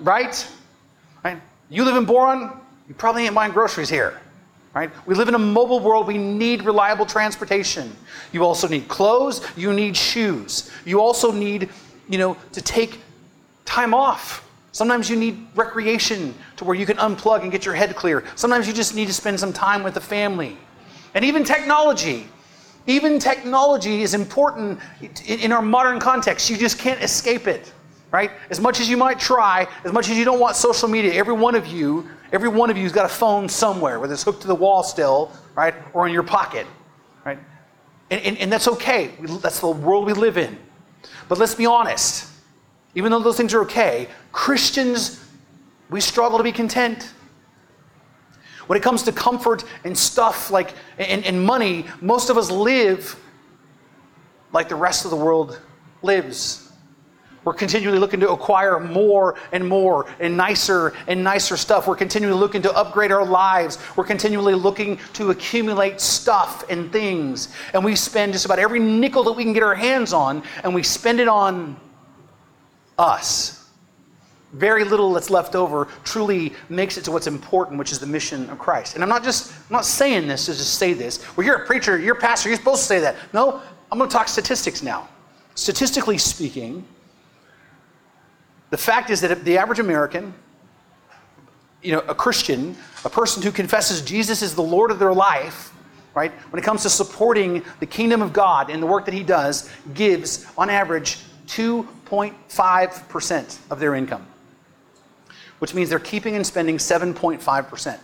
Right? 0.00 0.46
Right? 1.24 1.40
You 1.70 1.84
live 1.84 1.96
in 1.96 2.04
Boron, 2.04 2.60
you 2.88 2.94
probably 2.94 3.24
ain't 3.24 3.34
buying 3.34 3.52
groceries 3.52 3.88
here. 3.88 4.20
Right? 4.74 4.90
We 5.06 5.14
live 5.14 5.28
in 5.28 5.34
a 5.34 5.38
mobile 5.38 5.78
world. 5.78 6.08
We 6.08 6.18
need 6.18 6.64
reliable 6.64 7.06
transportation. 7.06 7.94
You 8.32 8.44
also 8.44 8.66
need 8.66 8.88
clothes. 8.88 9.46
You 9.56 9.72
need 9.72 9.96
shoes. 9.96 10.70
You 10.84 11.00
also 11.00 11.30
need, 11.30 11.68
you 12.08 12.18
know, 12.18 12.36
to 12.52 12.60
take 12.60 12.98
time 13.64 13.94
off. 13.94 14.44
Sometimes 14.72 15.08
you 15.08 15.14
need 15.14 15.46
recreation 15.54 16.34
to 16.56 16.64
where 16.64 16.74
you 16.74 16.86
can 16.86 16.96
unplug 16.96 17.42
and 17.42 17.52
get 17.52 17.64
your 17.64 17.76
head 17.76 17.94
clear. 17.94 18.24
Sometimes 18.34 18.66
you 18.66 18.72
just 18.72 18.96
need 18.96 19.06
to 19.06 19.14
spend 19.14 19.38
some 19.38 19.52
time 19.52 19.84
with 19.84 19.94
the 19.94 20.00
family. 20.00 20.56
And 21.14 21.24
even 21.24 21.44
technology. 21.44 22.26
Even 22.88 23.20
technology 23.20 24.02
is 24.02 24.12
important 24.12 24.80
in 25.26 25.52
our 25.52 25.62
modern 25.62 26.00
context. 26.00 26.50
You 26.50 26.56
just 26.56 26.78
can't 26.78 27.00
escape 27.00 27.46
it, 27.46 27.72
right? 28.14 28.30
As 28.48 28.60
much 28.60 28.80
as 28.80 28.88
you 28.88 28.96
might 28.96 29.18
try, 29.18 29.66
as 29.84 29.92
much 29.92 30.08
as 30.08 30.16
you 30.16 30.24
don't 30.24 30.40
want 30.40 30.56
social 30.56 30.88
media, 30.88 31.12
every 31.12 31.34
one 31.34 31.54
of 31.54 31.66
you 31.66 32.08
Every 32.34 32.48
one 32.48 32.68
of 32.68 32.76
you's 32.76 32.90
got 32.90 33.06
a 33.06 33.08
phone 33.08 33.48
somewhere, 33.48 34.00
whether 34.00 34.12
it's 34.12 34.24
hooked 34.24 34.40
to 34.40 34.48
the 34.48 34.56
wall 34.56 34.82
still, 34.82 35.30
right, 35.54 35.72
or 35.92 36.08
in 36.08 36.12
your 36.12 36.24
pocket, 36.24 36.66
right? 37.24 37.38
And, 38.10 38.20
and, 38.22 38.38
and 38.38 38.52
that's 38.52 38.66
okay. 38.66 39.12
We, 39.20 39.28
that's 39.38 39.60
the 39.60 39.68
world 39.68 40.04
we 40.04 40.14
live 40.14 40.36
in. 40.36 40.58
But 41.28 41.38
let's 41.38 41.54
be 41.54 41.64
honest. 41.66 42.28
Even 42.96 43.12
though 43.12 43.20
those 43.20 43.36
things 43.36 43.54
are 43.54 43.60
okay, 43.62 44.08
Christians, 44.32 45.24
we 45.90 46.00
struggle 46.00 46.38
to 46.38 46.42
be 46.42 46.50
content. 46.50 47.08
When 48.66 48.76
it 48.76 48.82
comes 48.82 49.04
to 49.04 49.12
comfort 49.12 49.62
and 49.84 49.96
stuff 49.96 50.50
like 50.50 50.74
and, 50.98 51.24
and 51.24 51.40
money, 51.40 51.86
most 52.00 52.30
of 52.30 52.36
us 52.36 52.50
live 52.50 53.14
like 54.52 54.68
the 54.68 54.74
rest 54.74 55.04
of 55.04 55.12
the 55.12 55.16
world 55.16 55.60
lives. 56.02 56.63
We're 57.44 57.54
continually 57.54 57.98
looking 57.98 58.20
to 58.20 58.30
acquire 58.30 58.80
more 58.80 59.36
and 59.52 59.68
more 59.68 60.06
and 60.18 60.36
nicer 60.36 60.94
and 61.06 61.22
nicer 61.22 61.56
stuff. 61.56 61.86
We're 61.86 61.96
continually 61.96 62.38
looking 62.38 62.62
to 62.62 62.72
upgrade 62.72 63.12
our 63.12 63.24
lives. 63.24 63.78
We're 63.96 64.04
continually 64.04 64.54
looking 64.54 64.98
to 65.14 65.30
accumulate 65.30 66.00
stuff 66.00 66.64
and 66.70 66.90
things. 66.90 67.54
And 67.74 67.84
we 67.84 67.96
spend 67.96 68.32
just 68.32 68.44
about 68.46 68.58
every 68.58 68.80
nickel 68.80 69.24
that 69.24 69.32
we 69.32 69.44
can 69.44 69.52
get 69.52 69.62
our 69.62 69.74
hands 69.74 70.12
on, 70.12 70.42
and 70.62 70.74
we 70.74 70.82
spend 70.82 71.20
it 71.20 71.28
on 71.28 71.76
us. 72.98 73.68
Very 74.52 74.84
little 74.84 75.12
that's 75.12 75.30
left 75.30 75.56
over 75.56 75.88
truly 76.04 76.52
makes 76.68 76.96
it 76.96 77.04
to 77.04 77.10
what's 77.10 77.26
important, 77.26 77.76
which 77.76 77.90
is 77.90 77.98
the 77.98 78.06
mission 78.06 78.48
of 78.50 78.58
Christ. 78.58 78.94
And 78.94 79.02
I'm 79.02 79.08
not 79.08 79.24
just 79.24 79.50
I'm 79.50 79.72
not 79.72 79.84
saying 79.84 80.28
this 80.28 80.46
to 80.46 80.52
just 80.52 80.78
say 80.78 80.92
this. 80.92 81.24
Well, 81.36 81.44
you're 81.44 81.56
a 81.56 81.66
preacher, 81.66 81.98
you're 81.98 82.16
a 82.16 82.20
pastor, 82.20 82.48
you're 82.48 82.58
supposed 82.58 82.82
to 82.82 82.86
say 82.86 83.00
that. 83.00 83.16
No, 83.32 83.60
I'm 83.90 83.98
going 83.98 84.08
to 84.08 84.14
talk 84.16 84.28
statistics 84.28 84.80
now. 84.82 85.08
Statistically 85.56 86.18
speaking, 86.18 86.86
the 88.74 88.78
fact 88.78 89.08
is 89.08 89.20
that 89.20 89.44
the 89.44 89.56
average 89.56 89.78
American, 89.78 90.34
you 91.80 91.92
know, 91.92 92.00
a 92.08 92.14
Christian, 92.14 92.74
a 93.04 93.08
person 93.08 93.40
who 93.40 93.52
confesses 93.52 94.02
Jesus 94.02 94.42
is 94.42 94.56
the 94.56 94.64
Lord 94.64 94.90
of 94.90 94.98
their 94.98 95.14
life, 95.14 95.72
right, 96.12 96.32
when 96.50 96.60
it 96.60 96.64
comes 96.64 96.82
to 96.82 96.90
supporting 96.90 97.62
the 97.78 97.86
kingdom 97.86 98.20
of 98.20 98.32
God 98.32 98.70
and 98.70 98.82
the 98.82 98.86
work 98.88 99.04
that 99.04 99.14
he 99.14 99.22
does, 99.22 99.70
gives 99.94 100.44
on 100.58 100.70
average 100.70 101.18
2.5% 101.46 103.58
of 103.70 103.78
their 103.78 103.94
income, 103.94 104.26
which 105.60 105.72
means 105.72 105.88
they're 105.88 106.00
keeping 106.00 106.34
and 106.34 106.44
spending 106.44 106.76
7.5%. 106.76 107.98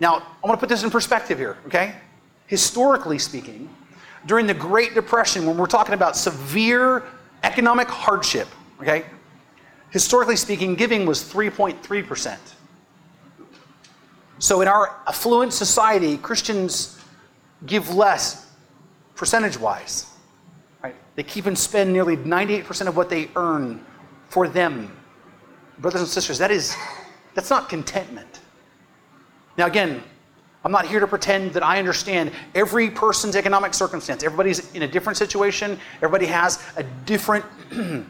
Now, 0.00 0.22
I 0.42 0.48
want 0.48 0.58
to 0.58 0.66
put 0.66 0.70
this 0.70 0.82
in 0.82 0.88
perspective 0.88 1.36
here, 1.36 1.58
okay? 1.66 1.94
Historically 2.46 3.18
speaking, 3.18 3.68
during 4.24 4.46
the 4.46 4.54
Great 4.54 4.94
Depression, 4.94 5.44
when 5.44 5.58
we're 5.58 5.66
talking 5.66 5.92
about 5.92 6.16
severe 6.16 7.02
economic 7.42 7.88
hardship, 7.88 8.48
Okay? 8.80 9.04
Historically 9.90 10.36
speaking, 10.36 10.74
giving 10.74 11.04
was 11.04 11.22
3.3%. 11.22 12.36
So 14.38 14.62
in 14.62 14.68
our 14.68 14.96
affluent 15.06 15.52
society, 15.52 16.16
Christians 16.16 16.98
give 17.66 17.94
less 17.94 18.46
percentage 19.14 19.58
wise. 19.58 20.06
Right? 20.82 20.94
They 21.14 21.22
keep 21.22 21.46
and 21.46 21.58
spend 21.58 21.92
nearly 21.92 22.16
98% 22.16 22.86
of 22.86 22.96
what 22.96 23.10
they 23.10 23.28
earn 23.36 23.84
for 24.28 24.48
them. 24.48 24.96
Brothers 25.78 26.00
and 26.00 26.08
sisters, 26.08 26.38
that 26.38 26.50
is 26.50 26.74
that's 27.34 27.50
not 27.50 27.68
contentment. 27.68 28.40
Now 29.58 29.66
again, 29.66 30.02
I'm 30.64 30.72
not 30.72 30.86
here 30.86 31.00
to 31.00 31.06
pretend 31.06 31.52
that 31.52 31.62
I 31.62 31.78
understand 31.78 32.32
every 32.54 32.90
person's 32.90 33.34
economic 33.34 33.72
circumstance. 33.74 34.22
Everybody's 34.22 34.72
in 34.74 34.82
a 34.82 34.88
different 34.88 35.16
situation. 35.16 35.78
Everybody 35.96 36.26
has 36.26 36.62
a 36.76 36.82
different 37.04 37.44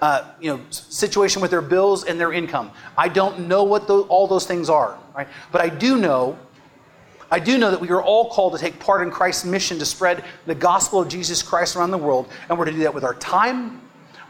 uh, 0.00 0.32
you 0.40 0.54
know, 0.54 0.60
situation 0.70 1.42
with 1.42 1.50
their 1.50 1.62
bills 1.62 2.04
and 2.04 2.20
their 2.20 2.32
income. 2.32 2.70
I 2.96 3.08
don't 3.08 3.48
know 3.48 3.64
what 3.64 3.86
the, 3.86 4.00
all 4.02 4.26
those 4.26 4.46
things 4.46 4.70
are, 4.70 4.98
right? 5.14 5.28
But 5.50 5.60
I 5.60 5.68
do 5.68 5.98
know, 5.98 6.38
I 7.30 7.40
do 7.40 7.58
know 7.58 7.70
that 7.70 7.80
we 7.80 7.90
are 7.90 8.02
all 8.02 8.30
called 8.30 8.52
to 8.54 8.58
take 8.58 8.78
part 8.78 9.02
in 9.02 9.10
Christ's 9.10 9.44
mission 9.44 9.78
to 9.78 9.84
spread 9.84 10.24
the 10.46 10.54
gospel 10.54 11.00
of 11.00 11.08
Jesus 11.08 11.42
Christ 11.42 11.76
around 11.76 11.90
the 11.90 11.98
world, 11.98 12.28
and 12.48 12.58
we're 12.58 12.66
to 12.66 12.72
do 12.72 12.78
that 12.80 12.94
with 12.94 13.04
our 13.04 13.14
time, 13.14 13.80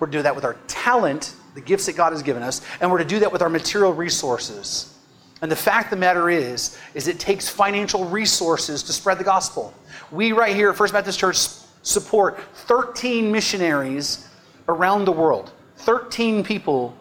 we're 0.01 0.07
to 0.07 0.13
do 0.13 0.23
that 0.23 0.35
with 0.35 0.45
our 0.45 0.57
talent, 0.69 1.35
the 1.55 1.61
gifts 1.61 1.87
that 1.87 1.97
God 1.97 2.13
has 2.13 2.23
given 2.23 2.43
us, 2.43 2.63
and 2.81 2.91
we're 2.91 2.99
to 2.99 3.05
do 3.05 3.19
that 3.19 3.33
with 3.33 3.43
our 3.43 3.49
material 3.49 3.93
resources. 3.93 4.95
And 5.43 5.51
the 5.51 5.57
fact 5.57 5.87
of 5.87 5.91
the 5.91 5.97
matter 5.97 6.31
is, 6.31 6.79
is 6.95 7.07
it 7.07 7.21
takes 7.21 7.49
financial 7.49 8.05
resources 8.07 8.83
to 8.85 8.93
spread 8.93 9.19
the 9.19 9.25
gospel. 9.25 9.73
We 10.11 10.33
right 10.33 10.55
here 10.55 10.71
at 10.71 10.77
First 10.77 10.93
Baptist 10.93 11.19
Church 11.19 11.37
support 11.83 12.41
13 12.55 13.31
missionaries 13.31 14.29
around 14.69 15.05
the 15.05 15.13
world. 15.13 15.53
13 15.79 16.45
people 16.45 16.97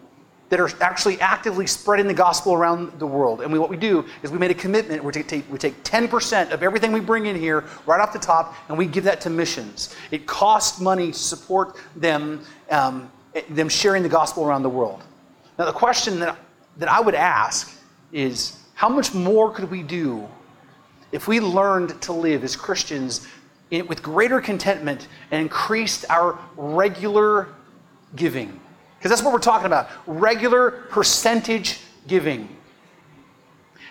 that 0.49 0.59
are 0.59 0.69
actually 0.82 1.19
actively 1.19 1.67
spreading 1.67 2.07
the 2.07 2.13
gospel 2.13 2.53
around 2.53 2.97
the 2.99 3.07
world. 3.07 3.41
And 3.41 3.51
we, 3.51 3.59
what 3.59 3.69
we 3.69 3.78
do 3.78 4.05
is 4.23 4.32
we 4.32 4.38
made 4.38 4.51
a 4.51 4.55
commitment. 4.55 5.03
We 5.03 5.11
take, 5.11 5.51
we 5.51 5.57
take 5.57 5.84
10% 5.84 6.51
of 6.51 6.63
everything 6.63 6.91
we 6.91 7.01
bring 7.01 7.25
in 7.25 7.36
here 7.36 7.65
right 7.86 7.99
off 7.99 8.13
the 8.13 8.19
top, 8.19 8.55
and 8.69 8.78
we 8.78 8.86
give 8.86 9.03
that 9.03 9.19
to 9.21 9.30
missions. 9.30 9.95
It 10.11 10.25
costs 10.25 10.80
money 10.80 11.07
to 11.07 11.17
support 11.17 11.75
them, 11.95 12.41
um, 12.69 13.11
them 13.49 13.67
sharing 13.67 14.03
the 14.03 14.09
gospel 14.09 14.45
around 14.45 14.63
the 14.63 14.69
world. 14.69 15.03
Now, 15.59 15.65
the 15.65 15.73
question 15.73 16.19
that, 16.19 16.38
that 16.78 16.89
I 16.89 17.01
would 17.01 17.15
ask 17.15 17.78
is 18.13 18.63
how 18.73 18.88
much 18.88 19.13
more 19.13 19.51
could 19.51 19.69
we 19.69 19.84
do 19.84 20.28
if 21.11 21.28
we 21.28 21.39
learned 21.39 21.99
to 22.03 22.13
live 22.13 22.43
as 22.43 22.55
Christians 22.55 23.28
in, 23.71 23.88
with 23.88 24.01
greater 24.01 24.39
contentment 24.39 25.07
and 25.32 25.41
increased 25.41 26.05
our 26.09 26.39
regular 26.55 27.49
giving? 28.15 28.61
Because 29.07 29.19
that's 29.19 29.25
what 29.25 29.31
we're 29.31 29.39
talking 29.39 29.67
about 29.67 29.89
regular 30.05 30.69
percentage 30.89 31.79
giving. 32.07 32.49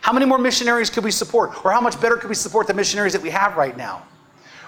How 0.02 0.12
many 0.12 0.26
more 0.26 0.36
missionaries 0.36 0.90
could 0.90 1.04
we 1.04 1.10
support? 1.10 1.64
Or 1.64 1.72
how 1.72 1.80
much 1.80 1.98
better 2.02 2.18
could 2.18 2.28
we 2.28 2.34
support 2.34 2.66
the 2.66 2.74
missionaries 2.74 3.14
that 3.14 3.22
we 3.22 3.30
have 3.30 3.56
right 3.56 3.74
now? 3.78 4.02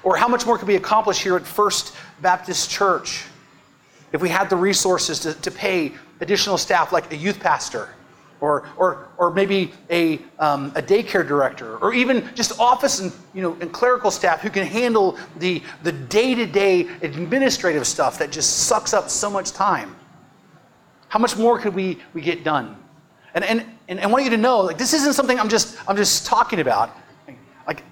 Or 0.03 0.16
how 0.16 0.26
much 0.26 0.46
more 0.46 0.57
could 0.57 0.66
we 0.66 0.76
accomplish 0.76 1.22
here 1.22 1.36
at 1.36 1.46
First 1.46 1.94
Baptist 2.22 2.70
Church 2.70 3.26
if 4.12 4.22
we 4.22 4.30
had 4.30 4.49
the 4.49 4.57
resources 4.57 5.20
to, 5.20 5.34
to 5.34 5.51
pay 5.51 5.92
additional 6.20 6.57
staff 6.57 6.94
like 6.94 7.12
a 7.12 7.16
youth 7.16 7.40
pastor 7.40 7.90
or, 8.40 8.66
or, 8.78 9.09
or 9.18 9.30
maybe 9.30 9.74
a, 9.90 10.18
um, 10.38 10.72
a 10.76 10.80
daycare 10.80 11.28
director, 11.28 11.76
or 11.76 11.92
even 11.92 12.26
just 12.34 12.59
office 12.59 13.01
and, 13.01 13.12
you 13.34 13.42
know, 13.42 13.55
and 13.61 13.70
clerical 13.70 14.11
staff 14.11 14.40
who 14.40 14.49
can 14.49 14.66
handle 14.66 15.18
the, 15.40 15.62
the 15.82 15.92
day-to-day 15.92 16.88
administrative 17.03 17.86
stuff 17.86 18.18
that 18.18 18.30
just 18.30 18.61
sucks 18.61 18.94
up 18.94 19.11
so 19.11 19.28
much 19.28 19.53
time. 19.53 19.94
How 21.09 21.19
much 21.19 21.37
more 21.37 21.59
could 21.59 21.75
we, 21.75 21.99
we 22.15 22.21
get 22.21 22.45
done? 22.45 22.77
And, 23.35 23.45
and, 23.45 23.65
and 23.89 24.01
I 24.01 24.07
want 24.07 24.25
you 24.25 24.31
to 24.31 24.37
know, 24.37 24.61
like, 24.61 24.79
this 24.79 24.93
isn't 24.95 25.15
something 25.15 25.39
I'm 25.39 25.49
just, 25.49 25.79
I'm 25.89 25.97
just 25.97 26.27
talking 26.27 26.61
about. 26.61 26.97
Like, 27.67 27.83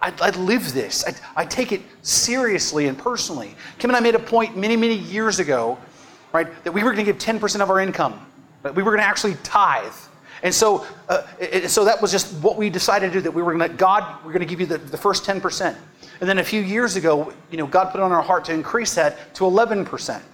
I, 0.00 0.12
I 0.20 0.30
live 0.30 0.72
this. 0.72 1.04
I, 1.06 1.42
I 1.42 1.44
take 1.44 1.72
it 1.72 1.82
seriously 2.02 2.86
and 2.88 2.98
personally. 2.98 3.54
Kim 3.78 3.90
and 3.90 3.96
I 3.96 4.00
made 4.00 4.14
a 4.14 4.20
point 4.20 4.56
many, 4.56 4.76
many 4.76 4.96
years 4.96 5.38
ago, 5.38 5.78
right, 6.32 6.48
that 6.64 6.72
we 6.72 6.82
were 6.82 6.92
going 6.92 7.04
to 7.04 7.12
give 7.12 7.18
10% 7.20 7.60
of 7.60 7.70
our 7.70 7.80
income. 7.80 8.26
But 8.62 8.74
we 8.74 8.82
were 8.82 8.90
going 8.90 9.02
to 9.02 9.06
actually 9.06 9.34
tithe. 9.42 9.92
And 10.42 10.52
so, 10.52 10.86
uh, 11.08 11.26
it, 11.38 11.70
so 11.70 11.84
that 11.84 12.02
was 12.02 12.10
just 12.10 12.32
what 12.42 12.56
we 12.56 12.68
decided 12.68 13.12
to 13.12 13.18
do. 13.18 13.20
That 13.20 13.30
we 13.30 13.42
were 13.42 13.54
going 13.54 13.70
to 13.70 13.76
God, 13.76 14.24
we're 14.24 14.32
going 14.32 14.40
to 14.40 14.46
give 14.46 14.60
you 14.60 14.66
the, 14.66 14.78
the 14.78 14.96
first 14.96 15.24
ten 15.24 15.40
percent. 15.40 15.78
And 16.20 16.28
then 16.28 16.38
a 16.38 16.44
few 16.44 16.60
years 16.60 16.96
ago, 16.96 17.32
you 17.50 17.58
know, 17.58 17.66
God 17.66 17.90
put 17.92 18.00
on 18.00 18.10
our 18.12 18.22
heart 18.22 18.44
to 18.46 18.52
increase 18.52 18.94
that 18.96 19.34
to 19.36 19.44
eleven 19.44 19.84
percent. 19.84 20.24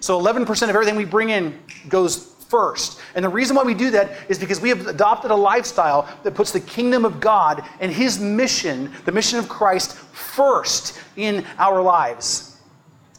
So 0.00 0.20
11% 0.20 0.62
of 0.62 0.70
everything 0.70 0.96
we 0.96 1.04
bring 1.04 1.30
in 1.30 1.58
goes 1.88 2.34
first. 2.48 3.00
And 3.14 3.24
the 3.24 3.28
reason 3.28 3.54
why 3.54 3.62
we 3.62 3.74
do 3.74 3.90
that 3.92 4.10
is 4.28 4.38
because 4.38 4.60
we 4.60 4.68
have 4.70 4.86
adopted 4.88 5.30
a 5.30 5.36
lifestyle 5.36 6.08
that 6.24 6.34
puts 6.34 6.50
the 6.50 6.60
kingdom 6.60 7.04
of 7.04 7.20
God 7.20 7.64
and 7.78 7.92
his 7.92 8.18
mission, 8.18 8.92
the 9.04 9.12
mission 9.12 9.38
of 9.38 9.48
Christ, 9.48 9.96
first 9.96 11.00
in 11.16 11.46
our 11.58 11.80
lives. 11.80 12.56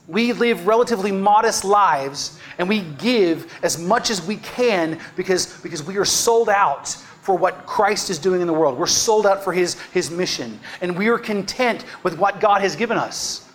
We 0.08 0.34
live 0.34 0.68
relatively 0.68 1.12
modest 1.12 1.64
lives 1.64 2.38
and 2.58 2.68
we 2.68 2.82
give 2.82 3.52
as 3.64 3.80
much 3.80 4.10
as 4.10 4.26
we 4.26 4.38
can 4.38 5.00
because, 5.16 5.62
because 5.62 5.82
we 5.82 5.98
are 5.98 6.06
sold 6.06 6.50
out 6.50 6.90
for 7.22 7.38
what 7.38 7.66
Christ 7.66 8.10
is 8.10 8.18
doing 8.20 8.42
in 8.42 8.48
the 8.48 8.54
world. 8.54 8.78
We're 8.78 8.88
sold 8.88 9.26
out 9.26 9.44
for 9.44 9.54
his, 9.54 9.80
his 9.92 10.12
mission. 10.12 10.60
And 10.82 10.98
we 10.98 11.08
are 11.08 11.20
content 11.20 11.86
with 12.04 12.18
what 12.18 12.40
God 12.40 12.62
has 12.62 12.76
given 12.76 12.98
us. 12.98 13.48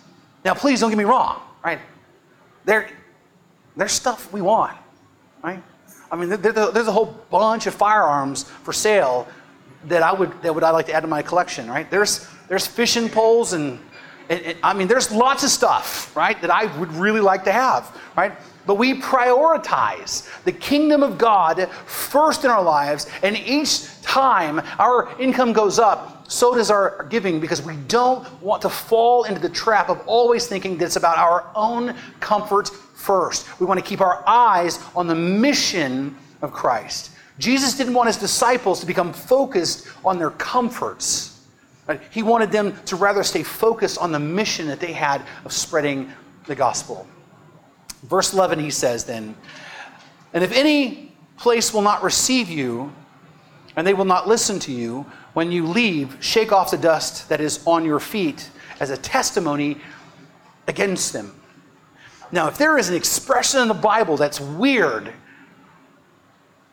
Now, 0.45 0.53
please 0.53 0.79
don't 0.79 0.89
get 0.89 0.97
me 0.97 1.03
wrong, 1.03 1.41
right? 1.63 1.79
There, 2.65 2.89
there's 3.77 3.91
stuff 3.91 4.31
we 4.33 4.41
want, 4.41 4.75
right? 5.43 5.61
I 6.11 6.15
mean, 6.15 6.29
there's 6.29 6.87
a 6.87 6.91
whole 6.91 7.17
bunch 7.29 7.67
of 7.67 7.73
firearms 7.73 8.43
for 8.43 8.73
sale 8.73 9.27
that 9.85 10.03
I 10.03 10.13
would 10.13 10.41
that 10.41 10.53
would 10.53 10.63
I 10.63 10.71
like 10.71 10.87
to 10.87 10.93
add 10.93 11.01
to 11.01 11.07
my 11.07 11.21
collection, 11.21 11.69
right? 11.69 11.89
There's 11.89 12.27
there's 12.47 12.65
fishing 12.65 13.09
poles 13.09 13.53
and, 13.53 13.79
and, 14.29 14.41
and 14.41 14.57
I 14.63 14.73
mean, 14.73 14.87
there's 14.87 15.11
lots 15.11 15.43
of 15.43 15.49
stuff, 15.49 16.15
right, 16.15 16.39
that 16.41 16.49
I 16.49 16.65
would 16.77 16.91
really 16.93 17.19
like 17.19 17.43
to 17.43 17.51
have, 17.51 17.95
right? 18.15 18.33
But 18.65 18.75
we 18.75 18.99
prioritize 18.99 20.27
the 20.43 20.51
kingdom 20.51 21.03
of 21.03 21.17
God 21.17 21.69
first 21.85 22.43
in 22.43 22.51
our 22.51 22.63
lives, 22.63 23.07
and 23.23 23.37
each 23.37 24.01
time 24.01 24.61
our 24.79 25.09
income 25.19 25.53
goes 25.53 25.79
up, 25.79 26.29
so 26.29 26.53
does 26.53 26.69
our 26.69 27.05
giving 27.09 27.39
because 27.39 27.61
we 27.61 27.77
don't 27.87 28.29
want 28.41 28.61
to 28.63 28.69
fall 28.69 29.23
into 29.23 29.39
the 29.39 29.49
trap 29.49 29.89
of 29.89 30.05
always 30.05 30.47
thinking 30.47 30.77
that 30.77 30.85
it's 30.85 30.97
about 30.97 31.17
our 31.17 31.49
own 31.55 31.95
comfort 32.19 32.69
first. 32.97 33.59
We 33.59 33.65
want 33.65 33.79
to 33.79 33.85
keep 33.85 34.01
our 34.01 34.27
eyes 34.27 34.79
on 34.95 35.07
the 35.07 35.15
mission 35.15 36.17
of 36.41 36.51
Christ. 36.51 37.11
Jesus 37.39 37.77
didn't 37.77 37.93
want 37.93 38.07
his 38.07 38.17
disciples 38.17 38.79
to 38.79 38.85
become 38.85 39.13
focused 39.13 39.87
on 40.03 40.17
their 40.17 40.31
comforts. 40.31 41.45
He 42.11 42.23
wanted 42.23 42.51
them 42.51 42.75
to 42.85 42.95
rather 42.95 43.23
stay 43.23 43.43
focused 43.43 43.99
on 43.99 44.11
the 44.11 44.19
mission 44.19 44.67
that 44.67 44.79
they 44.79 44.91
had 44.91 45.21
of 45.45 45.53
spreading 45.53 46.11
the 46.45 46.55
gospel. 46.55 47.07
Verse 48.03 48.33
11, 48.33 48.59
he 48.59 48.71
says 48.71 49.05
then, 49.05 49.35
And 50.33 50.43
if 50.43 50.51
any 50.51 51.13
place 51.37 51.73
will 51.73 51.83
not 51.83 52.03
receive 52.03 52.49
you, 52.49 52.91
and 53.75 53.85
they 53.85 53.93
will 53.93 54.05
not 54.05 54.27
listen 54.27 54.59
to 54.61 54.71
you, 54.71 55.05
when 55.33 55.51
you 55.51 55.67
leave, 55.67 56.17
shake 56.19 56.51
off 56.51 56.71
the 56.71 56.77
dust 56.77 57.29
that 57.29 57.39
is 57.39 57.65
on 57.67 57.85
your 57.85 57.99
feet 57.99 58.49
as 58.79 58.89
a 58.89 58.97
testimony 58.97 59.77
against 60.67 61.13
them. 61.13 61.36
Now, 62.31 62.47
if 62.47 62.57
there 62.57 62.77
is 62.77 62.89
an 62.89 62.95
expression 62.95 63.61
in 63.61 63.67
the 63.67 63.73
Bible 63.73 64.17
that's 64.17 64.39
weird, 64.39 65.13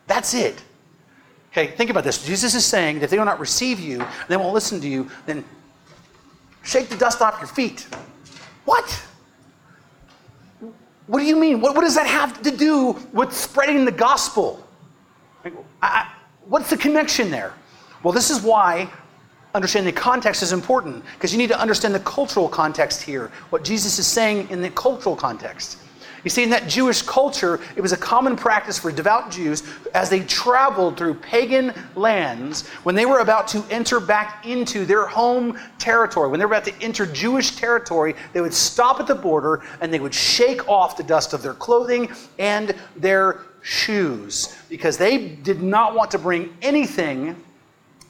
that's 0.06 0.34
it. 0.34 0.62
Okay, 1.52 1.68
think 1.68 1.90
about 1.90 2.02
this. 2.02 2.24
Jesus 2.26 2.54
is 2.54 2.66
saying 2.66 2.98
that 2.98 3.04
if 3.04 3.10
they 3.10 3.18
will 3.18 3.24
not 3.24 3.38
receive 3.38 3.78
you, 3.78 4.04
they 4.28 4.36
won't 4.36 4.52
listen 4.52 4.80
to 4.80 4.88
you, 4.88 5.08
then 5.26 5.44
shake 6.62 6.88
the 6.88 6.96
dust 6.96 7.22
off 7.22 7.38
your 7.38 7.46
feet. 7.46 7.86
What? 8.64 9.02
What 11.06 11.20
do 11.20 11.24
you 11.24 11.36
mean? 11.36 11.60
What, 11.60 11.76
what 11.76 11.82
does 11.82 11.94
that 11.94 12.06
have 12.06 12.42
to 12.42 12.50
do 12.50 12.98
with 13.12 13.32
spreading 13.32 13.84
the 13.84 13.92
gospel? 13.92 14.66
I, 15.80 16.10
what's 16.46 16.70
the 16.70 16.76
connection 16.76 17.30
there? 17.30 17.52
Well, 18.02 18.12
this 18.12 18.30
is 18.30 18.42
why 18.42 18.90
understanding 19.54 19.94
the 19.94 20.00
context 20.00 20.42
is 20.42 20.52
important 20.52 21.04
because 21.14 21.32
you 21.32 21.38
need 21.38 21.48
to 21.48 21.60
understand 21.60 21.94
the 21.94 22.00
cultural 22.00 22.48
context 22.48 23.02
here, 23.02 23.30
what 23.50 23.64
Jesus 23.64 23.98
is 23.98 24.06
saying 24.06 24.50
in 24.50 24.60
the 24.60 24.70
cultural 24.70 25.14
context. 25.14 25.78
You 26.24 26.30
see, 26.30 26.42
in 26.42 26.50
that 26.50 26.68
Jewish 26.68 27.02
culture, 27.02 27.60
it 27.76 27.82
was 27.82 27.92
a 27.92 27.98
common 27.98 28.34
practice 28.34 28.78
for 28.78 28.90
devout 28.90 29.30
Jews 29.30 29.62
as 29.92 30.08
they 30.08 30.20
traveled 30.20 30.96
through 30.96 31.14
pagan 31.16 31.74
lands, 31.94 32.66
when 32.82 32.94
they 32.94 33.04
were 33.04 33.18
about 33.18 33.46
to 33.48 33.62
enter 33.70 34.00
back 34.00 34.46
into 34.46 34.86
their 34.86 35.06
home 35.06 35.58
territory, 35.78 36.30
when 36.30 36.40
they 36.40 36.46
were 36.46 36.52
about 36.52 36.64
to 36.64 36.82
enter 36.82 37.04
Jewish 37.04 37.56
territory, 37.56 38.14
they 38.32 38.40
would 38.40 38.54
stop 38.54 39.00
at 39.00 39.06
the 39.06 39.14
border 39.14 39.62
and 39.82 39.92
they 39.92 40.00
would 40.00 40.14
shake 40.14 40.66
off 40.66 40.96
the 40.96 41.02
dust 41.02 41.34
of 41.34 41.42
their 41.42 41.52
clothing 41.52 42.08
and 42.38 42.74
their 42.96 43.42
shoes 43.60 44.56
because 44.70 44.96
they 44.96 45.28
did 45.28 45.62
not 45.62 45.94
want 45.94 46.10
to 46.10 46.18
bring 46.18 46.56
anything 46.62 47.36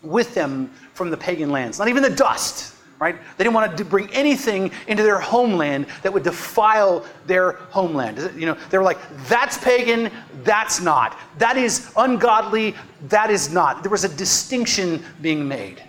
with 0.05 0.35
them 0.35 0.71
from 0.93 1.11
the 1.11 1.17
pagan 1.17 1.51
lands, 1.51 1.79
not 1.79 1.89
even 1.89 2.03
the 2.03 2.11
dust. 2.11 2.73
Right? 3.01 3.17
They 3.37 3.45
didn't 3.45 3.55
want 3.55 3.77
to 3.77 3.85
bring 3.85 4.09
anything 4.11 4.71
into 4.87 5.03
their 5.03 5.19
homeland 5.19 5.87
that 6.03 6.13
would 6.13 6.23
defile 6.23 7.05
their 7.27 7.53
homeland. 7.53 8.19
You 8.39 8.47
know, 8.47 8.57
they 8.71 8.79
were 8.79 8.85
like, 8.85 8.99
that's 9.27 9.59
pagan, 9.59 10.13
that's 10.45 10.81
not. 10.81 11.19
That 11.39 11.57
is 11.57 11.93
ungodly, 11.97 12.75
that 13.09 13.31
is 13.31 13.53
not. 13.53 13.83
There 13.83 13.91
was 13.91 14.05
a 14.05 14.09
distinction 14.09 15.03
being 15.21 15.47
made. 15.47 15.83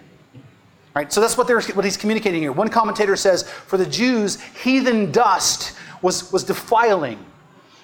Right? 0.96 1.14
So 1.14 1.22
that's 1.22 1.38
what, 1.38 1.46
they're, 1.46 1.62
what 1.62 1.86
he's 1.86 1.96
communicating 1.96 2.42
here. 2.42 2.52
One 2.52 2.70
commentator 2.70 3.16
says, 3.16 3.44
for 3.44 3.78
the 3.78 3.86
Jews, 3.86 4.42
heathen 4.42 5.12
dust 5.12 5.78
was, 6.02 6.32
was 6.32 6.44
defiling. 6.44 7.24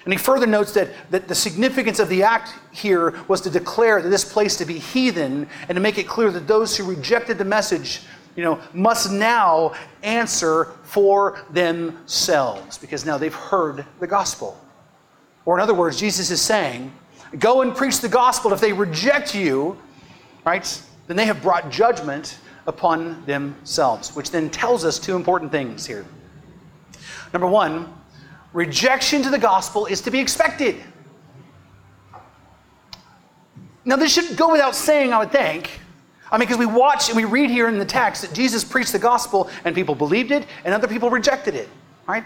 And 0.04 0.12
he 0.12 0.18
further 0.18 0.46
notes 0.46 0.72
that, 0.72 0.88
that 1.10 1.28
the 1.28 1.34
significance 1.34 1.98
of 1.98 2.08
the 2.08 2.22
act 2.24 2.54
here 2.72 3.14
was 3.28 3.40
to 3.42 3.50
declare 3.50 4.02
this 4.02 4.24
place 4.24 4.56
to 4.56 4.64
be 4.64 4.78
heathen 4.78 5.48
and 5.68 5.76
to 5.76 5.80
make 5.80 5.98
it 5.98 6.08
clear 6.08 6.30
that 6.32 6.48
those 6.48 6.76
who 6.76 6.84
rejected 6.84 7.38
the 7.38 7.44
message 7.44 8.02
you 8.36 8.42
know, 8.42 8.58
must 8.72 9.12
now 9.12 9.74
answer 10.02 10.64
for 10.84 11.44
themselves 11.50 12.78
because 12.78 13.04
now 13.04 13.18
they've 13.18 13.34
heard 13.34 13.84
the 14.00 14.06
gospel. 14.06 14.58
Or, 15.44 15.56
in 15.56 15.62
other 15.62 15.74
words, 15.74 15.98
Jesus 15.98 16.30
is 16.30 16.40
saying, 16.40 16.92
go 17.38 17.62
and 17.62 17.74
preach 17.74 18.00
the 18.00 18.08
gospel. 18.08 18.52
If 18.52 18.60
they 18.60 18.72
reject 18.72 19.34
you, 19.34 19.76
right, 20.44 20.82
then 21.06 21.16
they 21.16 21.26
have 21.26 21.42
brought 21.42 21.70
judgment 21.70 22.38
upon 22.66 23.24
themselves, 23.26 24.14
which 24.14 24.30
then 24.30 24.48
tells 24.50 24.84
us 24.84 24.98
two 24.98 25.16
important 25.16 25.50
things 25.50 25.84
here. 25.86 26.06
Number 27.32 27.48
one, 27.48 27.92
rejection 28.52 29.22
to 29.22 29.30
the 29.30 29.38
gospel 29.38 29.86
is 29.86 30.00
to 30.02 30.10
be 30.10 30.20
expected. 30.20 30.76
Now, 33.84 33.96
this 33.96 34.12
should 34.12 34.36
go 34.36 34.50
without 34.52 34.76
saying, 34.76 35.12
I 35.12 35.18
would 35.18 35.32
think. 35.32 35.80
I 36.30 36.38
mean, 36.38 36.46
because 36.46 36.58
we 36.58 36.66
watch 36.66 37.08
and 37.08 37.16
we 37.16 37.24
read 37.24 37.50
here 37.50 37.68
in 37.68 37.78
the 37.78 37.84
text 37.84 38.22
that 38.22 38.32
Jesus 38.32 38.64
preached 38.64 38.92
the 38.92 38.98
gospel 38.98 39.50
and 39.64 39.74
people 39.74 39.94
believed 39.94 40.30
it 40.30 40.46
and 40.64 40.72
other 40.72 40.88
people 40.88 41.10
rejected 41.10 41.54
it, 41.54 41.68
right? 42.06 42.24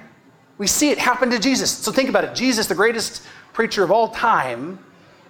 We 0.58 0.66
see 0.66 0.90
it 0.90 0.98
happen 0.98 1.30
to 1.30 1.38
Jesus. 1.38 1.70
So 1.70 1.90
think 1.90 2.08
about 2.08 2.24
it. 2.24 2.34
Jesus, 2.34 2.66
the 2.66 2.74
greatest 2.74 3.22
preacher 3.52 3.82
of 3.82 3.90
all 3.90 4.08
time, 4.08 4.78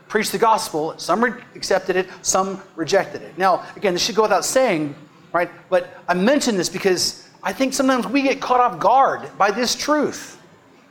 preached 0.08 0.32
the 0.32 0.38
gospel. 0.38 0.96
Some 0.98 1.24
re- 1.24 1.42
accepted 1.54 1.96
it, 1.96 2.08
some 2.22 2.62
rejected 2.76 3.22
it. 3.22 3.36
Now, 3.38 3.64
again, 3.76 3.94
this 3.94 4.04
should 4.04 4.14
go 4.14 4.22
without 4.22 4.44
saying, 4.44 4.94
right? 5.32 5.50
But 5.70 5.88
I 6.08 6.14
mention 6.14 6.56
this 6.56 6.68
because 6.68 7.28
I 7.42 7.52
think 7.52 7.72
sometimes 7.72 8.06
we 8.06 8.22
get 8.22 8.40
caught 8.40 8.60
off 8.60 8.78
guard 8.78 9.36
by 9.38 9.50
this 9.50 9.74
truth. 9.74 10.35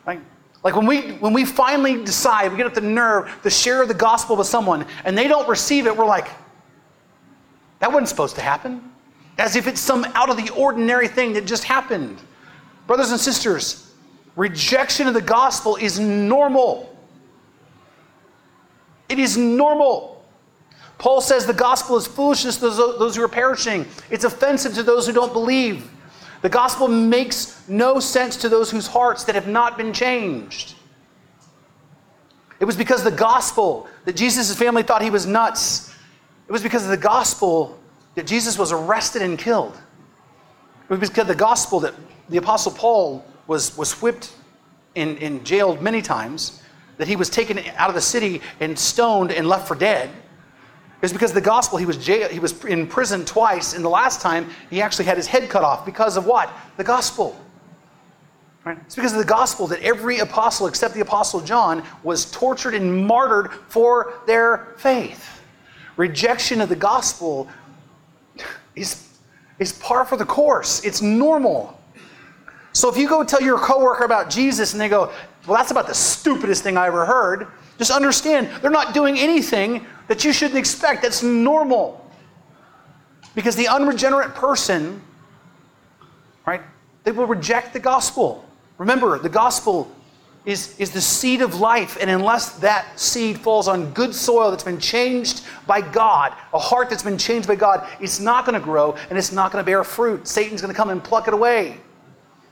Right? 0.06 0.22
Like 0.64 0.76
when 0.76 0.88
we 0.88 1.12
when 1.18 1.34
we 1.34 1.46
finally 1.46 2.04
decide, 2.04 2.52
we 2.52 2.58
get 2.58 2.66
up 2.66 2.74
the 2.74 2.82
nerve 2.82 3.32
to 3.44 3.50
share 3.50 3.86
the 3.86 3.94
gospel 3.94 4.36
with 4.36 4.48
someone 4.48 4.86
and 5.04 5.18
they 5.18 5.28
don't 5.28 5.48
receive 5.48 5.86
it, 5.86 5.96
we're 5.96 6.06
like, 6.06 6.28
that 7.80 7.92
wasn't 7.92 8.10
supposed 8.10 8.36
to 8.36 8.42
happen. 8.42 8.92
As 9.38 9.56
if 9.56 9.68
it's 9.68 9.82
some 9.82 10.06
out 10.16 10.30
of 10.30 10.38
the 10.38 10.50
ordinary 10.54 11.08
thing 11.08 11.34
that 11.34 11.46
just 11.46 11.66
happened. 11.66 12.18
Brothers 12.88 13.12
and 13.12 13.20
sisters, 13.20 13.94
rejection 14.36 15.08
of 15.08 15.14
the 15.14 15.22
gospel 15.22 15.76
is 15.76 16.00
normal. 16.00 16.98
It 19.08 19.20
is 19.20 19.38
normal. 19.38 20.26
Paul 20.98 21.22
says 21.22 21.46
the 21.46 21.54
gospel 21.54 21.98
is 21.98 22.08
foolishness 22.08 22.58
to 22.58 22.70
those 22.70 23.16
who 23.16 23.24
are 23.24 23.28
perishing, 23.28 23.86
it's 24.10 24.24
offensive 24.24 24.74
to 24.76 24.84
those 24.84 25.06
who 25.06 25.14
don't 25.14 25.34
believe. 25.34 25.92
The 26.46 26.50
gospel 26.50 26.88
makes 26.88 27.68
no 27.68 28.00
sense 28.00 28.38
to 28.38 28.50
those 28.50 28.70
whose 28.70 28.86
hearts 28.86 29.24
that 29.24 29.34
have 29.34 29.48
not 29.48 29.80
been 29.80 29.92
changed. 29.92 30.76
It 32.60 32.66
was 32.66 32.78
because 32.78 33.04
the 33.04 33.10
gospel 33.10 33.88
that 34.04 34.16
Jesus' 34.16 34.56
family 34.56 34.84
thought 34.84 35.02
he 35.02 35.10
was 35.10 35.26
nuts. 35.26 35.92
It 36.48 36.52
was 36.52 36.62
because 36.62 36.84
of 36.84 36.92
the 36.92 36.98
gospel 36.98 37.80
that 38.14 38.28
Jesus 38.28 38.60
was 38.60 38.72
arrested 38.72 39.24
and 39.24 39.40
killed. 39.40 39.76
It 40.88 41.00
was 41.00 41.10
because 41.10 41.24
of 41.24 41.30
the 41.30 41.34
gospel 41.34 41.80
that 41.80 41.96
the 42.30 42.38
Apostle 42.38 42.74
Paul 42.74 43.26
was, 43.48 43.76
was 43.76 44.00
whipped 44.00 44.32
and, 44.96 45.18
and 45.18 45.44
jailed 45.44 45.82
many 45.82 46.04
times 46.04 46.62
that 46.98 47.08
he 47.08 47.16
was 47.16 47.28
taken 47.28 47.58
out 47.76 47.90
of 47.90 47.96
the 47.96 48.02
city 48.02 48.40
and 48.60 48.78
stoned 48.78 49.32
and 49.32 49.50
left 49.50 49.68
for 49.68 49.74
dead. 49.74 50.12
Was 51.06 51.14
because 51.14 51.34
the 51.34 51.42
gospel 51.42 51.78
he 51.78 51.86
was, 51.86 51.98
jail, 51.98 52.28
he 52.30 52.40
was 52.40 52.66
in 52.66 52.88
prison 52.88 53.26
twice, 53.26 53.76
and 53.76 53.86
the 53.86 53.90
last 53.90 54.22
time 54.22 54.50
he 54.72 54.82
actually 54.82 55.06
had 55.06 55.18
his 55.18 55.28
head 55.28 55.52
cut 55.52 55.64
off 55.64 55.86
because 55.86 56.18
of 56.18 56.26
what? 56.26 56.52
The 56.78 56.84
gospel. 56.84 57.40
Right? 58.64 58.80
It's 58.88 58.96
because 58.96 59.12
of 59.12 59.20
the 59.20 59.26
gospel 59.26 59.68
that 59.68 59.80
every 59.84 60.18
apostle 60.18 60.66
except 60.66 60.96
the 60.96 61.02
apostle 61.02 61.42
John 61.42 61.84
was 62.02 62.32
tortured 62.32 62.74
and 62.74 63.06
martyred 63.06 63.52
for 63.68 64.14
their 64.26 64.74
faith. 64.78 65.44
Rejection 65.96 66.60
of 66.60 66.70
the 66.70 66.76
gospel 66.76 67.48
is, 68.76 69.08
is 69.60 69.74
par 69.74 70.06
for 70.06 70.18
the 70.18 70.26
course. 70.26 70.84
It's 70.84 71.04
normal. 71.04 71.80
So 72.74 72.90
if 72.90 72.98
you 72.98 73.08
go 73.08 73.24
tell 73.24 73.44
your 73.44 73.60
coworker 73.60 74.06
about 74.06 74.32
Jesus 74.32 74.74
and 74.74 74.82
they 74.82 74.90
go, 74.90 75.12
well, 75.46 75.56
that's 75.56 75.70
about 75.70 75.86
the 75.86 75.94
stupidest 75.94 76.64
thing 76.64 76.78
I 76.78 76.88
ever 76.88 77.06
heard. 77.06 77.46
Just 77.78 77.92
understand, 77.92 78.50
they're 78.64 78.72
not 78.72 78.96
doing 78.96 79.20
anything 79.20 79.86
that 80.08 80.24
you 80.24 80.34
shouldn't 80.34 80.58
expect. 80.58 81.02
That's 81.02 81.24
normal. 81.24 82.02
Because 83.34 83.56
the 83.56 83.68
unregenerate 83.68 84.34
person, 84.36 85.02
right, 86.46 86.62
they 87.04 87.12
will 87.12 87.28
reject 87.28 87.74
the 87.74 87.80
gospel. 87.80 88.46
Remember, 88.78 89.20
the 89.20 89.30
gospel 89.30 89.92
is, 90.46 90.80
is 90.80 90.92
the 90.92 91.02
seed 91.02 91.42
of 91.42 91.60
life, 91.60 91.98
and 92.00 92.10
unless 92.10 92.52
that 92.60 93.00
seed 93.00 93.40
falls 93.40 93.68
on 93.68 93.92
good 93.94 94.14
soil 94.14 94.52
that's 94.52 94.64
been 94.64 94.80
changed 94.80 95.44
by 95.66 95.82
God, 95.82 96.34
a 96.54 96.60
heart 96.60 96.90
that's 96.90 97.04
been 97.04 97.18
changed 97.18 97.48
by 97.48 97.56
God, 97.56 97.88
it's 98.00 98.20
not 98.20 98.46
going 98.46 98.60
to 98.60 98.64
grow 98.64 98.96
and 99.10 99.18
it's 99.18 99.32
not 99.32 99.52
going 99.52 99.64
to 99.64 99.66
bear 99.66 99.84
fruit. 99.84 100.28
Satan's 100.28 100.62
going 100.62 100.74
to 100.74 100.78
come 100.78 100.90
and 100.90 101.04
pluck 101.04 101.28
it 101.28 101.34
away. 101.34 101.80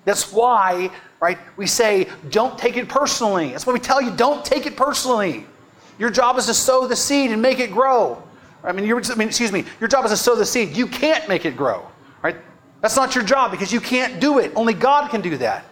That's 0.05 0.33
why 0.33 0.91
right? 1.23 1.37
We 1.55 1.67
say, 1.67 2.09
don't 2.31 2.57
take 2.59 2.75
it 2.75 2.89
personally. 2.89 3.51
That's 3.51 3.65
why 3.65 3.71
we 3.71 3.79
tell 3.79 4.01
you, 4.01 4.11
don't 4.11 4.43
take 4.43 4.65
it 4.65 4.75
personally. 4.75 5.45
Your 5.99 6.09
job 6.09 6.37
is 6.37 6.45
to 6.47 6.53
sow 6.53 6.87
the 6.87 6.95
seed 6.95 7.31
and 7.31 7.41
make 7.41 7.59
it 7.59 7.71
grow. 7.71 8.21
I 8.63 8.71
mean, 8.71 8.85
I 8.85 9.15
mean, 9.15 9.27
excuse 9.27 9.51
me, 9.51 9.65
your 9.79 9.89
job 9.89 10.05
is 10.05 10.11
to 10.11 10.17
sow 10.17 10.35
the 10.35 10.45
seed. 10.45 10.75
You 10.75 10.87
can't 10.87 11.27
make 11.27 11.45
it 11.45 11.57
grow, 11.57 11.85
right? 12.21 12.37
That's 12.81 12.95
not 12.95 13.15
your 13.15 13.23
job 13.23 13.51
because 13.51 13.71
you 13.71 13.81
can't 13.81 14.19
do 14.19 14.39
it. 14.39 14.51
Only 14.55 14.73
God 14.73 15.09
can 15.09 15.21
do 15.21 15.37
that, 15.37 15.65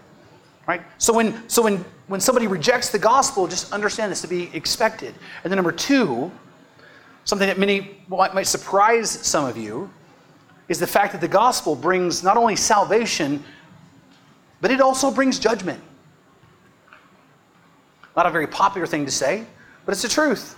right? 0.68 0.82
So 0.98 1.14
when, 1.14 1.48
so 1.50 1.62
when, 1.64 1.84
when 2.08 2.20
somebody 2.20 2.48
rejects 2.48 2.90
the 2.90 3.00
gospel, 3.00 3.48
just 3.48 3.72
understand 3.72 4.12
this 4.12 4.22
to 4.22 4.28
be 4.28 4.50
expected. 4.54 5.14
And 5.44 5.52
then 5.52 5.56
number 5.56 5.72
two, 5.72 6.32
something 7.24 7.48
that 7.48 7.58
many 7.58 7.98
might 8.10 8.48
surprise 8.48 9.10
some 9.10 9.46
of 9.46 9.58
you, 9.58 9.90
is 10.68 10.80
the 10.80 10.88
fact 10.88 11.12
that 11.12 11.22
the 11.22 11.28
gospel 11.28 11.76
brings 11.76 12.24
not 12.24 12.38
only 12.38 12.56
salvation, 12.56 13.44
but 14.62 14.72
it 14.72 14.80
also 14.80 15.12
brings 15.12 15.38
judgment. 15.38 15.82
Not 18.16 18.26
a 18.26 18.30
very 18.30 18.48
popular 18.48 18.88
thing 18.88 19.06
to 19.06 19.12
say, 19.12 19.46
but 19.86 19.94
it's 19.94 20.02
the 20.02 20.10
truth. 20.10 20.56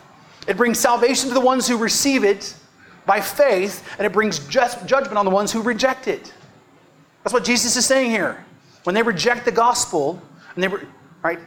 It 0.48 0.58
brings 0.58 0.80
salvation 0.80 1.30
to 1.30 1.34
the 1.34 1.42
ones 1.42 1.68
who 1.68 1.78
receive 1.78 2.24
it 2.24 2.56
by 3.06 3.22
faith, 3.22 3.88
and 3.98 4.06
it 4.06 4.12
brings 4.12 4.40
just 4.48 4.86
judgment 4.86 5.18
on 5.18 5.26
the 5.26 5.32
ones 5.32 5.52
who 5.52 5.62
reject 5.62 6.08
it. 6.08 6.34
That's 7.24 7.34
what 7.34 7.46
Jesus 7.46 7.76
is 7.76 7.86
saying 7.86 8.12
here. 8.12 8.46
When 8.84 8.94
they 8.96 9.02
reject 9.02 9.46
the 9.46 9.52
gospel, 9.52 10.22
and 10.56 10.64
they 10.64 10.70
right, 11.22 11.40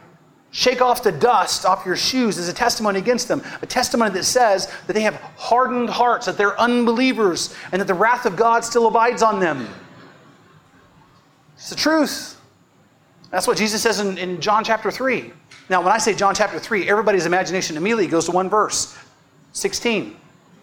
shake 0.51 0.81
off 0.81 1.03
the 1.03 1.11
dust 1.11 1.65
off 1.65 1.85
your 1.85 1.95
shoes 1.95 2.37
as 2.37 2.47
a 2.47 2.53
testimony 2.53 2.99
against 2.99 3.27
them, 3.27 3.43
a 3.61 3.65
testimony 3.65 4.11
that 4.11 4.23
says 4.23 4.71
that 4.87 4.93
they 4.93 5.01
have 5.01 5.15
hardened 5.37 5.89
hearts, 5.89 6.25
that 6.25 6.37
they're 6.37 6.59
unbelievers, 6.59 7.53
and 7.71 7.79
that 7.79 7.85
the 7.85 7.93
wrath 7.93 8.25
of 8.25 8.35
God 8.35 8.65
still 8.65 8.87
abides 8.87 9.21
on 9.21 9.39
them. 9.39 9.67
It's 11.55 11.69
the 11.69 11.75
truth. 11.75 12.39
That's 13.29 13.47
what 13.47 13.57
Jesus 13.57 13.81
says 13.81 13.99
in, 13.99 14.17
in 14.17 14.41
John 14.41 14.63
chapter 14.63 14.89
3. 14.89 15.31
Now, 15.69 15.81
when 15.81 15.91
I 15.91 15.97
say 15.97 16.13
John 16.13 16.33
chapter 16.33 16.59
3, 16.59 16.89
everybody's 16.89 17.25
imagination 17.25 17.75
immediately 17.75 18.07
goes 18.07 18.25
to 18.25 18.31
one 18.31 18.49
verse 18.49 18.97
16, 19.51 20.15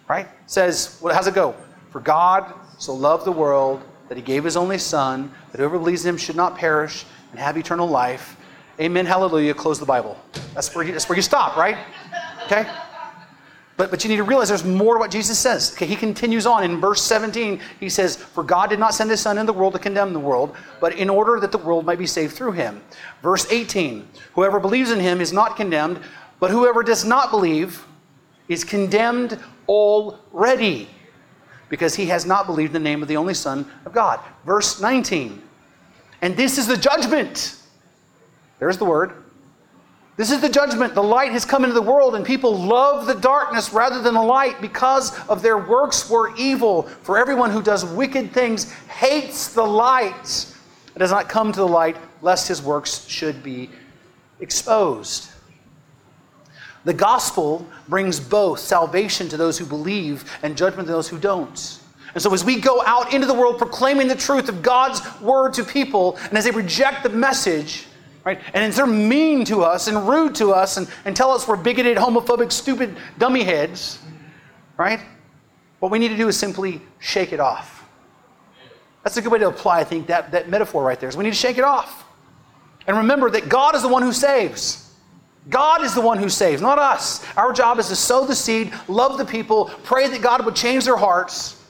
right? 0.08 0.28
Says, 0.46 0.98
well, 1.02 1.14
how's 1.14 1.26
it 1.26 1.34
go? 1.34 1.54
For 1.90 2.00
God 2.00 2.54
so 2.78 2.94
loved 2.94 3.24
the 3.24 3.32
world 3.32 3.82
that 4.08 4.16
he 4.16 4.22
gave 4.22 4.44
his 4.44 4.56
only 4.56 4.78
Son, 4.78 5.30
that 5.52 5.58
whoever 5.58 5.78
believes 5.78 6.04
in 6.04 6.10
him 6.10 6.16
should 6.16 6.36
not 6.36 6.56
perish 6.56 7.04
and 7.30 7.40
have 7.40 7.56
eternal 7.56 7.86
life. 7.86 8.36
Amen, 8.80 9.06
hallelujah, 9.06 9.54
close 9.54 9.78
the 9.78 9.86
Bible. 9.86 10.18
That's 10.54 10.74
where 10.74 10.84
you, 10.84 10.92
that's 10.92 11.08
where 11.08 11.16
you 11.16 11.22
stop, 11.22 11.56
right? 11.56 11.76
Okay? 12.46 12.66
But, 13.76 13.90
but 13.90 14.04
you 14.04 14.10
need 14.10 14.18
to 14.18 14.24
realize 14.24 14.48
there's 14.48 14.64
more 14.64 14.94
to 14.94 15.00
what 15.00 15.10
Jesus 15.10 15.38
says. 15.38 15.72
Okay, 15.72 15.86
he 15.86 15.96
continues 15.96 16.46
on 16.46 16.62
in 16.62 16.80
verse 16.80 17.02
17. 17.02 17.60
He 17.80 17.88
says, 17.88 18.16
For 18.16 18.44
God 18.44 18.70
did 18.70 18.78
not 18.78 18.94
send 18.94 19.10
his 19.10 19.20
Son 19.20 19.36
in 19.36 19.46
the 19.46 19.52
world 19.52 19.72
to 19.72 19.80
condemn 19.80 20.12
the 20.12 20.20
world, 20.20 20.54
but 20.80 20.94
in 20.94 21.10
order 21.10 21.40
that 21.40 21.50
the 21.50 21.58
world 21.58 21.84
might 21.84 21.98
be 21.98 22.06
saved 22.06 22.34
through 22.34 22.52
him. 22.52 22.82
Verse 23.22 23.50
18 23.50 24.06
Whoever 24.34 24.60
believes 24.60 24.92
in 24.92 25.00
him 25.00 25.20
is 25.20 25.32
not 25.32 25.56
condemned, 25.56 25.98
but 26.38 26.50
whoever 26.50 26.82
does 26.82 27.04
not 27.04 27.30
believe 27.30 27.84
is 28.48 28.62
condemned 28.62 29.40
already, 29.66 30.88
because 31.68 31.96
he 31.96 32.06
has 32.06 32.26
not 32.26 32.46
believed 32.46 32.72
the 32.72 32.78
name 32.78 33.02
of 33.02 33.08
the 33.08 33.16
only 33.16 33.34
Son 33.34 33.68
of 33.86 33.92
God. 33.92 34.20
Verse 34.46 34.80
19 34.80 35.42
And 36.22 36.36
this 36.36 36.58
is 36.58 36.68
the 36.68 36.76
judgment. 36.76 37.56
There's 38.60 38.78
the 38.78 38.84
word 38.84 39.23
this 40.16 40.30
is 40.30 40.40
the 40.40 40.48
judgment. 40.48 40.94
The 40.94 41.02
light 41.02 41.32
has 41.32 41.44
come 41.44 41.64
into 41.64 41.74
the 41.74 41.82
world, 41.82 42.14
and 42.14 42.24
people 42.24 42.56
love 42.56 43.06
the 43.06 43.14
darkness 43.14 43.72
rather 43.72 44.00
than 44.00 44.14
the 44.14 44.22
light 44.22 44.60
because 44.60 45.18
of 45.28 45.42
their 45.42 45.58
works 45.58 46.08
were 46.08 46.34
evil. 46.36 46.82
For 46.82 47.18
everyone 47.18 47.50
who 47.50 47.62
does 47.62 47.84
wicked 47.84 48.32
things 48.32 48.70
hates 48.72 49.48
the 49.48 49.64
light 49.64 50.46
and 50.94 51.00
does 51.00 51.10
not 51.10 51.28
come 51.28 51.50
to 51.50 51.58
the 51.58 51.66
light, 51.66 51.96
lest 52.22 52.46
his 52.46 52.62
works 52.62 53.06
should 53.08 53.42
be 53.42 53.68
exposed. 54.38 55.30
The 56.84 56.94
gospel 56.94 57.66
brings 57.88 58.20
both 58.20 58.60
salvation 58.60 59.28
to 59.30 59.36
those 59.36 59.58
who 59.58 59.66
believe 59.66 60.30
and 60.42 60.56
judgment 60.56 60.86
to 60.86 60.92
those 60.92 61.08
who 61.08 61.18
don't. 61.18 61.80
And 62.12 62.22
so, 62.22 62.32
as 62.32 62.44
we 62.44 62.60
go 62.60 62.82
out 62.86 63.12
into 63.12 63.26
the 63.26 63.34
world 63.34 63.58
proclaiming 63.58 64.06
the 64.06 64.14
truth 64.14 64.48
of 64.48 64.62
God's 64.62 65.00
word 65.20 65.54
to 65.54 65.64
people, 65.64 66.16
and 66.28 66.38
as 66.38 66.44
they 66.44 66.52
reject 66.52 67.02
the 67.02 67.08
message, 67.08 67.86
right, 68.24 68.40
and 68.54 68.64
as 68.64 68.76
they're 68.76 68.86
mean 68.86 69.44
to 69.46 69.62
us 69.62 69.88
and 69.88 70.08
rude 70.08 70.34
to 70.36 70.52
us 70.52 70.76
and, 70.76 70.88
and 71.04 71.16
tell 71.16 71.30
us 71.30 71.46
we're 71.46 71.56
bigoted, 71.56 71.96
homophobic, 71.96 72.50
stupid 72.50 72.96
dummy 73.18 73.42
heads, 73.42 73.98
right, 74.76 75.00
what 75.80 75.90
we 75.92 75.98
need 75.98 76.08
to 76.08 76.16
do 76.16 76.28
is 76.28 76.36
simply 76.36 76.80
shake 76.98 77.32
it 77.32 77.40
off. 77.40 77.86
That's 79.02 79.18
a 79.18 79.22
good 79.22 79.30
way 79.30 79.38
to 79.38 79.48
apply, 79.48 79.80
I 79.80 79.84
think, 79.84 80.06
that, 80.06 80.32
that 80.32 80.48
metaphor 80.48 80.82
right 80.82 80.98
there. 80.98 81.08
Is 81.08 81.16
we 81.16 81.24
need 81.24 81.30
to 81.30 81.36
shake 81.36 81.58
it 81.58 81.64
off. 81.64 82.04
And 82.86 82.96
remember 82.96 83.30
that 83.30 83.48
God 83.48 83.74
is 83.74 83.82
the 83.82 83.88
one 83.88 84.02
who 84.02 84.12
saves. 84.12 84.92
God 85.50 85.84
is 85.84 85.94
the 85.94 86.00
one 86.00 86.16
who 86.18 86.30
saves, 86.30 86.62
not 86.62 86.78
us. 86.78 87.24
Our 87.36 87.52
job 87.52 87.78
is 87.78 87.88
to 87.88 87.96
sow 87.96 88.26
the 88.26 88.34
seed, 88.34 88.72
love 88.88 89.18
the 89.18 89.24
people, 89.26 89.66
pray 89.82 90.08
that 90.08 90.22
God 90.22 90.44
would 90.44 90.56
change 90.56 90.86
their 90.86 90.96
hearts, 90.96 91.62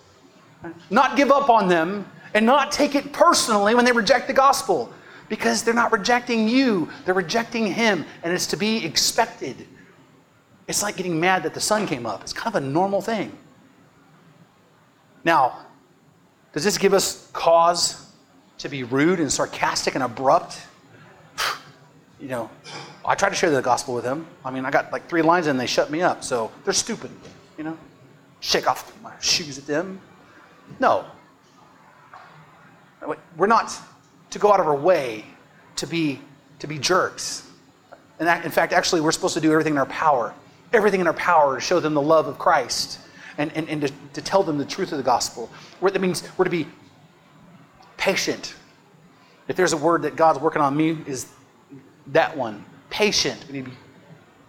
not 0.91 1.17
give 1.17 1.33
up 1.33 1.51
on 1.51 1.69
them, 1.69 2.09
and 2.35 2.47
not 2.47 2.71
take 2.71 2.95
it 2.95 3.13
personally 3.13 3.75
when 3.75 3.85
they 3.85 3.93
reject 3.93 4.29
the 4.29 4.33
gospel. 4.33 4.93
Because 5.29 5.63
they're 5.63 5.75
not 5.75 5.93
rejecting 5.93 6.49
you, 6.49 6.91
they're 7.05 7.15
rejecting 7.15 7.67
Him, 7.67 8.05
and 8.23 8.33
it's 8.33 8.47
to 8.49 8.57
be 8.57 8.85
expected. 8.85 9.67
It's 10.67 10.83
like 10.83 10.97
getting 10.97 11.19
mad 11.19 11.43
that 11.43 11.55
the 11.55 11.61
sun 11.61 11.87
came 11.87 12.07
up. 12.07 12.23
It's 12.23 12.33
kind 12.33 12.55
of 12.55 12.63
a 12.63 12.67
normal 12.67 13.01
thing. 13.01 13.37
Now, 15.25 15.59
does 16.53 16.65
this 16.65 16.79
give 16.79 16.95
us 16.95 17.29
cause 17.33 18.11
to 18.59 18.69
be 18.69 18.85
rude 18.85 19.21
and 19.21 19.33
sarcastic 19.33 19.95
and 19.95 20.05
abrupt? 20.05 20.61
You 22.21 22.31
know, 22.31 22.49
I 23.05 23.15
tried 23.17 23.31
to 23.31 23.35
share 23.35 23.51
the 23.51 23.61
gospel 23.61 23.93
with 23.93 24.05
them. 24.05 24.27
I 24.47 24.51
mean, 24.51 24.65
I 24.65 24.71
got 24.71 24.91
like 24.93 25.09
three 25.11 25.21
lines 25.21 25.47
and 25.47 25.61
they 25.61 25.67
shut 25.67 25.91
me 25.91 26.01
up. 26.01 26.25
So 26.25 26.51
they're 26.65 26.73
stupid, 26.73 27.11
you 27.59 27.65
know? 27.65 27.77
Shake 28.41 28.67
off 28.67 28.95
my 29.03 29.13
shoes 29.21 29.59
at 29.59 29.67
them. 29.67 30.01
No. 30.81 31.05
We're 33.37 33.49
not 33.49 33.79
to 34.35 34.41
go 34.41 34.53
out 34.53 34.59
of 34.59 34.67
our 34.67 34.75
way 34.75 35.25
to 35.77 35.87
be, 35.87 36.21
to 36.59 36.67
be 36.67 36.77
jerks. 36.77 37.49
And 38.19 38.27
that, 38.27 38.45
in 38.45 38.51
fact, 38.51 38.73
actually, 38.73 39.01
we're 39.01 39.13
supposed 39.13 39.35
to 39.35 39.41
do 39.41 39.53
everything 39.53 39.75
in 39.75 39.79
our 39.79 39.87
power. 39.87 40.35
Everything 40.73 41.01
in 41.01 41.07
our 41.07 41.13
power 41.15 41.55
to 41.55 41.61
show 41.61 41.79
them 41.79 41.95
the 41.95 42.03
love 42.03 42.27
of 42.27 42.37
Christ 42.37 42.99
and, 43.39 43.53
and, 43.53 43.69
and 43.69 43.83
to, 43.83 43.93
to 44.15 44.21
tell 44.21 44.43
them 44.43 44.59
the 44.59 44.65
truth 44.65 44.91
of 44.91 44.99
the 44.99 45.05
gospel. 45.05 45.49
That 45.81 46.01
means 46.01 46.29
we're 46.37 46.47
to 46.47 46.51
be 46.51 46.67
patient. 47.97 48.57
If 49.47 49.55
there's 49.55 49.73
a 49.73 49.77
word 49.77 50.03
that 50.03 50.17
God's 50.17 50.41
working 50.41 50.63
on 50.63 50.77
me, 50.77 50.99
is 51.07 51.29
that 52.09 52.37
one 52.37 52.65
patient. 52.91 53.45
We 53.47 53.53
need 53.53 53.67
to 53.67 53.71
be 53.71 53.77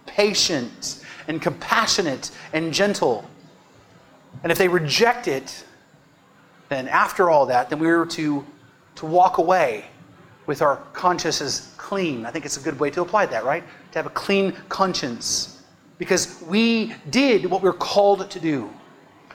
patient 0.06 1.04
and 1.28 1.40
compassionate 1.40 2.32
and 2.52 2.74
gentle. 2.74 3.24
And 4.42 4.50
if 4.50 4.58
they 4.58 4.66
reject 4.66 5.28
it, 5.28 5.64
then 6.70 6.88
after 6.88 7.30
all 7.30 7.46
that, 7.46 7.70
then 7.70 7.78
we 7.78 7.88
are 7.88 8.04
to, 8.04 8.44
to 8.96 9.06
walk 9.06 9.38
away 9.38 9.84
with 10.46 10.62
our 10.62 10.76
consciences 10.92 11.72
clean. 11.76 12.26
I 12.26 12.30
think 12.30 12.44
it's 12.44 12.56
a 12.56 12.60
good 12.60 12.78
way 12.78 12.90
to 12.90 13.02
apply 13.02 13.26
that, 13.26 13.44
right? 13.44 13.64
To 13.92 13.98
have 13.98 14.06
a 14.06 14.10
clean 14.10 14.52
conscience. 14.68 15.62
Because 15.98 16.42
we 16.42 16.94
did 17.10 17.46
what 17.46 17.62
we 17.62 17.70
we're 17.70 17.76
called 17.76 18.30
to 18.30 18.40
do. 18.40 18.70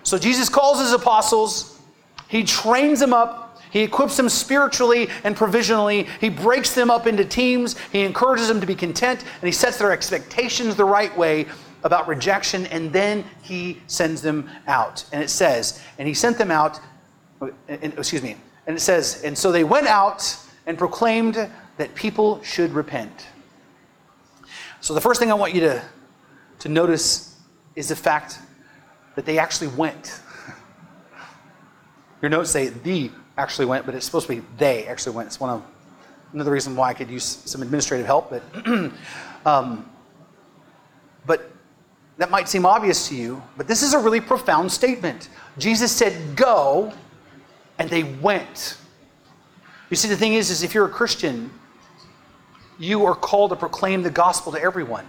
So 0.04 0.18
Jesus 0.18 0.50
calls 0.50 0.80
his 0.80 0.94
apostles, 0.94 1.80
he 2.28 2.44
trains 2.44 3.00
them 3.00 3.14
up 3.14 3.52
he 3.72 3.80
equips 3.80 4.18
them 4.18 4.30
spiritually 4.30 5.10
and 5.24 5.36
provisionally. 5.36 6.08
He 6.20 6.30
breaks 6.30 6.76
them 6.76 6.92
up 6.92 7.08
into 7.08 7.26
teams. 7.26 7.78
He 7.92 8.02
encourages 8.02 8.48
them 8.48 8.60
to 8.60 8.68
be 8.68 8.76
content, 8.76 9.22
and 9.22 9.48
he 9.48 9.52
sets 9.52 9.78
their 9.78 9.92
expectations 9.92 10.76
the 10.76 10.86
right 10.86 11.16
way 11.18 11.46
about 11.84 12.08
rejection, 12.08 12.68
and 12.68 12.94
then 12.94 13.24
he 13.42 13.82
sends 13.88 14.22
them 14.22 14.48
out. 14.68 15.06
And 15.14 15.24
it 15.24 15.30
says, 15.30 15.82
and 15.98 16.08
he 16.08 16.14
sent 16.14 16.38
them 16.38 16.52
out, 16.52 16.80
uh, 17.42 17.46
uh, 17.46 17.50
excuse 17.70 18.22
me, 18.22 18.36
and 18.68 18.76
it 18.76 18.80
says, 18.80 19.24
and 19.24 19.38
so 19.38 19.52
they 19.52 19.64
went 19.64 19.88
out 19.88 20.38
and 20.66 20.78
proclaimed 20.78 21.50
that 21.78 21.96
people 21.96 22.42
should 22.44 22.72
repent. 22.72 23.28
So 24.82 24.94
the 24.94 25.02
first 25.02 25.20
thing 25.20 25.32
I 25.32 25.36
want 25.36 25.54
you 25.54 25.62
to, 25.62 25.84
to 26.60 26.70
notice 26.70 27.40
is 27.76 27.90
the 27.90 27.96
fact 27.96 28.40
that 29.16 29.26
they 29.26 29.38
actually 29.38 29.68
went. 29.70 30.20
Your 32.22 32.30
notes 32.30 32.52
say 32.52 32.70
the 32.70 33.12
actually 33.38 33.66
went, 33.66 33.86
but 33.86 33.96
it's 33.96 34.06
supposed 34.06 34.28
to 34.28 34.36
be 34.36 34.42
they 34.58 34.86
actually 34.88 35.16
went. 35.16 35.28
It's 35.28 35.40
one 35.40 35.50
of 35.50 35.64
another 36.34 36.52
reason 36.52 36.76
why 36.76 36.90
I 36.90 36.94
could 36.94 37.10
use 37.10 37.24
some 37.24 37.62
administrative 37.62 38.06
help, 38.06 38.30
but 38.30 38.44
um, 39.46 39.90
but 41.26 41.52
that 42.18 42.30
might 42.30 42.48
seem 42.48 42.66
obvious 42.66 43.10
to 43.10 43.16
you, 43.16 43.42
but 43.58 43.68
this 43.68 43.84
is 43.84 43.94
a 43.94 44.00
really 44.00 44.22
profound 44.22 44.72
statement. 44.72 45.30
Jesus 45.58 45.92
said, 45.92 46.36
"Go," 46.36 46.94
and 47.80 47.90
they 47.90 48.04
went. 48.04 48.78
You 49.90 49.96
see, 49.96 50.08
the 50.08 50.18
thing 50.18 50.34
is, 50.34 50.50
is 50.50 50.64
if 50.64 50.74
you're 50.74 50.86
a 50.86 50.90
Christian, 50.90 51.52
you 52.80 53.06
are 53.06 53.16
called 53.16 53.52
to 53.52 53.56
proclaim 53.56 54.04
the 54.04 54.10
gospel 54.10 54.52
to 54.54 54.62
everyone. 54.62 55.08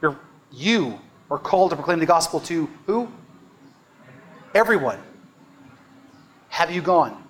You're, 0.00 0.18
you 0.52 0.98
are 1.30 1.38
called 1.38 1.70
to 1.70 1.76
proclaim 1.76 1.98
the 1.98 2.06
gospel 2.06 2.40
to 2.40 2.68
who? 2.86 3.08
Everyone. 4.54 4.98
Have 6.48 6.70
you 6.70 6.82
gone? 6.82 7.22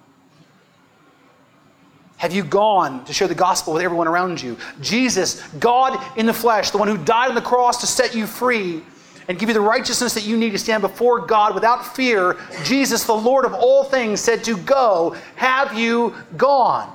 Have 2.17 2.33
you 2.33 2.45
gone 2.45 3.05
to 3.05 3.13
share 3.13 3.29
the 3.29 3.35
gospel 3.35 3.75
with 3.75 3.83
everyone 3.83 4.07
around 4.07 4.41
you? 4.41 4.57
Jesus, 4.81 5.43
God 5.59 6.01
in 6.17 6.27
the 6.27 6.33
flesh, 6.33 6.71
the 6.71 6.79
one 6.79 6.89
who 6.89 6.97
died 6.97 7.29
on 7.29 7.35
the 7.35 7.41
cross 7.41 7.81
to 7.81 7.87
set 7.87 8.15
you 8.15 8.27
free 8.27 8.83
and 9.29 9.39
give 9.39 9.49
you 9.49 9.55
the 9.55 9.61
righteousness 9.61 10.14
that 10.14 10.25
you 10.25 10.37
need 10.37 10.51
to 10.51 10.59
stand 10.59 10.83
before 10.83 11.20
God 11.20 11.55
without 11.55 11.95
fear, 11.95 12.37
Jesus, 12.64 13.05
the 13.05 13.12
Lord 13.12 13.45
of 13.45 13.55
all 13.55 13.85
things, 13.85 14.20
said 14.20 14.43
to 14.45 14.57
go. 14.59 15.16
Have 15.37 15.79
you 15.79 16.14
gone? 16.37 16.95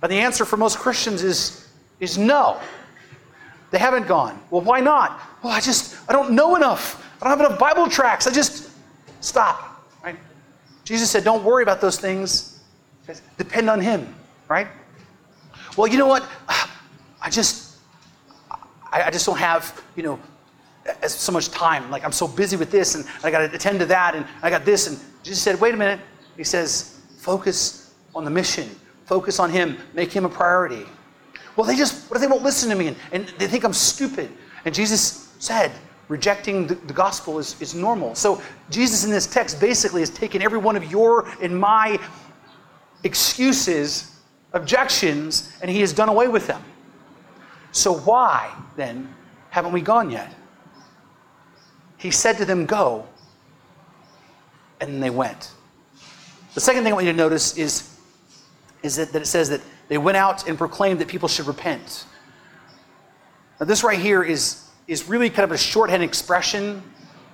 But 0.00 0.08
the 0.08 0.18
answer 0.18 0.44
for 0.44 0.56
most 0.56 0.78
Christians 0.78 1.22
is, 1.22 1.68
is 2.00 2.16
no. 2.16 2.58
They 3.70 3.78
haven't 3.78 4.06
gone. 4.06 4.40
Well, 4.50 4.62
why 4.62 4.80
not? 4.80 5.20
Well, 5.42 5.52
I 5.52 5.60
just, 5.60 5.96
I 6.08 6.12
don't 6.12 6.32
know 6.32 6.56
enough. 6.56 7.04
I 7.20 7.28
don't 7.28 7.38
have 7.38 7.46
enough 7.46 7.58
Bible 7.58 7.88
tracts. 7.88 8.26
I 8.26 8.32
just, 8.32 8.70
stop. 9.20 9.84
right? 10.02 10.16
Jesus 10.84 11.10
said, 11.10 11.24
Don't 11.24 11.44
worry 11.44 11.62
about 11.62 11.80
those 11.80 11.98
things. 11.98 12.60
Depend 13.36 13.70
on 13.70 13.80
Him, 13.80 14.14
right? 14.48 14.68
Well, 15.76 15.86
you 15.86 15.98
know 15.98 16.06
what? 16.06 16.26
I 17.20 17.30
just, 17.30 17.76
I 18.92 19.10
just 19.10 19.26
don't 19.26 19.38
have, 19.38 19.82
you 19.96 20.02
know, 20.02 20.20
Uh, 20.88 21.08
so 21.08 21.32
much 21.32 21.50
time. 21.50 21.90
Like 21.90 22.04
I'm 22.04 22.12
so 22.12 22.26
busy 22.26 22.56
with 22.56 22.70
this, 22.70 22.94
and 22.94 23.04
I 23.22 23.30
got 23.30 23.40
to 23.40 23.54
attend 23.54 23.78
to 23.80 23.86
that, 23.86 24.14
and 24.14 24.26
I 24.42 24.50
got 24.50 24.64
this. 24.64 24.86
And 24.86 24.98
Jesus 25.22 25.42
said, 25.42 25.60
"Wait 25.60 25.74
a 25.74 25.76
minute." 25.76 26.00
He 26.36 26.44
says, 26.44 27.00
"Focus 27.18 27.94
on 28.14 28.24
the 28.24 28.30
mission. 28.30 28.68
Focus 29.06 29.38
on 29.38 29.50
Him. 29.50 29.78
Make 29.94 30.12
Him 30.12 30.24
a 30.24 30.28
priority." 30.28 30.86
Well, 31.56 31.66
they 31.66 31.74
just, 31.74 32.08
what 32.08 32.16
if 32.16 32.20
they 32.20 32.28
won't 32.28 32.44
listen 32.44 32.70
to 32.70 32.76
me, 32.76 32.86
and, 32.86 32.96
and 33.10 33.28
they 33.36 33.48
think 33.48 33.64
I'm 33.64 33.72
stupid? 33.72 34.30
And 34.64 34.72
Jesus 34.72 35.34
said, 35.40 35.72
rejecting 36.06 36.68
the, 36.68 36.76
the, 36.76 36.92
gospel 36.92 37.40
is, 37.40 37.60
is 37.60 37.74
normal. 37.74 38.14
So 38.14 38.40
Jesus 38.70 39.04
in 39.04 39.10
this 39.10 39.26
text 39.26 39.60
basically 39.60 40.00
has 40.00 40.10
taken 40.10 40.40
every 40.40 40.58
one 40.58 40.76
of 40.76 40.90
your 40.90 41.28
and 41.42 41.58
my 41.58 41.98
excuses, 43.02 44.20
objections, 44.52 45.52
and 45.60 45.68
he 45.68 45.80
has 45.80 45.92
done 45.92 46.08
away 46.08 46.28
with 46.28 46.46
them. 46.46 46.62
So 47.72 47.94
why 47.98 48.54
then 48.76 49.12
haven't 49.50 49.72
we 49.72 49.80
gone 49.80 50.10
yet? 50.10 50.34
He 51.98 52.10
said 52.10 52.38
to 52.38 52.44
them, 52.44 52.66
Go. 52.66 53.06
And 54.80 55.02
they 55.02 55.10
went. 55.10 55.52
The 56.54 56.60
second 56.60 56.84
thing 56.84 56.92
I 56.92 56.94
want 56.94 57.06
you 57.06 57.12
to 57.12 57.18
notice 57.18 57.56
is, 57.56 57.98
is 58.82 58.96
that, 58.96 59.12
that 59.12 59.22
it 59.22 59.26
says 59.26 59.50
that 59.50 59.60
they 59.88 59.98
went 59.98 60.16
out 60.16 60.48
and 60.48 60.56
proclaimed 60.56 61.00
that 61.00 61.08
people 61.08 61.28
should 61.28 61.46
repent. 61.46 62.06
Now, 63.60 63.66
this 63.66 63.82
right 63.82 63.98
here 63.98 64.22
is 64.22 64.68
is 64.88 65.06
really 65.06 65.28
kind 65.28 65.44
of 65.44 65.52
a 65.52 65.58
shorthand 65.58 66.02
expression. 66.02 66.82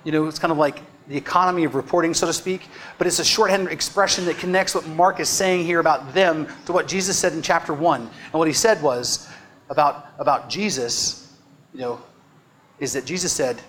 You 0.03 0.11
know, 0.11 0.27
it's 0.27 0.37
kind 0.37 0.51
of 0.51 0.57
like 0.57 0.81
the 1.07 1.15
economy 1.15 1.63
of 1.63 1.73
reporting, 1.73 2.13
so 2.13 2.27
to 2.27 2.33
speak. 2.33 2.67
But 2.97 3.07
it's 3.07 3.19
a 3.19 3.25
shorthand 3.25 3.69
expression 3.69 4.25
that 4.25 4.37
connects 4.37 4.75
what 4.75 4.85
Mark 4.87 5.19
is 5.19 5.29
saying 5.29 5.65
here 5.65 5.79
about 5.79 6.13
them 6.13 6.47
to 6.65 6.73
what 6.73 6.87
Jesus 6.87 7.17
said 7.17 7.33
in 7.33 7.41
chapter 7.41 7.73
1. 7.73 8.01
And 8.01 8.33
what 8.33 8.47
he 8.47 8.53
said 8.53 8.81
was 8.83 9.29
about, 9.69 10.07
about 10.19 10.49
Jesus, 10.49 11.33
you 11.73 11.79
know, 11.79 12.01
is 12.79 12.91
that 12.93 13.05
Jesus 13.05 13.31
said, 13.31 13.61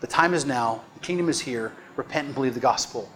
The 0.00 0.06
time 0.06 0.34
is 0.34 0.44
now, 0.44 0.82
the 0.94 1.00
kingdom 1.00 1.28
is 1.28 1.40
here, 1.40 1.72
repent 1.96 2.26
and 2.26 2.34
believe 2.34 2.54
the 2.54 2.60
gospel. 2.60 3.08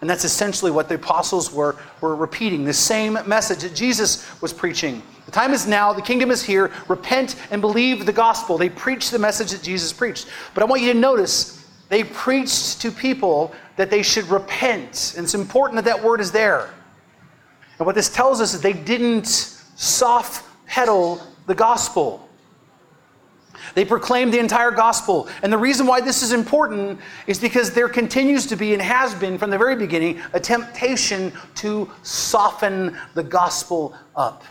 And 0.00 0.08
that's 0.08 0.24
essentially 0.24 0.70
what 0.70 0.88
the 0.88 0.94
apostles 0.94 1.52
were, 1.52 1.76
were 2.00 2.14
repeating 2.14 2.64
the 2.64 2.72
same 2.72 3.18
message 3.26 3.60
that 3.60 3.74
Jesus 3.74 4.24
was 4.40 4.52
preaching. 4.52 5.02
The 5.26 5.32
time 5.32 5.52
is 5.52 5.66
now, 5.66 5.92
the 5.92 6.02
kingdom 6.02 6.30
is 6.30 6.42
here. 6.42 6.70
Repent 6.86 7.34
and 7.50 7.60
believe 7.60 8.06
the 8.06 8.12
gospel. 8.12 8.56
They 8.56 8.68
preached 8.68 9.10
the 9.10 9.18
message 9.18 9.50
that 9.50 9.62
Jesus 9.62 9.92
preached. 9.92 10.28
But 10.54 10.62
I 10.62 10.66
want 10.66 10.82
you 10.82 10.92
to 10.92 10.98
notice 10.98 11.66
they 11.88 12.04
preached 12.04 12.80
to 12.82 12.92
people 12.92 13.52
that 13.76 13.90
they 13.90 14.02
should 14.02 14.26
repent. 14.28 15.14
And 15.16 15.24
it's 15.24 15.34
important 15.34 15.76
that 15.76 15.84
that 15.86 16.02
word 16.02 16.20
is 16.20 16.30
there. 16.30 16.70
And 17.78 17.86
what 17.86 17.94
this 17.94 18.08
tells 18.08 18.40
us 18.40 18.54
is 18.54 18.60
they 18.60 18.72
didn't 18.72 19.26
soft 19.26 20.44
pedal 20.66 21.20
the 21.46 21.54
gospel. 21.54 22.27
They 23.74 23.84
proclaim 23.84 24.30
the 24.30 24.38
entire 24.38 24.70
gospel. 24.70 25.28
And 25.42 25.52
the 25.52 25.58
reason 25.58 25.86
why 25.86 26.00
this 26.00 26.22
is 26.22 26.32
important 26.32 27.00
is 27.26 27.38
because 27.38 27.72
there 27.72 27.88
continues 27.88 28.46
to 28.46 28.56
be 28.56 28.72
and 28.72 28.82
has 28.82 29.14
been 29.14 29.38
from 29.38 29.50
the 29.50 29.58
very 29.58 29.76
beginning 29.76 30.20
a 30.32 30.40
temptation 30.40 31.32
to 31.56 31.90
soften 32.02 32.96
the 33.14 33.22
gospel 33.22 33.94
up, 34.16 34.44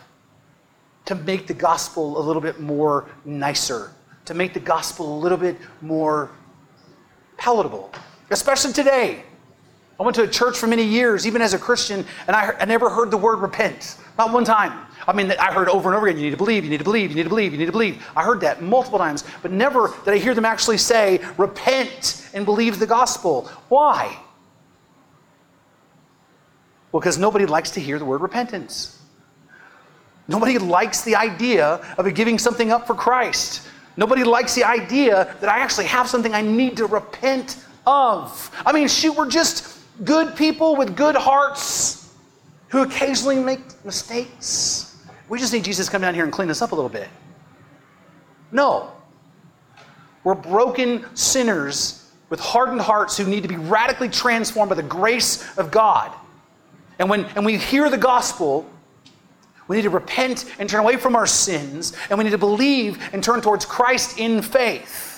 to 1.05 1.15
make 1.15 1.47
the 1.47 1.53
gospel 1.53 2.17
a 2.17 2.23
little 2.23 2.41
bit 2.41 2.59
more 2.59 3.09
nicer, 3.25 3.91
to 4.25 4.33
make 4.33 4.53
the 4.53 4.59
gospel 4.59 5.17
a 5.17 5.19
little 5.19 5.37
bit 5.37 5.57
more 5.81 6.31
palatable, 7.37 7.91
especially 8.29 8.73
today. 8.73 9.23
I 9.99 10.03
went 10.03 10.15
to 10.15 10.23
a 10.23 10.27
church 10.27 10.57
for 10.57 10.67
many 10.67 10.83
years, 10.83 11.25
even 11.25 11.41
as 11.41 11.53
a 11.53 11.59
Christian, 11.59 12.05
and 12.27 12.35
I, 12.35 12.53
I 12.59 12.65
never 12.65 12.89
heard 12.89 13.09
the 13.09 13.17
word 13.17 13.39
repent. 13.39 13.97
Not 14.17 14.31
one 14.31 14.45
time. 14.45 14.85
I 15.07 15.13
mean, 15.13 15.31
I 15.31 15.51
heard 15.51 15.69
over 15.69 15.89
and 15.89 15.95
over 15.95 16.07
again, 16.07 16.19
you 16.19 16.25
need 16.25 16.31
to 16.31 16.37
believe, 16.37 16.63
you 16.63 16.69
need 16.69 16.77
to 16.79 16.83
believe, 16.83 17.09
you 17.09 17.15
need 17.15 17.23
to 17.23 17.29
believe, 17.29 17.51
you 17.51 17.57
need 17.57 17.65
to 17.65 17.71
believe. 17.71 18.05
I 18.15 18.23
heard 18.23 18.41
that 18.41 18.61
multiple 18.61 18.99
times, 18.99 19.23
but 19.41 19.51
never 19.51 19.93
did 20.05 20.13
I 20.13 20.17
hear 20.17 20.35
them 20.35 20.45
actually 20.45 20.77
say, 20.77 21.19
repent 21.37 22.29
and 22.33 22.45
believe 22.45 22.77
the 22.77 22.85
gospel. 22.85 23.49
Why? 23.69 24.19
Well, 26.91 26.99
because 26.99 27.17
nobody 27.17 27.45
likes 27.45 27.71
to 27.71 27.79
hear 27.79 27.97
the 27.97 28.05
word 28.05 28.21
repentance. 28.21 29.01
Nobody 30.27 30.57
likes 30.57 31.03
the 31.03 31.15
idea 31.15 31.81
of 31.97 32.13
giving 32.13 32.37
something 32.37 32.71
up 32.71 32.85
for 32.85 32.93
Christ. 32.93 33.67
Nobody 33.95 34.23
likes 34.23 34.53
the 34.53 34.63
idea 34.63 35.35
that 35.39 35.49
I 35.49 35.59
actually 35.59 35.85
have 35.85 36.07
something 36.07 36.33
I 36.33 36.41
need 36.41 36.77
to 36.77 36.85
repent 36.85 37.63
of. 37.85 38.51
I 38.65 38.73
mean, 38.73 38.87
shoot, 38.87 39.15
we're 39.15 39.29
just 39.29 39.76
good 40.03 40.35
people 40.35 40.75
with 40.75 40.95
good 40.95 41.15
hearts 41.15 42.13
who 42.69 42.81
occasionally 42.81 43.37
make 43.37 43.59
mistakes. 43.85 45.03
We 45.29 45.39
just 45.39 45.53
need 45.53 45.63
Jesus 45.63 45.87
to 45.87 45.91
come 45.91 46.01
down 46.01 46.13
here 46.13 46.23
and 46.23 46.33
clean 46.33 46.49
us 46.49 46.61
up 46.61 46.71
a 46.71 46.75
little 46.75 46.89
bit. 46.89 47.09
No. 48.51 48.91
We're 50.23 50.35
broken 50.35 51.05
sinners 51.15 52.11
with 52.29 52.39
hardened 52.39 52.81
hearts 52.81 53.17
who 53.17 53.25
need 53.25 53.43
to 53.43 53.49
be 53.49 53.55
radically 53.55 54.09
transformed 54.09 54.69
by 54.69 54.75
the 54.75 54.83
grace 54.83 55.57
of 55.57 55.71
God. 55.71 56.11
And 56.99 57.09
when 57.09 57.25
and 57.35 57.45
we 57.45 57.57
hear 57.57 57.89
the 57.89 57.97
gospel, 57.97 58.69
we 59.67 59.77
need 59.77 59.83
to 59.83 59.89
repent 59.89 60.45
and 60.59 60.69
turn 60.69 60.79
away 60.79 60.97
from 60.97 61.15
our 61.15 61.27
sins, 61.27 61.93
and 62.09 62.17
we 62.17 62.23
need 62.23 62.31
to 62.31 62.37
believe 62.37 62.97
and 63.13 63.23
turn 63.23 63.41
towards 63.41 63.65
Christ 63.65 64.17
in 64.17 64.41
faith. 64.41 65.16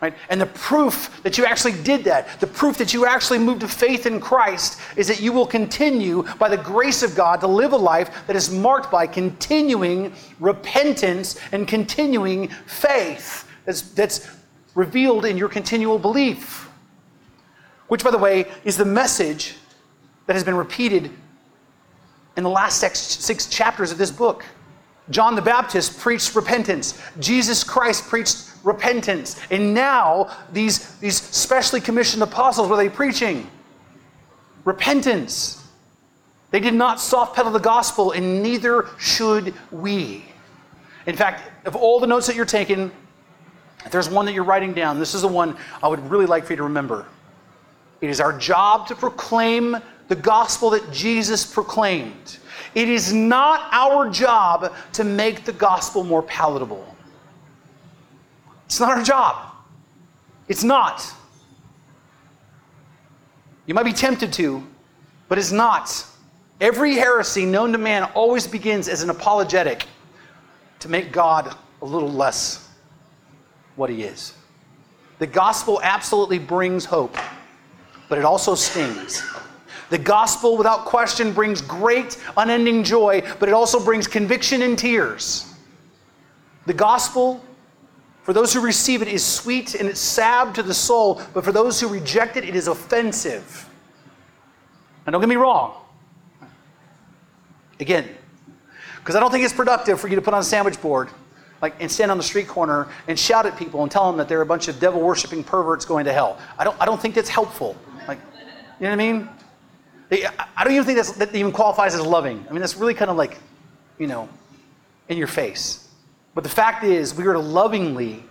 Right? 0.00 0.14
And 0.28 0.40
the 0.40 0.46
proof 0.46 1.20
that 1.24 1.38
you 1.38 1.44
actually 1.44 1.72
did 1.82 2.04
that, 2.04 2.38
the 2.38 2.46
proof 2.46 2.78
that 2.78 2.94
you 2.94 3.04
actually 3.04 3.40
moved 3.40 3.62
to 3.62 3.68
faith 3.68 4.06
in 4.06 4.20
Christ, 4.20 4.78
is 4.96 5.08
that 5.08 5.20
you 5.20 5.32
will 5.32 5.46
continue, 5.46 6.22
by 6.38 6.48
the 6.48 6.56
grace 6.56 7.02
of 7.02 7.16
God, 7.16 7.40
to 7.40 7.48
live 7.48 7.72
a 7.72 7.76
life 7.76 8.26
that 8.28 8.36
is 8.36 8.48
marked 8.48 8.92
by 8.92 9.08
continuing 9.08 10.12
repentance 10.38 11.40
and 11.50 11.66
continuing 11.66 12.46
faith 12.66 13.48
that's, 13.64 13.82
that's 13.90 14.28
revealed 14.76 15.24
in 15.24 15.36
your 15.36 15.48
continual 15.48 15.98
belief. 15.98 16.70
Which, 17.88 18.04
by 18.04 18.12
the 18.12 18.18
way, 18.18 18.46
is 18.64 18.76
the 18.76 18.84
message 18.84 19.56
that 20.26 20.34
has 20.34 20.44
been 20.44 20.54
repeated 20.54 21.10
in 22.36 22.44
the 22.44 22.50
last 22.50 22.78
six, 22.78 23.00
six 23.00 23.46
chapters 23.48 23.90
of 23.90 23.98
this 23.98 24.12
book. 24.12 24.44
John 25.10 25.34
the 25.34 25.42
Baptist 25.42 25.98
preached 25.98 26.36
repentance. 26.36 27.00
Jesus 27.18 27.64
Christ 27.64 28.04
preached 28.04 28.47
repentance. 28.64 29.40
And 29.50 29.74
now, 29.74 30.36
these, 30.52 30.96
these 30.98 31.20
specially 31.20 31.80
commissioned 31.80 32.22
apostles, 32.22 32.68
were 32.68 32.76
they 32.76 32.88
preaching? 32.88 33.50
Repentance. 34.64 35.64
They 36.50 36.60
did 36.60 36.74
not 36.74 37.00
soft 37.00 37.36
pedal 37.36 37.52
the 37.52 37.58
gospel, 37.58 38.12
and 38.12 38.42
neither 38.42 38.88
should 38.98 39.54
we. 39.70 40.24
In 41.06 41.16
fact, 41.16 41.66
of 41.66 41.76
all 41.76 42.00
the 42.00 42.06
notes 42.06 42.26
that 42.26 42.36
you're 42.36 42.44
taking, 42.44 42.90
if 43.84 43.92
there's 43.92 44.08
one 44.08 44.26
that 44.26 44.32
you're 44.32 44.44
writing 44.44 44.72
down, 44.72 44.98
this 44.98 45.14
is 45.14 45.22
the 45.22 45.28
one 45.28 45.56
I 45.82 45.88
would 45.88 46.10
really 46.10 46.26
like 46.26 46.44
for 46.44 46.52
you 46.52 46.58
to 46.58 46.64
remember. 46.64 47.06
It 48.00 48.10
is 48.10 48.20
our 48.20 48.36
job 48.36 48.86
to 48.88 48.94
proclaim 48.94 49.76
the 50.08 50.16
gospel 50.16 50.70
that 50.70 50.90
Jesus 50.92 51.44
proclaimed. 51.44 52.38
It 52.74 52.88
is 52.88 53.12
not 53.12 53.68
our 53.72 54.08
job 54.10 54.74
to 54.94 55.04
make 55.04 55.44
the 55.44 55.52
gospel 55.52 56.04
more 56.04 56.22
palatable. 56.22 56.96
It's 58.68 58.80
not 58.80 58.98
our 58.98 59.02
job. 59.02 59.50
It's 60.46 60.62
not. 60.62 61.10
You 63.64 63.72
might 63.72 63.84
be 63.84 63.94
tempted 63.94 64.30
to, 64.34 64.62
but 65.26 65.38
it's 65.38 65.52
not. 65.52 66.04
Every 66.60 66.94
heresy 66.94 67.46
known 67.46 67.72
to 67.72 67.78
man 67.78 68.02
always 68.14 68.46
begins 68.46 68.86
as 68.86 69.02
an 69.02 69.08
apologetic 69.08 69.86
to 70.80 70.88
make 70.90 71.12
God 71.12 71.56
a 71.80 71.84
little 71.86 72.12
less 72.12 72.68
what 73.76 73.88
he 73.88 74.02
is. 74.02 74.34
The 75.18 75.26
gospel 75.26 75.80
absolutely 75.82 76.38
brings 76.38 76.84
hope, 76.84 77.16
but 78.10 78.18
it 78.18 78.24
also 78.26 78.54
stings. 78.54 79.26
The 79.88 79.98
gospel, 79.98 80.58
without 80.58 80.84
question, 80.84 81.32
brings 81.32 81.62
great, 81.62 82.22
unending 82.36 82.84
joy, 82.84 83.22
but 83.40 83.48
it 83.48 83.52
also 83.52 83.82
brings 83.82 84.06
conviction 84.06 84.60
and 84.60 84.78
tears. 84.78 85.54
The 86.66 86.74
gospel 86.74 87.42
for 88.28 88.34
those 88.34 88.52
who 88.52 88.60
receive 88.60 89.00
it 89.00 89.08
is 89.08 89.24
sweet 89.24 89.74
and 89.74 89.88
it's 89.88 89.98
salve 89.98 90.52
to 90.52 90.62
the 90.62 90.74
soul, 90.74 91.22
but 91.32 91.42
for 91.42 91.50
those 91.50 91.80
who 91.80 91.88
reject 91.88 92.36
it, 92.36 92.44
it 92.44 92.54
is 92.54 92.68
offensive. 92.68 93.66
Now, 95.06 95.12
don't 95.12 95.22
get 95.22 95.30
me 95.30 95.36
wrong. 95.36 95.72
Again, 97.80 98.06
because 98.98 99.16
I 99.16 99.20
don't 99.20 99.30
think 99.30 99.46
it's 99.46 99.54
productive 99.54 99.98
for 99.98 100.08
you 100.08 100.16
to 100.16 100.20
put 100.20 100.34
on 100.34 100.40
a 100.40 100.44
sandwich 100.44 100.78
board 100.82 101.08
like, 101.62 101.74
and 101.80 101.90
stand 101.90 102.10
on 102.10 102.18
the 102.18 102.22
street 102.22 102.48
corner 102.48 102.88
and 103.06 103.18
shout 103.18 103.46
at 103.46 103.56
people 103.56 103.82
and 103.82 103.90
tell 103.90 104.06
them 104.06 104.18
that 104.18 104.28
they're 104.28 104.42
a 104.42 104.46
bunch 104.46 104.68
of 104.68 104.78
devil 104.78 105.00
worshiping 105.00 105.42
perverts 105.42 105.86
going 105.86 106.04
to 106.04 106.12
hell. 106.12 106.38
I 106.58 106.64
don't, 106.64 106.76
I 106.78 106.84
don't 106.84 107.00
think 107.00 107.14
that's 107.14 107.30
helpful. 107.30 107.78
Like, 108.06 108.18
you 108.78 108.84
know 108.84 108.90
what 108.90 108.92
I 108.92 108.96
mean? 108.96 109.28
I 110.54 110.64
don't 110.64 110.74
even 110.74 110.84
think 110.84 111.16
that 111.16 111.34
even 111.34 111.50
qualifies 111.50 111.94
as 111.94 112.02
loving. 112.02 112.44
I 112.46 112.52
mean, 112.52 112.60
that's 112.60 112.76
really 112.76 112.92
kind 112.92 113.10
of 113.10 113.16
like, 113.16 113.38
you 113.98 114.06
know, 114.06 114.28
in 115.08 115.16
your 115.16 115.28
face. 115.28 115.87
But 116.34 116.44
the 116.44 116.50
fact 116.50 116.84
is, 116.84 117.14
we 117.14 117.26
are 117.26 117.32
to 117.32 117.38
lovingly 117.38 118.22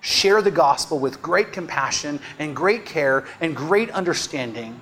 share 0.00 0.42
the 0.42 0.50
gospel 0.50 0.98
with 0.98 1.22
great 1.22 1.52
compassion 1.52 2.20
and 2.38 2.54
great 2.54 2.84
care 2.84 3.24
and 3.40 3.56
great 3.56 3.90
understanding. 3.90 4.80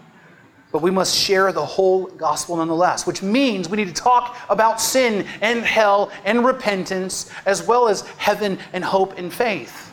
But 0.72 0.82
we 0.82 0.91
must 0.91 1.16
share 1.16 1.53
the 1.53 1.64
whole 1.64 2.07
gospel 2.07 2.57
nonetheless, 2.57 3.07
which 3.07 3.22
means 3.22 3.68
we 3.68 3.76
need 3.76 3.88
to 3.88 4.03
talk 4.03 4.36
about 4.49 4.80
sin 4.80 5.26
and 5.41 5.62
hell 5.62 6.11
and 6.24 6.45
repentance, 6.45 7.30
as 7.45 7.66
well 7.66 7.88
as 7.88 8.03
heaven 8.18 8.59
and 8.72 8.84
hope 8.84 9.18
and 9.18 9.32
faith. 9.32 9.93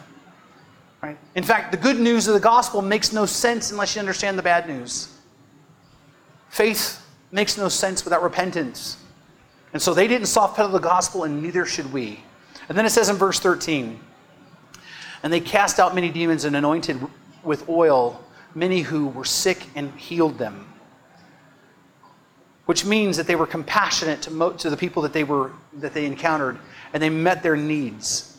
Right? 1.02 1.18
In 1.36 1.43
fact, 1.43 1.72
the 1.72 1.78
good 1.78 2.00
news 2.00 2.28
of 2.28 2.34
the 2.34 2.39
gospel 2.39 2.82
makes 2.82 3.12
no 3.12 3.26
sense 3.26 3.72
unless 3.72 3.95
you 3.95 4.00
understand 4.00 4.38
the 4.38 4.43
bad 4.43 4.68
news. 4.68 5.14
Faith 6.50 7.04
makes 7.32 7.58
no 7.58 7.70
sense 7.70 8.04
without 8.04 8.24
repentance. 8.24 8.98
And 9.74 9.82
so 9.82 9.93
they 9.93 10.08
didn't 10.08 10.28
soft 10.28 10.56
pedal 10.56 10.72
the 10.72 10.80
gospel, 10.80 11.24
and 11.24 11.41
neither 11.41 11.66
should 11.66 11.91
we. 11.91 12.24
And 12.70 12.78
then 12.78 12.86
it 12.86 12.89
says 12.89 13.09
in 13.09 13.15
verse 13.15 13.39
13, 13.39 13.99
and 15.24 15.34
they 15.34 15.39
cast 15.39 15.80
out 15.80 15.95
many 15.95 16.09
demons 16.09 16.45
and 16.45 16.55
anointed 16.55 16.99
with 17.43 17.68
oil 17.70 18.24
many 18.53 18.82
who 18.82 19.07
were 19.07 19.26
sick 19.26 19.65
and 19.76 19.91
healed 19.97 20.38
them. 20.38 20.68
Which 22.65 22.84
means 22.86 23.15
that 23.18 23.28
they 23.28 23.36
were 23.36 23.47
compassionate 23.47 24.22
to, 24.24 24.32
mo- 24.32 24.53
to 24.53 24.70
the 24.70 24.78
people 24.78 25.01
that 25.03 25.13
they, 25.13 25.24
were, 25.24 25.51
that 25.74 25.93
they 25.93 26.05
encountered 26.05 26.57
and 26.93 27.01
they 27.01 27.09
met 27.09 27.43
their 27.43 27.55
needs. 27.55 28.38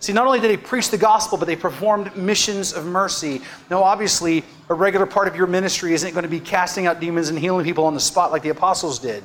See, 0.00 0.12
not 0.12 0.26
only 0.26 0.40
did 0.40 0.50
they 0.50 0.56
preach 0.56 0.90
the 0.90 0.98
gospel, 0.98 1.38
but 1.38 1.46
they 1.46 1.56
performed 1.56 2.16
missions 2.16 2.72
of 2.72 2.86
mercy. 2.86 3.42
Now, 3.68 3.82
obviously, 3.82 4.44
a 4.68 4.74
regular 4.74 5.06
part 5.06 5.26
of 5.28 5.34
your 5.34 5.46
ministry 5.48 5.92
isn't 5.92 6.12
going 6.12 6.22
to 6.22 6.28
be 6.28 6.40
casting 6.40 6.86
out 6.86 7.00
demons 7.00 7.28
and 7.30 7.38
healing 7.38 7.64
people 7.64 7.84
on 7.84 7.94
the 7.94 8.00
spot 8.00 8.30
like 8.30 8.42
the 8.42 8.50
apostles 8.50 8.98
did. 8.98 9.24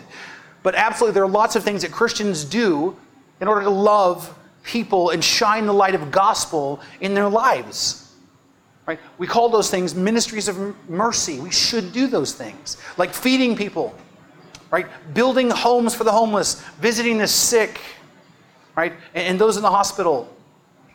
But 0.63 0.75
absolutely, 0.75 1.13
there 1.13 1.23
are 1.23 1.29
lots 1.29 1.55
of 1.55 1.63
things 1.63 1.83
that 1.83 1.91
Christians 1.91 2.43
do 2.43 2.97
in 3.41 3.47
order 3.47 3.61
to 3.61 3.69
love 3.69 4.37
people 4.63 5.09
and 5.09 5.23
shine 5.23 5.65
the 5.65 5.73
light 5.73 5.95
of 5.95 6.11
gospel 6.11 6.79
in 7.01 7.13
their 7.13 7.29
lives. 7.29 8.13
Right? 8.85 8.99
We 9.17 9.27
call 9.27 9.49
those 9.49 9.69
things 9.69 9.95
ministries 9.95 10.47
of 10.47 10.57
mercy. 10.89 11.39
We 11.39 11.51
should 11.51 11.93
do 11.93 12.07
those 12.07 12.33
things, 12.33 12.77
like 12.97 13.13
feeding 13.13 13.55
people, 13.55 13.95
right? 14.71 14.87
Building 15.13 15.49
homes 15.49 15.95
for 15.95 16.03
the 16.03 16.11
homeless, 16.11 16.61
visiting 16.79 17.17
the 17.17 17.27
sick, 17.27 17.79
right? 18.75 18.93
And 19.13 19.39
those 19.39 19.55
in 19.55 19.63
the 19.63 19.69
hospital. 19.69 20.29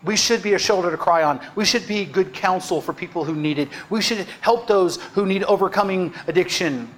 We 0.04 0.16
should 0.16 0.42
be 0.42 0.54
a 0.54 0.58
shoulder 0.58 0.90
to 0.90 0.96
cry 0.96 1.24
on. 1.24 1.40
We 1.56 1.64
should 1.64 1.88
be 1.88 2.04
good 2.04 2.32
counsel 2.32 2.80
for 2.80 2.92
people 2.92 3.24
who 3.24 3.34
need 3.34 3.58
it. 3.58 3.68
We 3.90 4.00
should 4.00 4.26
help 4.42 4.68
those 4.68 5.02
who 5.14 5.26
need 5.26 5.42
overcoming 5.44 6.14
addiction. 6.28 6.94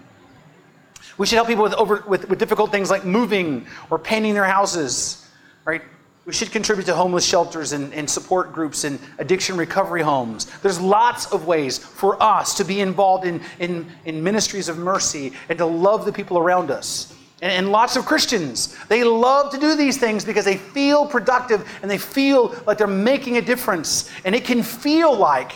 We 1.16 1.26
should 1.26 1.36
help 1.36 1.49
people 1.49 1.62
with, 1.62 1.74
over, 1.74 2.05
with, 2.07 2.28
with 2.28 2.38
difficult 2.38 2.70
things 2.72 2.91
like 2.91 3.05
moving 3.05 3.66
or 3.91 3.99
painting 3.99 4.34
their 4.34 4.45
houses 4.45 5.30
right? 5.65 5.83
We 6.27 6.33
should 6.33 6.53
contribute 6.53 6.85
to 6.87 6.95
homeless 6.95 7.25
shelters 7.25 7.73
and, 7.73 7.93
and, 7.95 8.09
support 8.09 8.53
groups 8.53 8.85
and 8.85 9.01
addiction 9.19 9.57
recovery 9.57 10.03
homes. 10.03 10.47
There's 10.61 10.81
lots 10.81 11.33
of 11.33 11.47
ways 11.47 11.79
for 11.79 12.23
us 12.23 12.57
to 12.59 12.65
be 12.65 12.81
involved 12.81 13.25
in, 13.25 13.41
in, 13.59 13.91
in 14.05 14.23
ministries 14.23 14.69
of 14.69 14.79
mercy 14.79 15.33
and 15.49 15.59
to 15.59 15.67
love 15.67 16.05
the 16.05 16.13
people 16.13 16.39
around 16.39 16.71
us. 16.71 17.15
And, 17.43 17.51
and 17.53 17.73
lots 17.73 17.97
of 17.97 18.05
Christians, 18.05 18.77
they 18.89 19.03
love 19.03 19.51
to 19.53 19.59
do 19.59 19.75
these 19.75 19.97
things 19.97 20.25
because 20.25 20.45
they 20.45 20.59
feel 20.59 21.07
productive 21.07 21.67
and 21.83 21.91
they 21.91 21.99
feel 21.99 22.55
like 22.67 22.79
they're 22.79 22.87
making 22.87 23.39
a 23.39 23.43
difference. 23.43 24.11
And 24.25 24.35
it 24.35 24.45
can 24.45 24.63
feel 24.63 25.17
like, 25.17 25.53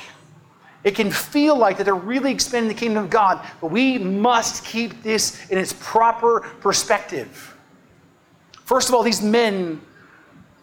it 0.83 0.95
can 0.95 1.11
feel 1.11 1.57
like 1.57 1.77
that 1.77 1.85
they're 1.85 1.95
really 1.95 2.33
expanding 2.33 2.69
the 2.69 2.79
kingdom 2.79 3.05
of 3.05 3.11
God, 3.11 3.47
but 3.61 3.71
we 3.71 3.99
must 3.99 4.65
keep 4.65 5.03
this 5.03 5.49
in 5.51 5.59
its 5.59 5.75
proper 5.79 6.41
perspective. 6.61 7.55
First 8.65 8.89
of 8.89 8.95
all, 8.95 9.03
these 9.03 9.23
men, 9.23 9.81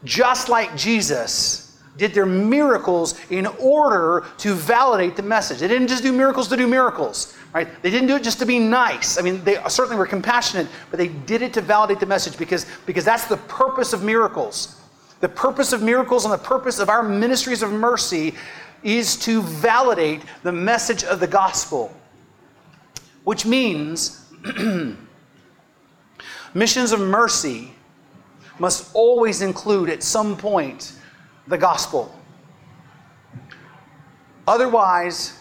just 0.03 0.49
like 0.49 0.75
Jesus, 0.75 1.71
did 1.97 2.13
their 2.13 2.25
miracles 2.25 3.19
in 3.29 3.45
order 3.45 4.25
to 4.37 4.53
validate 4.53 5.15
the 5.15 5.23
message. 5.23 5.59
They 5.59 5.67
didn't 5.67 5.87
just 5.87 6.03
do 6.03 6.11
miracles 6.11 6.47
to 6.47 6.57
do 6.57 6.67
miracles, 6.67 7.37
right? 7.53 7.67
They 7.81 7.89
didn't 7.89 8.07
do 8.07 8.15
it 8.15 8.23
just 8.23 8.39
to 8.39 8.45
be 8.45 8.59
nice. 8.59 9.19
I 9.19 9.21
mean, 9.21 9.43
they 9.43 9.61
certainly 9.67 9.97
were 9.97 10.07
compassionate, 10.07 10.67
but 10.89 10.97
they 10.97 11.09
did 11.09 11.41
it 11.41 11.53
to 11.53 11.61
validate 11.61 11.99
the 11.99 12.05
message 12.05 12.37
because, 12.37 12.65
because 12.85 13.05
that's 13.05 13.25
the 13.25 13.37
purpose 13.37 13.93
of 13.93 14.03
miracles. 14.03 14.81
The 15.19 15.29
purpose 15.29 15.73
of 15.73 15.83
miracles 15.83 16.25
and 16.25 16.33
the 16.33 16.39
purpose 16.39 16.79
of 16.79 16.89
our 16.89 17.03
ministries 17.03 17.61
of 17.61 17.71
mercy 17.71 18.33
is 18.83 19.15
to 19.17 19.41
validate 19.43 20.21
the 20.41 20.51
message 20.51 21.03
of 21.03 21.19
the 21.19 21.27
gospel, 21.27 21.95
which 23.25 23.45
means 23.45 24.25
missions 26.55 26.91
of 26.91 26.99
mercy 26.99 27.73
must 28.61 28.91
always 28.93 29.41
include 29.41 29.89
at 29.89 30.03
some 30.03 30.37
point 30.37 30.93
the 31.47 31.57
gospel. 31.57 32.15
Otherwise, 34.47 35.33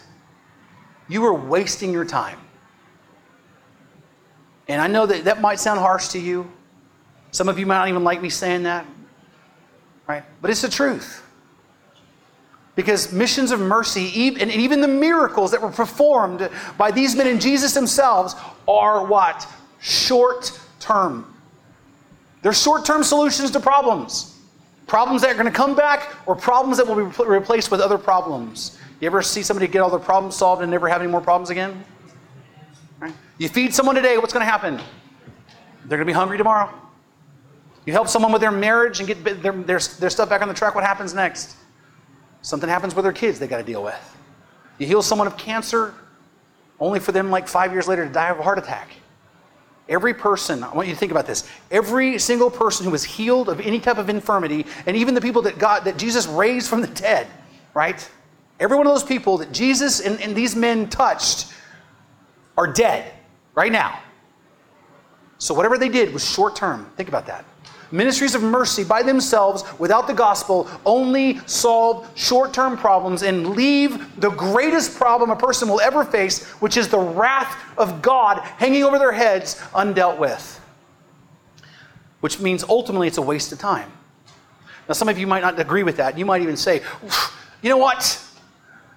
you 1.07 1.23
are 1.25 1.33
wasting 1.33 1.93
your 1.93 2.03
time. 2.03 2.39
And 4.67 4.81
I 4.81 4.87
know 4.87 5.05
that 5.05 5.25
that 5.25 5.39
might 5.39 5.59
sound 5.59 5.79
harsh 5.79 6.07
to 6.09 6.19
you. 6.19 6.51
Some 7.29 7.47
of 7.47 7.59
you 7.59 7.67
might 7.67 7.77
not 7.77 7.89
even 7.89 8.03
like 8.03 8.23
me 8.23 8.29
saying 8.29 8.63
that, 8.63 8.87
right? 10.07 10.23
But 10.41 10.49
it's 10.49 10.63
the 10.63 10.69
truth. 10.69 11.23
Because 12.75 13.13
missions 13.13 13.51
of 13.51 13.59
mercy, 13.59 14.35
and 14.39 14.49
even 14.49 14.81
the 14.81 14.87
miracles 14.87 15.51
that 15.51 15.61
were 15.61 15.69
performed 15.69 16.49
by 16.75 16.89
these 16.89 17.15
men 17.15 17.27
and 17.27 17.39
Jesus 17.39 17.75
themselves, 17.75 18.33
are 18.67 19.05
what? 19.05 19.47
Short 19.79 20.59
term. 20.79 21.30
They're 22.41 22.53
short 22.53 22.85
term 22.85 23.03
solutions 23.03 23.51
to 23.51 23.59
problems. 23.59 24.37
Problems 24.87 25.21
that 25.21 25.31
are 25.31 25.33
going 25.35 25.45
to 25.45 25.51
come 25.51 25.75
back 25.75 26.15
or 26.25 26.35
problems 26.35 26.77
that 26.77 26.87
will 26.87 27.05
be 27.05 27.23
replaced 27.23 27.71
with 27.71 27.79
other 27.79 27.97
problems. 27.97 28.77
You 28.99 29.07
ever 29.07 29.21
see 29.21 29.41
somebody 29.41 29.67
get 29.67 29.79
all 29.79 29.89
their 29.89 29.99
problems 29.99 30.35
solved 30.35 30.61
and 30.61 30.69
never 30.69 30.87
have 30.87 31.01
any 31.01 31.09
more 31.09 31.21
problems 31.21 31.49
again? 31.49 31.83
Right? 32.99 33.13
You 33.37 33.49
feed 33.49 33.73
someone 33.73 33.95
today, 33.95 34.17
what's 34.17 34.33
going 34.33 34.45
to 34.45 34.51
happen? 34.51 34.75
They're 35.85 35.97
going 35.97 35.99
to 35.99 36.05
be 36.05 36.13
hungry 36.13 36.37
tomorrow. 36.37 36.69
You 37.85 37.93
help 37.93 38.07
someone 38.07 38.31
with 38.31 38.41
their 38.41 38.51
marriage 38.51 38.99
and 38.99 39.07
get 39.07 39.23
their, 39.23 39.53
their, 39.53 39.79
their 39.79 40.09
stuff 40.09 40.29
back 40.29 40.41
on 40.41 40.47
the 40.47 40.53
track, 40.53 40.75
what 40.75 40.83
happens 40.83 41.13
next? 41.13 41.55
Something 42.43 42.69
happens 42.69 42.93
with 42.93 43.03
their 43.03 43.13
kids 43.13 43.39
they 43.39 43.47
got 43.47 43.57
to 43.57 43.63
deal 43.63 43.83
with. 43.83 44.17
You 44.77 44.87
heal 44.87 45.01
someone 45.01 45.27
of 45.27 45.37
cancer, 45.37 45.93
only 46.79 46.99
for 46.99 47.11
them, 47.11 47.29
like 47.31 47.47
five 47.47 47.71
years 47.71 47.87
later, 47.87 48.05
to 48.05 48.11
die 48.11 48.29
of 48.29 48.39
a 48.39 48.43
heart 48.43 48.57
attack. 48.59 48.89
Every 49.91 50.13
person, 50.13 50.63
I 50.63 50.73
want 50.73 50.87
you 50.87 50.93
to 50.93 50.99
think 50.99 51.11
about 51.11 51.27
this. 51.27 51.47
Every 51.69 52.17
single 52.17 52.49
person 52.49 52.85
who 52.85 52.91
was 52.91 53.03
healed 53.03 53.49
of 53.49 53.59
any 53.59 53.77
type 53.77 53.97
of 53.97 54.09
infirmity, 54.09 54.65
and 54.85 54.95
even 54.95 55.13
the 55.13 55.19
people 55.19 55.41
that 55.41 55.59
God 55.59 55.83
that 55.83 55.97
Jesus 55.97 56.27
raised 56.27 56.69
from 56.69 56.79
the 56.79 56.87
dead, 56.87 57.27
right? 57.73 58.09
Every 58.61 58.77
one 58.77 58.87
of 58.87 58.93
those 58.93 59.03
people 59.03 59.37
that 59.39 59.51
Jesus 59.51 59.99
and, 59.99 60.19
and 60.21 60.33
these 60.33 60.55
men 60.55 60.87
touched 60.87 61.53
are 62.57 62.71
dead 62.71 63.11
right 63.53 63.71
now. 63.71 63.99
So 65.39 65.53
whatever 65.53 65.77
they 65.77 65.89
did 65.89 66.13
was 66.13 66.23
short 66.23 66.55
term. 66.55 66.89
Think 66.95 67.09
about 67.09 67.25
that. 67.27 67.43
Ministries 67.91 68.35
of 68.35 68.41
mercy 68.41 68.83
by 68.85 69.03
themselves, 69.03 69.63
without 69.77 70.07
the 70.07 70.13
gospel, 70.13 70.69
only 70.85 71.39
solve 71.45 72.09
short 72.15 72.53
term 72.53 72.77
problems 72.77 73.21
and 73.23 73.49
leave 73.49 74.19
the 74.19 74.29
greatest 74.29 74.95
problem 74.95 75.29
a 75.29 75.35
person 75.35 75.67
will 75.67 75.81
ever 75.81 76.05
face, 76.05 76.45
which 76.61 76.77
is 76.77 76.87
the 76.87 76.99
wrath 76.99 77.57
of 77.77 78.01
God 78.01 78.39
hanging 78.39 78.83
over 78.83 78.97
their 78.97 79.11
heads, 79.11 79.55
undealt 79.73 80.17
with. 80.17 80.59
Which 82.21 82.39
means 82.39 82.63
ultimately 82.63 83.07
it's 83.07 83.17
a 83.17 83.21
waste 83.21 83.51
of 83.51 83.59
time. 83.59 83.91
Now, 84.87 84.93
some 84.93 85.09
of 85.09 85.17
you 85.17 85.27
might 85.27 85.41
not 85.41 85.59
agree 85.59 85.83
with 85.83 85.97
that. 85.97 86.17
You 86.17 86.25
might 86.25 86.41
even 86.41 86.57
say, 86.57 86.81
you 87.61 87.69
know 87.69 87.77
what? 87.77 88.23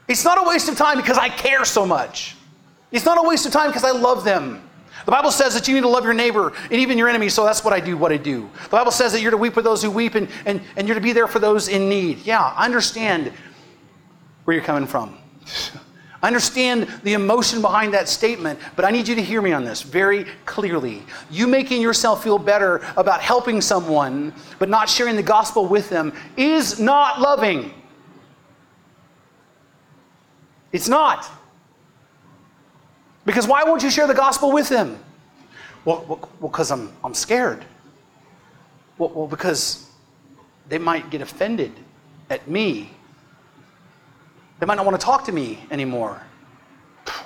It's 0.07 0.25
not 0.25 0.39
a 0.39 0.49
waste 0.49 0.69
of 0.69 0.77
time 0.77 0.99
because 0.99 1.19
I 1.19 1.29
care 1.31 1.65
so 1.65 1.85
much. 1.87 2.37
It's 2.93 3.05
not 3.05 3.19
a 3.19 3.27
waste 3.27 3.47
of 3.47 3.53
time 3.53 3.71
because 3.71 3.85
I 3.85 3.91
love 3.91 4.25
them. 4.25 4.63
The 5.05 5.11
Bible 5.11 5.31
says 5.31 5.55
that 5.55 5.69
you 5.69 5.75
need 5.75 5.83
to 5.83 5.89
love 5.89 6.05
your 6.05 6.15
neighbor 6.15 6.53
and 6.65 6.73
even 6.73 6.97
your 6.97 7.09
enemy, 7.09 7.29
so 7.29 7.45
that's 7.45 7.63
what 7.63 7.75
I 7.75 7.81
do, 7.81 7.97
what 7.97 8.13
I 8.13 8.17
do. 8.17 8.49
The 8.65 8.71
Bible 8.71 8.93
says 8.93 9.13
that 9.13 9.21
you're 9.21 9.31
to 9.31 9.37
weep 9.37 9.57
with 9.57 9.65
those 9.65 9.83
who 9.83 9.91
weep 9.91 10.15
and, 10.15 10.29
and, 10.47 10.63
and 10.77 10.89
you're 10.89 10.95
to 10.95 11.01
be 11.01 11.13
there 11.13 11.27
for 11.27 11.39
those 11.39 11.69
in 11.69 11.89
need. 11.89 12.25
Yeah, 12.25 12.41
I 12.41 12.65
understand 12.65 13.33
where 14.45 14.57
you're 14.57 14.65
coming 14.65 14.87
from. 14.87 15.19
I 16.23 16.29
understand 16.29 16.89
the 17.03 17.13
emotion 17.13 17.61
behind 17.61 17.93
that 17.93 18.09
statement, 18.09 18.59
but 18.77 18.87
I 18.87 18.91
need 18.91 19.07
you 19.07 19.15
to 19.15 19.23
hear 19.23 19.43
me 19.43 19.53
on 19.53 19.63
this 19.63 19.83
very 19.83 20.25
clearly. 20.47 21.03
You 21.31 21.47
making 21.47 21.83
yourself 21.83 22.25
feel 22.25 22.39
better 22.39 22.77
about 22.97 23.21
helping 23.21 23.61
someone, 23.61 24.33
but 24.59 24.71
not 24.71 24.89
sharing 24.89 25.17
the 25.17 25.23
gospel 25.23 25.67
with 25.67 25.91
them, 25.91 26.15
is 26.39 26.81
not 26.81 27.21
loving. 27.21 27.75
It's 30.73 30.89
not. 30.89 31.31
Because 33.25 33.47
why 33.47 33.65
won't 33.65 33.83
you 33.83 33.91
share 33.91 34.07
the 34.07 34.15
gospel 34.15 34.53
with 34.53 34.69
them? 34.69 34.99
Well, 35.85 36.05
well, 36.09 36.31
because 36.41 36.71
I'm, 36.71 36.93
I'm 37.03 37.15
scared. 37.15 37.65
Well, 38.99 39.11
well, 39.11 39.27
because 39.27 39.91
they 40.69 40.79
might 40.79 41.11
get 41.11 41.21
offended 41.21 41.73
at 42.31 42.49
me. 42.49 42.91
They 44.61 44.67
might 44.67 44.77
not 44.77 44.87
want 44.87 44.99
to 44.99 45.05
talk 45.05 45.25
to 45.25 45.33
me 45.33 45.59
anymore. 45.71 46.23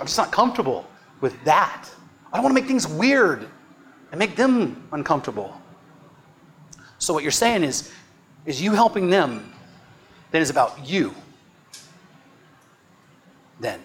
I'm 0.01 0.07
just 0.07 0.19
not 0.19 0.33
comfortable 0.33 0.87
with 1.21 1.43
that. 1.45 1.89
I 2.33 2.37
don't 2.37 2.45
want 2.45 2.57
to 2.57 2.61
make 2.61 2.69
things 2.69 2.87
weird 2.87 3.49
and 4.11 4.19
make 4.19 4.37
them 4.37 4.89
uncomfortable. 4.93 5.61
So 6.99 7.15
what 7.15 7.23
you're 7.23 7.31
saying 7.31 7.65
is, 7.65 7.93
is 8.45 8.61
you 8.61 8.73
helping 8.73 9.09
them, 9.09 9.53
then 10.31 10.43
is 10.43 10.51
about 10.51 10.89
you. 10.89 11.15
Then. 13.61 13.81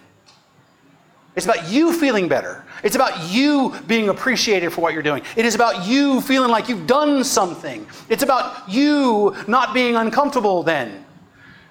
It's 1.35 1.45
about 1.45 1.69
you 1.69 1.91
feeling 1.93 2.27
better. 2.27 2.63
It's 2.83 2.95
about 2.95 3.31
you 3.31 3.73
being 3.87 4.09
appreciated 4.09 4.71
for 4.71 4.81
what 4.81 4.93
you're 4.93 5.01
doing. 5.01 5.23
It 5.35 5.45
is 5.45 5.55
about 5.55 5.87
you 5.87 6.21
feeling 6.21 6.51
like 6.51 6.69
you've 6.69 6.85
done 6.85 7.23
something. 7.23 7.87
It's 8.09 8.21
about 8.21 8.69
you 8.69 9.35
not 9.47 9.73
being 9.73 9.95
uncomfortable 9.95 10.61
then. 10.61 11.03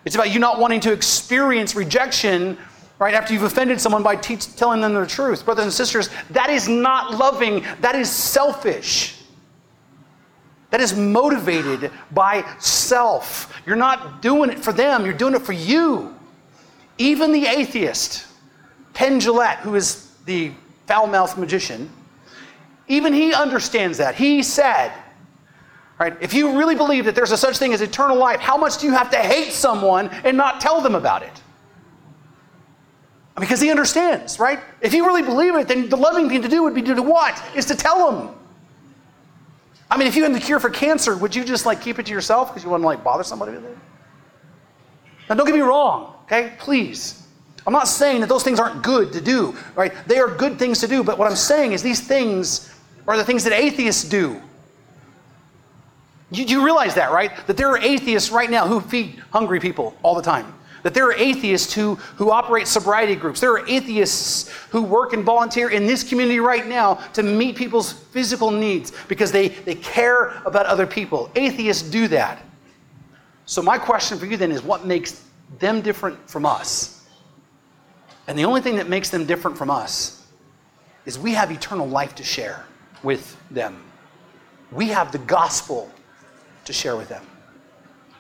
It's 0.05 0.17
about 0.17 0.33
you 0.33 0.41
not 0.41 0.59
wanting 0.59 0.81
to 0.81 0.93
experience 0.93 1.77
rejection 1.77 2.59
right 2.99 3.15
after 3.15 3.33
you've 3.35 3.45
offended 3.45 3.81
someone 3.81 4.03
by 4.03 4.17
teach, 4.17 4.55
telling 4.57 4.81
them 4.81 4.95
the 4.95 5.07
truth. 5.07 5.45
Brothers 5.45 5.65
and 5.65 5.73
sisters, 5.73 6.11
that 6.31 6.51
is 6.51 6.69
not 6.69 7.17
loving, 7.17 7.65
that 7.81 7.95
is 7.95 8.11
selfish. 8.11 9.19
That 10.71 10.81
is 10.81 10.97
motivated 10.97 11.91
by 12.11 12.45
self. 12.59 13.61
You're 13.67 13.77
not 13.77 14.23
doing 14.23 14.51
it 14.51 14.59
for 14.59 14.73
them, 14.73 15.05
you're 15.05 15.15
doing 15.15 15.35
it 15.35 15.43
for 15.43 15.53
you. 15.53 16.17
Even 16.99 17.31
the 17.31 17.47
atheist 17.47 18.27
Penn 18.95 19.21
Jillette, 19.21 19.59
who 19.59 19.75
is 19.75 20.13
the 20.27 20.53
foul 20.87 21.07
mouthed 21.07 21.39
magician, 21.39 21.91
even 22.89 23.13
he 23.13 23.33
understands 23.33 23.99
that. 23.99 24.15
He 24.15 24.43
said, 24.43 24.93
right, 25.99 26.17
if 26.21 26.35
you 26.35 26.59
really 26.59 26.75
believe 26.75 27.05
that 27.07 27.15
there's 27.15 27.33
a 27.33 27.37
such 27.37 27.59
thing 27.59 27.73
as 27.73 27.81
eternal 27.81 28.17
life, 28.17 28.41
how 28.41 28.57
much 28.57 28.79
do 28.79 28.87
you 28.87 28.93
have 28.93 29.11
to 29.11 29.19
hate 29.19 29.53
someone 29.53 30.09
and 30.25 30.37
not 30.37 30.61
tell 30.61 30.81
them 30.81 30.95
about 30.95 31.23
it? 31.23 31.43
Because 33.39 33.61
he 33.61 33.71
understands, 33.71 34.39
right? 34.39 34.61
If 34.83 34.93
you 34.93 35.07
really 35.07 35.23
believe 35.23 35.55
it, 35.57 35.67
then 35.67 35.89
the 35.89 35.97
loving 35.97 36.29
thing 36.29 36.43
to 36.43 36.49
do 36.49 36.63
would 36.65 36.75
be 36.75 36.83
to 36.83 36.95
do 36.95 37.03
what? 37.03 37.43
Is 37.57 37.65
to 37.67 37.75
tell 37.75 38.11
them. 38.11 38.35
I 39.91 39.97
mean, 39.97 40.07
if 40.07 40.17
you 40.17 40.23
had 40.23 40.35
the 40.35 40.41
cure 40.41 40.61
for 40.61 40.71
cancer, 40.71 41.17
would 41.17 41.35
you 41.35 41.45
just 41.45 41.65
like 41.65 41.81
keep 41.81 41.99
it 41.99 42.07
to 42.07 42.13
yourself 42.13 42.49
because 42.49 42.63
you 42.63 42.71
wouldn't 42.71 42.85
like 42.85 43.03
bother 43.03 43.25
somebody 43.25 43.53
with 43.53 43.65
it? 43.65 43.79
Now, 45.29 45.37
don't 45.37 45.47
get 45.47 45.55
me 45.55 45.61
wrong, 45.61 46.15
okay? 46.25 46.53
Please. 46.59 47.22
I'm 47.67 47.73
not 47.73 47.89
saying 47.89 48.21
that 48.21 48.29
those 48.29 48.43
things 48.43 48.59
aren't 48.59 48.83
good 48.83 49.13
to 49.13 49.21
do, 49.21 49.57
right? 49.77 49.93
They 50.07 50.19
are 50.19 50.29
good 50.29 50.59
things 50.59 50.81
to 50.81 50.89
do, 50.89 51.05
but 51.05 51.19
what 51.19 51.29
I'm 51.29 51.37
saying 51.37 51.73
is 51.73 51.83
these 51.83 52.01
things 52.01 52.75
are 53.07 53.17
the 53.17 53.25
things 53.25 53.45
that 53.45 53.53
atheists 53.53 54.05
do. 54.05 54.41
You, 56.31 56.45
you 56.45 56.65
realize 56.65 56.95
that, 56.95 57.13
right? 57.13 57.31
That 57.47 57.57
there 57.57 57.69
are 57.69 57.79
atheists 57.79 58.31
right 58.31 58.51
now 58.51 58.67
who 58.67 58.81
feed 58.81 59.23
hungry 59.31 59.61
people 59.61 59.97
all 60.03 60.15
the 60.15 60.23
time. 60.23 60.53
That 60.83 60.95
there 60.95 61.07
are 61.07 61.15
atheists 61.15 61.73
who, 61.73 61.95
who 62.17 62.33
operate 62.33 62.67
sobriety 62.67 63.15
groups. 63.15 63.39
There 63.39 63.53
are 63.53 63.69
atheists 63.69 64.49
who 64.71 64.83
work 64.83 65.13
and 65.13 65.25
volunteer 65.25 65.71
in 65.71 65.87
this 65.87 66.03
community 66.03 66.41
right 66.41 66.67
now 66.67 66.95
to 67.13 67.23
meet 67.23 67.55
people's 67.55 67.93
physical 67.93 68.51
needs 68.51 68.93
because 69.07 69.31
they, 69.31 69.49
they 69.49 69.77
care 69.77 70.43
about 70.45 70.67
other 70.67 70.87
people. 70.87 71.31
Atheists 71.37 71.89
do 71.89 72.09
that. 72.09 72.43
So, 73.45 73.63
my 73.63 73.79
question 73.79 74.19
for 74.19 74.27
you 74.27 74.37
then 74.37 74.51
is 74.51 74.63
what 74.63 74.85
makes 74.85 75.25
them 75.59 75.83
different 75.83 76.19
from 76.29 76.47
us? 76.47 77.02
And 78.27 78.39
the 78.39 78.45
only 78.45 78.61
thing 78.61 78.77
that 78.77 78.89
makes 78.89 79.11
them 79.11 79.27
different 79.27 79.59
from 79.59 79.71
us 79.71 80.25
is 81.05 81.19
we 81.19 81.33
have 81.33 81.51
eternal 81.51 81.89
life 81.89 82.15
to 82.17 82.23
share 82.23 82.65
with 83.03 83.37
them. 83.51 83.83
we 84.71 84.89
have 84.89 85.13
the 85.13 85.19
gospel 85.19 85.91
to 86.65 86.73
share 86.73 86.97
with 86.97 87.09
them. 87.09 87.27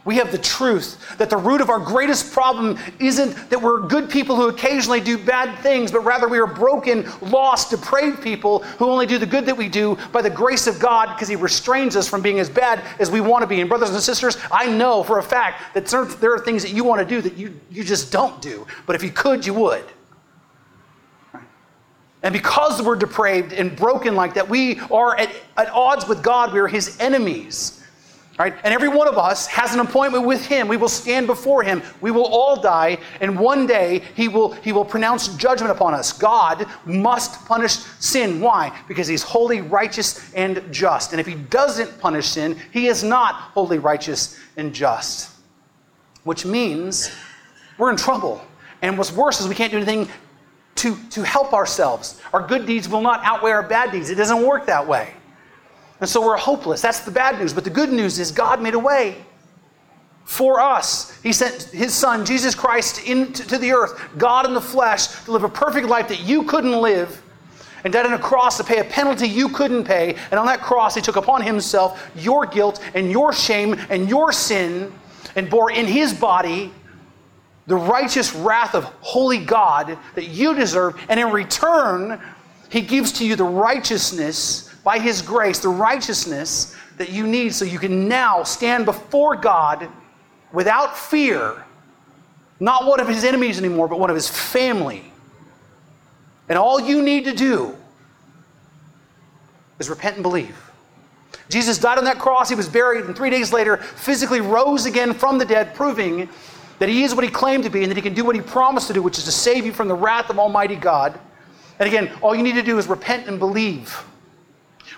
We 0.04 0.16
have 0.16 0.32
the 0.32 0.38
truth 0.38 1.16
that 1.18 1.30
the 1.30 1.36
root 1.36 1.60
of 1.60 1.70
our 1.70 1.78
greatest 1.78 2.32
problem 2.32 2.76
isn't 2.98 3.50
that 3.50 3.62
we're 3.62 3.86
good 3.86 4.10
people 4.10 4.34
who 4.34 4.48
occasionally 4.48 5.00
do 5.00 5.16
bad 5.16 5.56
things, 5.60 5.92
but 5.92 6.00
rather 6.00 6.26
we 6.26 6.38
are 6.38 6.46
broken, 6.46 7.08
lost, 7.20 7.70
depraved 7.70 8.20
people 8.20 8.60
who 8.78 8.86
only 8.86 9.06
do 9.06 9.16
the 9.18 9.26
good 9.26 9.46
that 9.46 9.56
we 9.56 9.68
do 9.68 9.96
by 10.10 10.20
the 10.20 10.30
grace 10.30 10.66
of 10.66 10.80
God 10.80 11.14
because 11.14 11.28
He 11.28 11.36
restrains 11.36 11.94
us 11.94 12.08
from 12.08 12.20
being 12.20 12.40
as 12.40 12.50
bad 12.50 12.82
as 12.98 13.12
we 13.12 13.20
want 13.20 13.42
to 13.42 13.46
be. 13.46 13.60
And, 13.60 13.68
brothers 13.68 13.90
and 13.90 14.00
sisters, 14.00 14.36
I 14.50 14.66
know 14.66 15.04
for 15.04 15.18
a 15.18 15.22
fact 15.22 15.74
that 15.74 15.86
there 16.20 16.34
are 16.34 16.40
things 16.40 16.62
that 16.62 16.72
you 16.72 16.82
want 16.82 17.00
to 17.00 17.14
do 17.14 17.22
that 17.22 17.36
you, 17.36 17.60
you 17.70 17.84
just 17.84 18.10
don't 18.10 18.42
do. 18.42 18.66
But 18.86 18.96
if 18.96 19.04
you 19.04 19.10
could, 19.10 19.46
you 19.46 19.54
would. 19.54 19.84
And 22.24 22.32
because 22.32 22.82
we're 22.82 22.96
depraved 22.96 23.52
and 23.52 23.74
broken 23.76 24.16
like 24.16 24.34
that, 24.34 24.48
we 24.48 24.80
are 24.90 25.16
at, 25.16 25.30
at 25.56 25.68
odds 25.70 26.08
with 26.08 26.22
God. 26.24 26.52
We 26.52 26.58
are 26.58 26.68
His 26.68 26.98
enemies. 27.00 27.81
Right? 28.38 28.54
And 28.64 28.72
every 28.72 28.88
one 28.88 29.08
of 29.08 29.18
us 29.18 29.46
has 29.46 29.74
an 29.74 29.80
appointment 29.80 30.24
with 30.24 30.46
him. 30.46 30.66
We 30.66 30.78
will 30.78 30.88
stand 30.88 31.26
before 31.26 31.62
him. 31.62 31.82
We 32.00 32.10
will 32.10 32.24
all 32.24 32.60
die, 32.60 32.98
and 33.20 33.38
one 33.38 33.66
day 33.66 34.02
he 34.14 34.28
will, 34.28 34.52
he 34.52 34.72
will 34.72 34.86
pronounce 34.86 35.28
judgment 35.36 35.70
upon 35.70 35.92
us. 35.92 36.12
God 36.12 36.66
must 36.86 37.44
punish 37.46 37.74
sin. 38.00 38.40
Why? 38.40 38.76
Because 38.88 39.06
he's 39.06 39.22
holy, 39.22 39.60
righteous, 39.60 40.32
and 40.34 40.62
just. 40.72 41.12
And 41.12 41.20
if 41.20 41.26
he 41.26 41.34
doesn't 41.34 42.00
punish 42.00 42.26
sin, 42.26 42.58
he 42.72 42.86
is 42.86 43.04
not 43.04 43.34
holy, 43.34 43.78
righteous, 43.78 44.38
and 44.56 44.74
just. 44.74 45.30
Which 46.24 46.46
means 46.46 47.14
we're 47.76 47.90
in 47.90 47.98
trouble. 47.98 48.40
And 48.80 48.96
what's 48.96 49.12
worse 49.12 49.40
is 49.40 49.48
we 49.48 49.54
can't 49.54 49.70
do 49.70 49.76
anything 49.76 50.08
to, 50.76 50.96
to 51.10 51.22
help 51.22 51.52
ourselves. 51.52 52.20
Our 52.32 52.46
good 52.46 52.64
deeds 52.66 52.88
will 52.88 53.02
not 53.02 53.20
outweigh 53.24 53.52
our 53.52 53.62
bad 53.62 53.92
deeds. 53.92 54.08
It 54.08 54.14
doesn't 54.14 54.44
work 54.44 54.66
that 54.66 54.86
way. 54.86 55.14
And 56.02 56.10
so 56.10 56.20
we're 56.20 56.36
hopeless. 56.36 56.82
That's 56.82 56.98
the 56.98 57.12
bad 57.12 57.38
news. 57.38 57.52
But 57.52 57.62
the 57.62 57.70
good 57.70 57.92
news 57.92 58.18
is 58.18 58.32
God 58.32 58.60
made 58.60 58.74
a 58.74 58.78
way 58.78 59.24
for 60.24 60.58
us. 60.58 61.16
He 61.22 61.32
sent 61.32 61.62
his 61.62 61.94
son, 61.94 62.26
Jesus 62.26 62.56
Christ, 62.56 63.06
into 63.06 63.56
the 63.56 63.70
earth, 63.70 64.02
God 64.18 64.44
in 64.44 64.52
the 64.52 64.60
flesh, 64.60 65.06
to 65.26 65.30
live 65.30 65.44
a 65.44 65.48
perfect 65.48 65.86
life 65.86 66.08
that 66.08 66.18
you 66.18 66.42
couldn't 66.42 66.82
live, 66.82 67.22
and 67.84 67.92
died 67.92 68.04
on 68.04 68.14
a 68.14 68.18
cross 68.18 68.56
to 68.56 68.64
pay 68.64 68.80
a 68.80 68.84
penalty 68.84 69.28
you 69.28 69.48
couldn't 69.50 69.84
pay. 69.84 70.16
And 70.32 70.40
on 70.40 70.46
that 70.46 70.60
cross, 70.60 70.96
he 70.96 71.00
took 71.00 71.14
upon 71.14 71.40
himself 71.40 72.10
your 72.16 72.46
guilt 72.46 72.82
and 72.94 73.08
your 73.08 73.32
shame 73.32 73.76
and 73.88 74.08
your 74.08 74.32
sin, 74.32 74.92
and 75.36 75.48
bore 75.48 75.70
in 75.70 75.86
his 75.86 76.12
body 76.12 76.72
the 77.68 77.76
righteous 77.76 78.34
wrath 78.34 78.74
of 78.74 78.82
holy 79.02 79.38
God 79.38 79.96
that 80.16 80.26
you 80.26 80.52
deserve. 80.52 81.00
And 81.08 81.20
in 81.20 81.30
return, 81.30 82.20
he 82.70 82.80
gives 82.80 83.12
to 83.12 83.24
you 83.24 83.36
the 83.36 83.44
righteousness 83.44 84.68
by 84.84 84.98
His 84.98 85.22
grace, 85.22 85.58
the 85.58 85.68
righteousness 85.68 86.74
that 86.98 87.10
you 87.10 87.26
need 87.26 87.54
so 87.54 87.64
you 87.64 87.78
can 87.78 88.08
now 88.08 88.42
stand 88.42 88.84
before 88.84 89.36
God 89.36 89.88
without 90.52 90.96
fear, 90.96 91.64
not 92.60 92.86
one 92.86 93.00
of 93.00 93.08
His 93.08 93.24
enemies 93.24 93.58
anymore, 93.58 93.88
but 93.88 93.98
one 93.98 94.10
of 94.10 94.16
His 94.16 94.28
family. 94.28 95.04
And 96.48 96.58
all 96.58 96.80
you 96.80 97.02
need 97.02 97.24
to 97.24 97.32
do 97.32 97.76
is 99.78 99.88
repent 99.88 100.16
and 100.16 100.22
believe. 100.22 100.56
Jesus 101.48 101.78
died 101.78 101.98
on 101.98 102.04
that 102.04 102.18
cross, 102.18 102.48
he 102.48 102.54
was 102.54 102.68
buried, 102.68 103.04
and 103.04 103.16
three 103.16 103.30
days 103.30 103.52
later 103.52 103.76
physically 103.76 104.40
rose 104.40 104.86
again 104.86 105.12
from 105.12 105.38
the 105.38 105.44
dead, 105.44 105.74
proving 105.74 106.28
that 106.78 106.88
he 106.88 107.04
is 107.04 107.14
what 107.14 107.24
he 107.24 107.30
claimed 107.30 107.64
to 107.64 107.70
be 107.70 107.82
and 107.82 107.90
that 107.90 107.96
he 107.96 108.02
can 108.02 108.14
do 108.14 108.24
what 108.24 108.34
he 108.34 108.40
promised 108.40 108.86
to 108.88 108.92
do, 108.92 109.02
which 109.02 109.18
is 109.18 109.24
to 109.24 109.32
save 109.32 109.64
you 109.64 109.72
from 109.72 109.86
the 109.86 109.94
wrath 109.94 110.30
of 110.30 110.38
Almighty 110.38 110.76
God. 110.76 111.18
And 111.78 111.86
again, 111.86 112.10
all 112.22 112.34
you 112.34 112.42
need 112.42 112.54
to 112.54 112.62
do 112.62 112.78
is 112.78 112.86
repent 112.86 113.28
and 113.28 113.38
believe. 113.38 114.02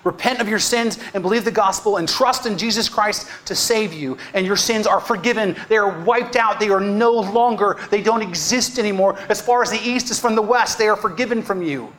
Repent 0.05 0.41
of 0.41 0.49
your 0.49 0.59
sins 0.59 0.99
and 1.15 1.23
believe 1.23 1.45
the 1.45 1.51
gospel 1.51 1.97
and 1.97 2.09
trust 2.09 2.47
in 2.47 2.59
Jesus 2.59 2.89
Christ 2.89 3.29
to 3.47 3.55
save 3.55 3.93
you. 3.93 4.19
And 4.35 4.47
your 4.47 4.57
sins 4.57 4.87
are 4.87 5.01
forgiven. 5.01 5.57
They 5.69 5.79
are 5.79 6.03
wiped 6.03 6.37
out. 6.37 6.61
They 6.61 6.69
are 6.69 6.81
no 6.81 7.13
longer, 7.13 7.79
they 7.91 8.03
don't 8.03 8.23
exist 8.23 8.79
anymore. 8.79 9.19
As 9.29 9.41
far 9.41 9.63
as 9.63 9.71
the 9.71 9.81
east 9.81 10.11
is 10.11 10.21
from 10.21 10.35
the 10.35 10.43
west, 10.43 10.79
they 10.79 10.89
are 10.89 10.97
forgiven 10.97 11.43
from 11.43 11.63
you. 11.63 11.93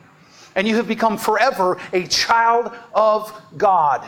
And 0.54 0.66
you 0.66 0.76
have 0.76 0.88
become 0.88 1.18
forever 1.18 1.78
a 1.92 2.06
child 2.06 2.72
of 2.94 3.32
God. 3.56 4.06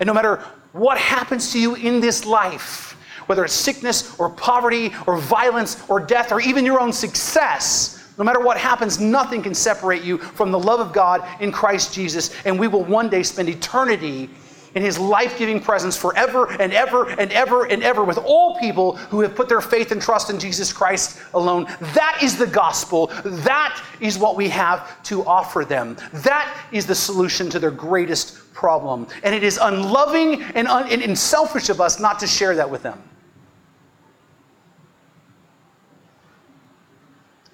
And 0.00 0.06
no 0.06 0.14
matter 0.14 0.42
what 0.72 0.98
happens 0.98 1.52
to 1.52 1.60
you 1.60 1.74
in 1.74 2.00
this 2.00 2.24
life, 2.24 2.96
whether 3.26 3.44
it's 3.44 3.54
sickness 3.54 4.18
or 4.18 4.30
poverty 4.30 4.92
or 5.06 5.18
violence 5.18 5.82
or 5.88 6.00
death 6.00 6.32
or 6.32 6.40
even 6.40 6.64
your 6.64 6.80
own 6.80 6.92
success, 6.92 7.97
no 8.18 8.24
matter 8.24 8.40
what 8.40 8.58
happens, 8.58 8.98
nothing 8.98 9.42
can 9.42 9.54
separate 9.54 10.02
you 10.02 10.18
from 10.18 10.50
the 10.50 10.58
love 10.58 10.80
of 10.80 10.92
God 10.92 11.26
in 11.40 11.52
Christ 11.52 11.94
Jesus. 11.94 12.34
And 12.44 12.58
we 12.58 12.66
will 12.66 12.84
one 12.84 13.08
day 13.08 13.22
spend 13.22 13.48
eternity 13.48 14.28
in 14.74 14.82
his 14.82 14.98
life 14.98 15.38
giving 15.38 15.60
presence 15.60 15.96
forever 15.96 16.50
and 16.60 16.72
ever 16.72 17.08
and 17.10 17.32
ever 17.32 17.64
and 17.66 17.82
ever 17.82 18.04
with 18.04 18.18
all 18.18 18.58
people 18.58 18.96
who 18.96 19.20
have 19.20 19.34
put 19.34 19.48
their 19.48 19.60
faith 19.60 19.92
and 19.92 20.02
trust 20.02 20.30
in 20.30 20.38
Jesus 20.38 20.72
Christ 20.72 21.18
alone. 21.34 21.64
That 21.94 22.18
is 22.22 22.36
the 22.36 22.46
gospel. 22.46 23.06
That 23.24 23.82
is 24.00 24.18
what 24.18 24.36
we 24.36 24.48
have 24.50 25.02
to 25.04 25.24
offer 25.24 25.64
them. 25.64 25.96
That 26.12 26.54
is 26.72 26.86
the 26.86 26.94
solution 26.94 27.48
to 27.50 27.58
their 27.58 27.70
greatest 27.70 28.52
problem. 28.52 29.06
And 29.22 29.34
it 29.34 29.42
is 29.42 29.58
unloving 29.60 30.42
and, 30.42 30.68
un- 30.68 30.90
and 30.90 31.18
selfish 31.18 31.68
of 31.68 31.80
us 31.80 32.00
not 32.00 32.18
to 32.20 32.26
share 32.26 32.54
that 32.56 32.68
with 32.68 32.82
them. 32.82 33.00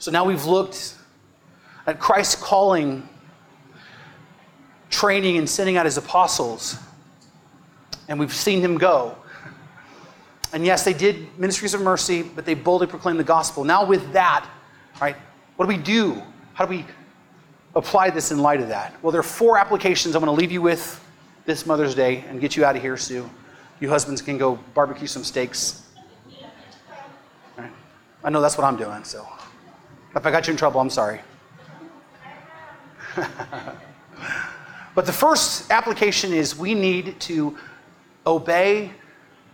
So 0.05 0.11
now 0.11 0.27
we've 0.27 0.45
looked 0.45 0.97
at 1.87 1.99
Christ's 1.99 2.35
calling, 2.35 3.09
training, 4.91 5.39
and 5.39 5.49
sending 5.49 5.79
out 5.79 5.87
his 5.87 5.97
apostles, 5.97 6.77
and 8.07 8.21
we've 8.21 8.31
seen 8.31 8.61
him 8.61 8.77
go. 8.77 9.17
And 10.53 10.63
yes, 10.63 10.85
they 10.85 10.93
did 10.93 11.27
ministries 11.39 11.73
of 11.73 11.81
mercy, 11.81 12.21
but 12.21 12.45
they 12.45 12.53
boldly 12.53 12.87
proclaimed 12.87 13.19
the 13.19 13.25
gospel. 13.25 13.65
Now, 13.65 13.87
with 13.87 14.13
that, 14.13 14.47
right, 15.01 15.17
what 15.57 15.65
do 15.65 15.75
we 15.75 15.83
do? 15.83 16.23
How 16.53 16.67
do 16.67 16.77
we 16.77 16.85
apply 17.75 18.11
this 18.11 18.31
in 18.31 18.41
light 18.41 18.61
of 18.61 18.69
that? 18.69 18.95
Well, 19.03 19.11
there 19.11 19.21
are 19.21 19.23
four 19.23 19.57
applications 19.57 20.15
I'm 20.15 20.23
going 20.23 20.37
to 20.37 20.39
leave 20.39 20.53
you 20.53 20.61
with 20.61 21.03
this 21.47 21.65
Mother's 21.65 21.95
Day 21.95 22.25
and 22.29 22.43
get 22.43 22.59
you 22.59 22.67
out 22.67 22.77
of 22.77 22.83
here, 22.83 22.99
Sue. 22.99 23.31
You 23.81 23.89
husbands 23.89 24.21
can 24.21 24.37
go 24.37 24.57
barbecue 24.75 25.07
some 25.07 25.25
steaks. 25.25 25.89
Right. 27.57 27.71
I 28.23 28.29
know 28.29 28.43
that's 28.43 28.59
what 28.59 28.65
I'm 28.65 28.77
doing, 28.77 29.03
so. 29.05 29.27
If 30.17 30.25
I 30.25 30.31
got 30.31 30.47
you 30.47 30.53
in 30.53 30.57
trouble, 30.57 30.81
I'm 30.81 30.91
sorry. 30.91 31.21
but 34.95 35.07
the 35.07 35.13
first 35.13 35.71
application 35.71 36.33
is 36.33 36.57
we 36.57 36.75
need 36.75 37.19
to 37.21 37.57
obey 38.27 38.93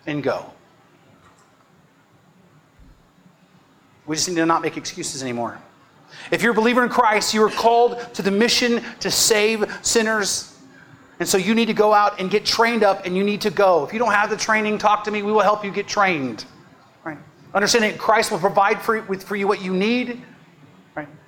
and 0.07 0.23
go. 0.23 0.53
We 4.07 4.17
just 4.17 4.29
need 4.29 4.35
to 4.37 4.47
not 4.47 4.61
make 4.61 4.77
excuses 4.77 5.23
anymore. 5.23 5.59
If 6.31 6.43
you're 6.43 6.53
a 6.53 6.55
believer 6.55 6.83
in 6.83 6.91
Christ, 6.91 7.33
you 7.33 7.43
are 7.45 7.51
called 7.51 8.13
to 8.15 8.23
the 8.23 8.31
mission 8.31 8.83
to 9.01 9.11
save 9.11 9.65
sinners. 9.83 10.59
And 11.21 11.29
so 11.29 11.39
you 11.39 11.55
need 11.55 11.67
to 11.67 11.75
go 11.75 11.95
out 11.95 12.21
and 12.21 12.31
get 12.31 12.45
trained 12.45 12.83
up 12.83 13.07
and 13.07 13.17
you 13.17 13.23
need 13.23 13.41
to 13.43 13.51
go. 13.51 13.85
If 13.85 13.93
you 13.93 13.99
don't 13.99 14.13
have 14.13 14.29
the 14.29 14.37
training, 14.37 14.79
talk 14.79 15.05
to 15.05 15.11
me. 15.11 15.23
We 15.23 15.33
will 15.33 15.41
help 15.41 15.65
you 15.65 15.71
get 15.71 15.87
trained. 15.87 16.45
Right? 17.05 17.19
Understanding 17.55 17.97
Christ 17.97 18.31
will 18.31 18.39
provide 18.39 18.83
for, 18.83 19.03
for 19.19 19.37
you 19.37 19.47
what 19.47 19.63
you 19.63 19.73
need 19.73 20.23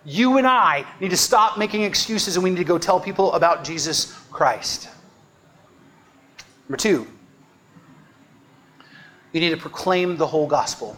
you 0.05 0.39
and 0.39 0.47
I 0.47 0.85
need 1.01 1.11
to 1.11 1.17
stop 1.17 1.59
making 1.59 1.83
excuses 1.83 2.37
and 2.37 2.43
we 2.43 2.51
need 2.51 2.57
to 2.57 2.65
go 2.65 2.79
tell 2.79 2.99
people 2.99 3.33
about 3.35 3.65
Jesus 3.65 4.13
Christ. 4.31 4.89
Number 6.69 6.77
two, 6.77 7.07
you 9.33 9.41
need 9.41 9.51
to 9.51 9.57
proclaim 9.57 10.17
the 10.17 10.27
whole 10.27 10.47
gospel, 10.47 10.97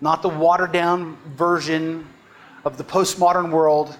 not 0.00 0.22
the 0.22 0.28
watered 0.28 0.72
down 0.72 1.16
version 1.36 2.06
of 2.64 2.78
the 2.78 2.84
postmodern 2.84 3.50
world, 3.50 3.96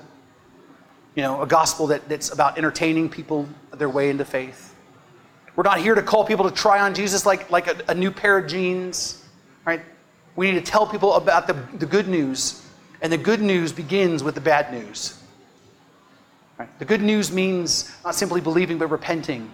you 1.14 1.22
know, 1.22 1.42
a 1.42 1.46
gospel 1.46 1.88
that, 1.88 2.09
that's 2.09 2.32
about 2.32 2.57
entertaining 2.57 3.09
people 3.09 3.48
their 3.72 3.88
way 3.88 4.09
into 4.09 4.24
faith. 4.24 4.74
We're 5.57 5.64
not 5.64 5.80
here 5.80 5.94
to 5.94 6.03
call 6.03 6.24
people 6.24 6.48
to 6.48 6.55
try 6.55 6.80
on 6.80 6.94
Jesus 6.94 7.26
like, 7.26 7.50
like 7.50 7.66
a, 7.66 7.90
a 7.90 7.94
new 7.94 8.11
pair 8.11 8.38
of 8.38 8.48
jeans, 8.48 9.24
right? 9.66 9.82
We 10.36 10.50
need 10.50 10.64
to 10.64 10.70
tell 10.70 10.86
people 10.86 11.14
about 11.14 11.46
the, 11.46 11.55
the 11.76 11.84
good 11.84 12.09
news 12.09 12.61
and 13.03 13.12
the 13.12 13.18
good 13.18 13.42
news 13.42 13.72
begins 13.72 14.22
with 14.22 14.36
the 14.36 14.40
bad 14.40 14.72
news. 14.72 15.20
Right? 16.57 16.78
The 16.78 16.84
good 16.84 17.03
news 17.03 17.32
means 17.32 17.90
not 18.05 18.14
simply 18.14 18.40
believing, 18.40 18.78
but 18.78 18.86
repenting. 18.86 19.53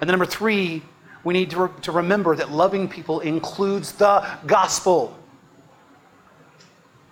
And 0.00 0.10
then, 0.10 0.12
number 0.12 0.26
three, 0.26 0.82
we 1.22 1.32
need 1.32 1.50
to, 1.50 1.62
re- 1.64 1.80
to 1.82 1.92
remember 1.92 2.34
that 2.36 2.50
loving 2.50 2.88
people 2.88 3.20
includes 3.20 3.92
the 3.92 4.26
gospel. 4.46 5.16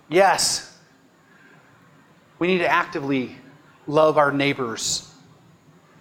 Yes, 0.09 0.77
we 2.37 2.47
need 2.47 2.59
to 2.59 2.67
actively 2.67 3.37
love 3.87 4.17
our 4.17 4.31
neighbors 4.31 5.13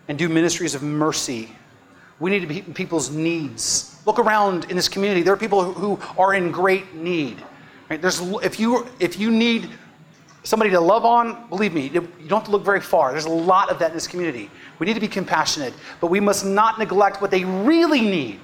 and 0.09 0.19
do 0.19 0.29
ministries 0.29 0.75
of 0.75 0.83
mercy. 0.83 1.51
We 2.19 2.31
need 2.31 2.41
to 2.41 2.47
meet 2.47 2.75
people's 2.75 3.11
needs. 3.11 3.97
Look 4.07 4.19
around 4.19 4.67
in 4.71 4.77
this 4.77 4.89
community. 4.89 5.23
There 5.23 5.33
are 5.33 5.39
people 5.39 5.73
who 5.73 5.99
are 6.19 6.35
in 6.35 6.51
great 6.51 6.95
need. 6.95 7.43
Right? 7.89 8.01
There's, 8.01 8.21
if, 8.43 8.59
you, 8.59 8.87
if 8.99 9.19
you 9.19 9.31
need 9.31 9.71
somebody 10.43 10.71
to 10.71 10.81
love 10.81 11.05
on, 11.05 11.49
believe 11.49 11.73
me, 11.73 11.89
you 11.89 12.01
don't 12.01 12.41
have 12.41 12.45
to 12.45 12.51
look 12.51 12.65
very 12.65 12.81
far. 12.81 13.13
There's 13.13 13.25
a 13.25 13.31
lot 13.31 13.71
of 13.71 13.79
that 13.79 13.91
in 13.91 13.95
this 13.95 14.07
community. 14.07 14.51
We 14.79 14.87
need 14.87 14.95
to 14.95 15.01
be 15.01 15.09
compassionate, 15.09 15.75
but 16.01 16.09
we 16.09 16.21
must 16.21 16.45
not 16.45 16.79
neglect 16.79 17.21
what 17.21 17.31
they 17.31 17.45
really 17.45 18.01
need. 18.01 18.41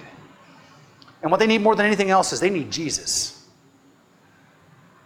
And 1.23 1.31
what 1.31 1.39
they 1.39 1.47
need 1.47 1.61
more 1.61 1.77
than 1.77 1.87
anything 1.87 2.11
else 2.11 2.33
is 2.33 2.41
they 2.41 2.51
need 2.51 2.71
Jesus. 2.71 3.47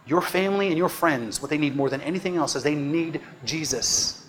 Your 0.05 0.21
family 0.21 0.67
and 0.67 0.77
your 0.77 0.89
friends, 0.89 1.41
what 1.41 1.49
they 1.49 1.57
need 1.57 1.75
more 1.75 1.89
than 1.89 2.01
anything 2.01 2.37
else 2.37 2.55
is 2.55 2.63
they 2.63 2.75
need 2.75 3.21
Jesus. 3.43 4.24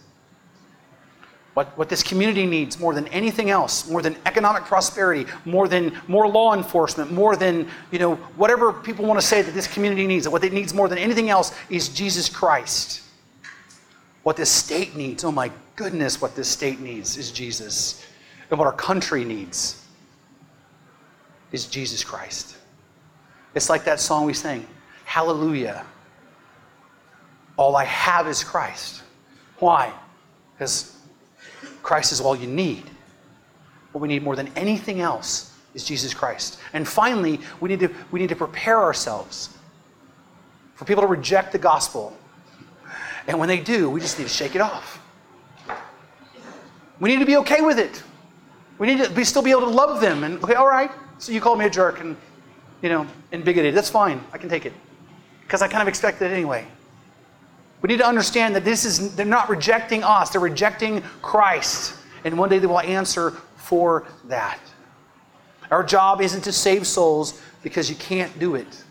What, 1.57 1.69
what 1.79 1.89
this 1.89 2.03
community 2.03 2.45
needs 2.45 2.79
more 2.79 2.93
than 2.93 3.09
anything 3.09 3.49
else, 3.49 3.89
more 3.89 4.03
than 4.03 4.15
economic 4.27 4.65
prosperity, 4.65 5.25
more 5.47 5.69
than 5.69 5.99
more 6.07 6.29
law 6.29 6.53
enforcement, 6.53 7.11
more 7.11 7.35
than 7.35 7.67
you 7.91 7.99
know 7.99 8.17
whatever 8.37 8.75
people 8.75 9.07
want 9.07 9.19
to 9.19 9.27
say 9.27 9.41
that 9.41 9.53
this 9.53 9.67
community 9.67 10.07
needs, 10.07 10.29
what 10.29 10.45
it 10.45 10.53
needs 10.53 10.75
more 10.75 10.87
than 10.87 10.99
anything 10.99 11.31
else 11.31 11.55
is 11.71 11.89
Jesus 11.89 12.29
Christ. 12.29 13.01
What 14.23 14.37
this 14.37 14.51
state 14.51 14.97
needs, 14.97 15.25
oh 15.25 15.33
my 15.33 15.51
goodness, 15.77 16.21
what 16.21 16.37
this 16.37 16.47
state 16.47 16.79
needs 16.79 17.17
is 17.17 17.33
Jesus. 17.33 18.05
And 18.51 18.59
what 18.59 18.67
our 18.67 18.75
country 18.75 19.25
needs 19.25 19.83
is 21.53 21.65
Jesus 21.65 22.05
Christ. 22.05 22.59
It's 23.55 23.71
like 23.71 23.83
that 23.85 23.99
song 23.99 24.27
we 24.27 24.35
sang, 24.35 24.67
Hallelujah. 25.07 25.87
All 27.57 27.77
I 27.77 27.85
have 27.85 28.29
is 28.29 28.45
Christ. 28.45 29.03
Why? 29.59 29.91
Because 30.53 30.96
Christ 31.87 32.11
is 32.11 32.21
all 32.21 32.35
you 32.35 32.49
need. 32.49 32.83
What 33.93 34.01
we 34.01 34.09
need 34.09 34.25
more 34.25 34.35
than 34.35 34.51
anything 34.57 35.01
else 35.01 35.55
is 35.73 35.85
Jesus 35.85 36.13
Christ. 36.13 36.59
And 36.73 36.87
finally, 36.87 37.39
we 37.61 37.69
need 37.69 37.79
to, 37.79 37.95
we 38.11 38.19
need 38.19 38.29
to 38.31 38.35
prepare 38.35 38.81
ourselves 38.81 39.57
for 40.75 40.85
people 40.85 41.03
to 41.03 41.07
reject 41.07 41.53
the 41.53 41.59
gospel. 41.59 42.13
And 43.29 43.39
when 43.39 43.49
they 43.49 43.61
do, 43.61 43.89
we 43.89 44.01
just 44.01 44.19
need 44.19 44.25
to 44.25 44.31
shake 44.31 44.57
it 44.57 44.61
off. 44.61 45.01
We 46.99 47.09
need 47.09 47.21
to 47.21 47.25
be 47.25 47.37
okay 47.37 47.61
with 47.61 47.79
it. 47.79 48.03
We 48.79 48.89
need 48.89 49.05
to 49.05 49.11
be, 49.11 49.23
still 49.23 49.43
be 49.43 49.53
able 49.53 49.61
to 49.61 49.71
love 49.71 50.01
them. 50.01 50.25
And, 50.25 50.43
okay, 50.43 50.55
all 50.55 50.67
right, 50.67 50.91
so 51.19 51.31
you 51.31 51.41
called 51.41 51.61
me 51.61 51.67
a 51.67 51.71
jerk 51.71 52.01
and, 52.01 52.17
you 52.83 52.89
know, 52.89 53.07
and 53.31 53.45
bigoted. 53.45 53.77
That's 53.77 53.91
fine. 53.91 54.21
I 54.33 54.39
can 54.39 54.49
take 54.49 54.67
it. 54.67 54.73
Because 55.43 55.63
I 55.63 55.69
kind 55.69 55.83
of 55.83 55.89
expected 55.89 56.33
it 56.33 56.35
anyway. 56.35 56.67
We 57.87 57.93
need 57.93 57.99
to 57.99 58.09
understand 58.09 58.57
that 58.57 58.65
this 58.65 58.85
is, 58.85 59.15
they're 59.15 59.25
not 59.25 59.49
rejecting 59.49 60.03
us, 60.03 60.31
they're 60.31 60.41
rejecting 60.41 61.03
Christ. 61.23 61.95
And 62.25 62.37
one 62.37 62.49
day 62.49 62.59
they 62.59 62.67
will 62.67 62.81
answer 62.81 63.31
for 63.55 64.09
that. 64.25 64.59
Our 65.71 65.85
job 65.85 66.21
isn't 66.21 66.43
to 66.43 66.53
save 66.53 66.85
souls 66.85 67.41
because 67.63 67.89
you 67.89 67.95
can't 67.95 68.37
do 68.41 68.57
it. 68.57 68.83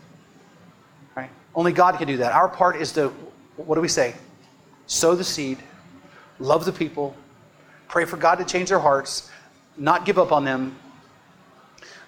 Right? 1.14 1.28
Only 1.54 1.72
God 1.72 1.98
can 1.98 2.08
do 2.08 2.16
that. 2.16 2.32
Our 2.32 2.48
part 2.48 2.76
is 2.76 2.90
to, 2.92 3.08
what 3.56 3.74
do 3.74 3.82
we 3.82 3.88
say? 3.88 4.14
Sow 4.86 5.14
the 5.14 5.24
seed, 5.24 5.58
love 6.38 6.64
the 6.64 6.72
people, 6.72 7.14
pray 7.88 8.06
for 8.06 8.16
God 8.16 8.36
to 8.36 8.46
change 8.46 8.70
their 8.70 8.78
hearts, 8.78 9.30
not 9.76 10.06
give 10.06 10.18
up 10.18 10.32
on 10.32 10.42
them. 10.42 10.74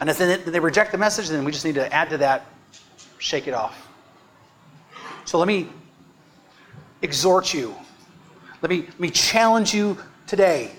And 0.00 0.08
if 0.08 0.16
they 0.16 0.58
reject 0.58 0.92
the 0.92 0.98
message, 0.98 1.28
then 1.28 1.44
we 1.44 1.52
just 1.52 1.66
need 1.66 1.74
to 1.74 1.92
add 1.92 2.08
to 2.08 2.16
that, 2.16 2.46
shake 3.18 3.46
it 3.46 3.52
off. 3.52 3.90
So 5.26 5.36
let 5.36 5.48
me 5.48 5.68
exhort 7.02 7.54
you. 7.54 7.74
Let 8.62 8.70
me, 8.70 8.82
let 8.82 9.00
me 9.00 9.10
challenge 9.10 9.72
you 9.72 9.96
today 10.26 10.72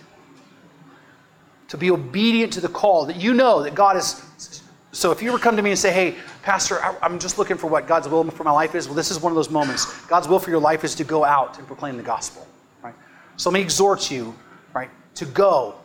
to 1.69 1.77
be 1.77 1.91
obedient 1.91 2.51
to 2.53 2.61
the 2.61 2.67
call 2.67 3.05
that 3.05 3.15
you 3.15 3.33
know 3.33 3.63
that 3.63 3.75
God 3.75 3.95
is. 3.95 4.63
So 4.91 5.11
if 5.11 5.21
you 5.21 5.29
ever 5.29 5.37
come 5.37 5.55
to 5.55 5.61
me 5.61 5.69
and 5.69 5.79
say, 5.79 5.93
hey, 5.93 6.15
Pastor, 6.41 6.79
I'm 7.01 7.19
just 7.19 7.37
looking 7.37 7.57
for 7.57 7.67
what 7.67 7.87
God's 7.87 8.07
will 8.07 8.23
for 8.31 8.43
my 8.43 8.51
life 8.51 8.73
is, 8.73 8.87
well, 8.87 8.95
this 8.95 9.11
is 9.11 9.19
one 9.19 9.31
of 9.31 9.35
those 9.35 9.51
moments. 9.51 10.05
God's 10.07 10.27
will 10.27 10.39
for 10.39 10.49
your 10.49 10.59
life 10.59 10.83
is 10.83 10.95
to 10.95 11.03
go 11.03 11.23
out 11.23 11.57
and 11.59 11.67
proclaim 11.67 11.95
the 11.95 12.03
gospel. 12.03 12.47
Right? 12.81 12.95
So 13.37 13.49
let 13.49 13.53
me 13.53 13.61
exhort 13.61 14.09
you, 14.09 14.33
right, 14.73 14.89
to 15.15 15.25
go 15.25 15.75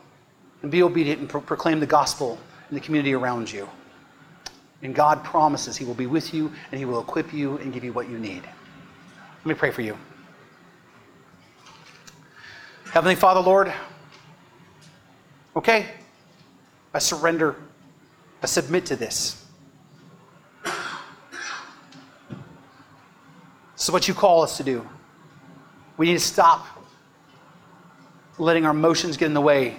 and 0.62 0.70
be 0.70 0.82
obedient 0.82 1.20
and 1.20 1.28
pro- 1.28 1.42
proclaim 1.42 1.80
the 1.80 1.86
gospel 1.86 2.38
in 2.70 2.74
the 2.74 2.80
community 2.80 3.12
around 3.12 3.52
you. 3.52 3.68
And 4.82 4.94
God 4.94 5.22
promises 5.22 5.76
He 5.76 5.84
will 5.84 5.94
be 5.94 6.06
with 6.06 6.32
you 6.32 6.50
and 6.72 6.78
He 6.78 6.86
will 6.86 7.00
equip 7.00 7.32
you 7.32 7.58
and 7.58 7.72
give 7.72 7.84
you 7.84 7.92
what 7.92 8.08
you 8.08 8.18
need. 8.18 8.42
Let 8.42 9.46
me 9.46 9.54
pray 9.54 9.70
for 9.70 9.82
you. 9.82 9.98
Heavenly 12.94 13.16
Father, 13.16 13.40
Lord, 13.40 13.72
okay, 15.56 15.86
I 16.94 17.00
surrender, 17.00 17.56
I 18.40 18.46
submit 18.46 18.86
to 18.86 18.94
this. 18.94 19.44
This 20.62 20.68
is 23.78 23.90
what 23.90 24.06
you 24.06 24.14
call 24.14 24.42
us 24.42 24.56
to 24.58 24.62
do. 24.62 24.88
We 25.96 26.06
need 26.06 26.12
to 26.12 26.20
stop 26.20 26.68
letting 28.38 28.64
our 28.64 28.70
emotions 28.70 29.16
get 29.16 29.26
in 29.26 29.34
the 29.34 29.40
way. 29.40 29.74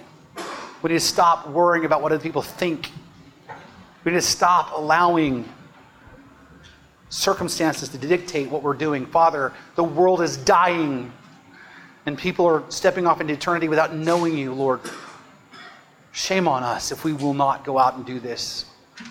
We 0.82 0.90
need 0.90 0.96
to 0.96 1.00
stop 1.00 1.48
worrying 1.48 1.86
about 1.86 2.02
what 2.02 2.12
other 2.12 2.22
people 2.22 2.42
think. 2.42 2.90
We 4.04 4.12
need 4.12 4.18
to 4.18 4.20
stop 4.20 4.76
allowing 4.76 5.48
circumstances 7.08 7.88
to 7.88 7.96
dictate 7.96 8.50
what 8.50 8.62
we're 8.62 8.74
doing. 8.74 9.06
Father, 9.06 9.54
the 9.74 9.84
world 9.84 10.20
is 10.20 10.36
dying 10.36 11.10
and 12.06 12.16
people 12.16 12.46
are 12.46 12.62
stepping 12.70 13.06
off 13.06 13.20
into 13.20 13.34
eternity 13.34 13.68
without 13.68 13.94
knowing 13.94 14.38
you, 14.38 14.54
Lord. 14.54 14.80
Shame 16.12 16.48
on 16.48 16.62
us 16.62 16.92
if 16.92 17.04
we 17.04 17.12
will 17.12 17.34
not 17.34 17.64
go 17.64 17.78
out 17.78 17.96
and 17.96 18.06
do 18.06 18.18
this. 18.20 18.64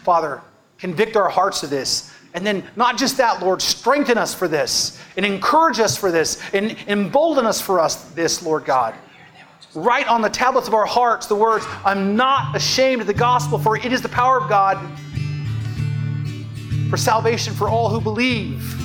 Father, 0.03 0.41
convict 0.79 1.15
our 1.15 1.29
hearts 1.29 1.61
of 1.61 1.69
this. 1.69 2.11
And 2.33 2.45
then, 2.45 2.63
not 2.75 2.97
just 2.97 3.17
that, 3.17 3.41
Lord, 3.41 3.61
strengthen 3.61 4.17
us 4.17 4.33
for 4.33 4.47
this 4.47 4.99
and 5.15 5.25
encourage 5.25 5.79
us 5.79 5.95
for 5.95 6.11
this 6.11 6.41
and 6.53 6.75
embolden 6.87 7.45
us 7.45 7.61
for 7.61 7.79
us 7.79 8.09
this, 8.11 8.41
Lord 8.41 8.65
God. 8.65 8.95
Write 9.73 10.07
on 10.07 10.21
the 10.21 10.29
tablets 10.29 10.67
of 10.67 10.73
our 10.73 10.85
hearts 10.85 11.27
the 11.27 11.35
words, 11.35 11.65
I'm 11.83 12.15
not 12.15 12.55
ashamed 12.55 13.01
of 13.01 13.07
the 13.07 13.13
gospel, 13.13 13.59
for 13.59 13.77
it 13.77 13.91
is 13.91 14.01
the 14.01 14.09
power 14.09 14.39
of 14.39 14.49
God 14.49 14.77
for 16.89 16.97
salvation 16.97 17.53
for 17.53 17.67
all 17.67 17.89
who 17.89 17.99
believe. 17.99 18.84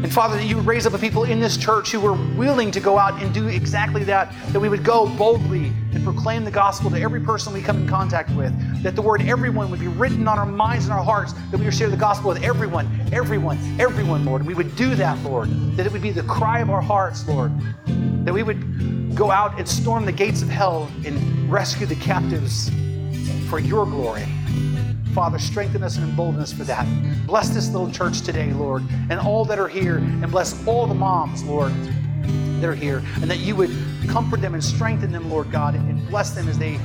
And 0.00 0.12
Father, 0.12 0.36
that 0.36 0.44
you 0.44 0.54
would 0.54 0.66
raise 0.66 0.86
up 0.86 0.94
a 0.94 0.98
people 0.98 1.24
in 1.24 1.40
this 1.40 1.56
church 1.56 1.90
who 1.90 1.98
were 1.98 2.12
willing 2.36 2.70
to 2.70 2.78
go 2.78 2.98
out 2.98 3.20
and 3.20 3.34
do 3.34 3.48
exactly 3.48 4.04
that, 4.04 4.32
that 4.52 4.60
we 4.60 4.68
would 4.68 4.84
go 4.84 5.08
boldly 5.16 5.72
and 5.92 6.04
proclaim 6.04 6.44
the 6.44 6.52
gospel 6.52 6.88
to 6.90 7.00
every 7.00 7.20
person 7.20 7.52
we 7.52 7.60
come 7.60 7.78
in 7.78 7.88
contact 7.88 8.30
with, 8.36 8.54
that 8.84 8.94
the 8.94 9.02
word 9.02 9.22
everyone 9.22 9.72
would 9.72 9.80
be 9.80 9.88
written 9.88 10.28
on 10.28 10.38
our 10.38 10.46
minds 10.46 10.84
and 10.84 10.94
our 10.94 11.02
hearts, 11.02 11.32
that 11.50 11.58
we 11.58 11.64
would 11.64 11.74
share 11.74 11.90
the 11.90 11.96
gospel 11.96 12.28
with 12.28 12.44
everyone, 12.44 12.88
everyone, 13.12 13.58
everyone, 13.80 14.24
Lord. 14.24 14.42
And 14.42 14.46
we 14.46 14.54
would 14.54 14.76
do 14.76 14.94
that, 14.94 15.18
Lord, 15.24 15.50
that 15.76 15.84
it 15.84 15.92
would 15.92 16.02
be 16.02 16.12
the 16.12 16.22
cry 16.22 16.60
of 16.60 16.70
our 16.70 16.80
hearts, 16.80 17.26
Lord, 17.26 17.50
that 18.24 18.32
we 18.32 18.44
would 18.44 19.16
go 19.16 19.32
out 19.32 19.58
and 19.58 19.68
storm 19.68 20.04
the 20.04 20.12
gates 20.12 20.42
of 20.42 20.48
hell 20.48 20.88
and 21.04 21.50
rescue 21.50 21.86
the 21.86 21.96
captives 21.96 22.70
for 23.50 23.58
your 23.58 23.84
glory. 23.84 24.26
Father, 25.18 25.40
strengthen 25.40 25.82
us 25.82 25.96
and 25.96 26.08
embolden 26.08 26.40
us 26.40 26.52
for 26.52 26.62
that. 26.62 26.86
Bless 27.26 27.48
this 27.48 27.68
little 27.70 27.90
church 27.90 28.20
today, 28.20 28.52
Lord, 28.52 28.84
and 29.10 29.18
all 29.18 29.44
that 29.46 29.58
are 29.58 29.66
here, 29.66 29.96
and 29.96 30.30
bless 30.30 30.64
all 30.64 30.86
the 30.86 30.94
moms, 30.94 31.42
Lord, 31.42 31.72
that 32.60 32.64
are 32.64 32.74
here, 32.76 33.02
and 33.16 33.28
that 33.28 33.38
you 33.40 33.56
would 33.56 33.76
comfort 34.08 34.40
them 34.40 34.54
and 34.54 34.62
strengthen 34.62 35.10
them, 35.10 35.28
Lord 35.28 35.50
God, 35.50 35.74
and 35.74 36.08
bless 36.08 36.36
them 36.36 36.48
as 36.48 36.56
they 36.56 36.78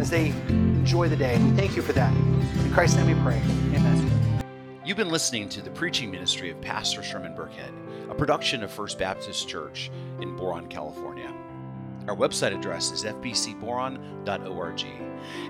as 0.00 0.10
they 0.10 0.30
enjoy 0.48 1.08
the 1.08 1.16
day. 1.16 1.38
We 1.38 1.52
thank 1.52 1.76
you 1.76 1.82
for 1.82 1.92
that. 1.92 2.12
In 2.12 2.72
Christ's 2.72 2.96
name 2.96 3.06
we 3.06 3.22
pray. 3.22 3.40
Amen. 3.72 4.42
You've 4.84 4.96
been 4.96 5.08
listening 5.08 5.48
to 5.50 5.62
the 5.62 5.70
preaching 5.70 6.10
ministry 6.10 6.50
of 6.50 6.60
Pastor 6.60 7.04
Sherman 7.04 7.36
Burkhead, 7.36 7.70
a 8.10 8.14
production 8.16 8.64
of 8.64 8.72
First 8.72 8.98
Baptist 8.98 9.48
Church 9.48 9.92
in 10.20 10.34
Boron, 10.34 10.66
California. 10.66 11.32
Our 12.10 12.16
website 12.16 12.52
address 12.52 12.90
is 12.90 13.04
fbcboron.org. 13.04 14.84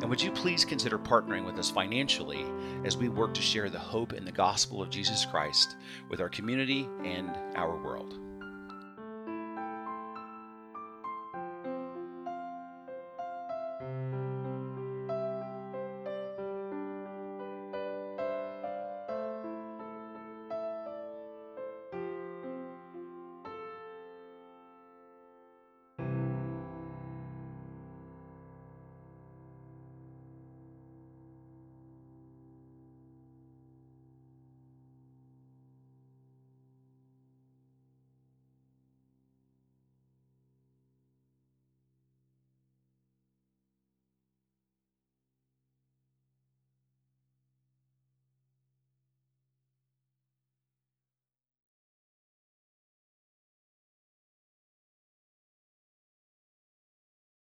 And 0.02 0.10
would 0.10 0.20
you 0.20 0.30
please 0.30 0.62
consider 0.62 0.98
partnering 0.98 1.46
with 1.46 1.58
us 1.58 1.70
financially 1.70 2.44
as 2.84 2.98
we 2.98 3.08
work 3.08 3.32
to 3.32 3.40
share 3.40 3.70
the 3.70 3.78
hope 3.78 4.12
and 4.12 4.26
the 4.26 4.32
gospel 4.32 4.82
of 4.82 4.90
Jesus 4.90 5.24
Christ 5.24 5.76
with 6.10 6.20
our 6.20 6.28
community 6.28 6.86
and 7.02 7.30
our 7.56 7.82
world? 7.82 8.19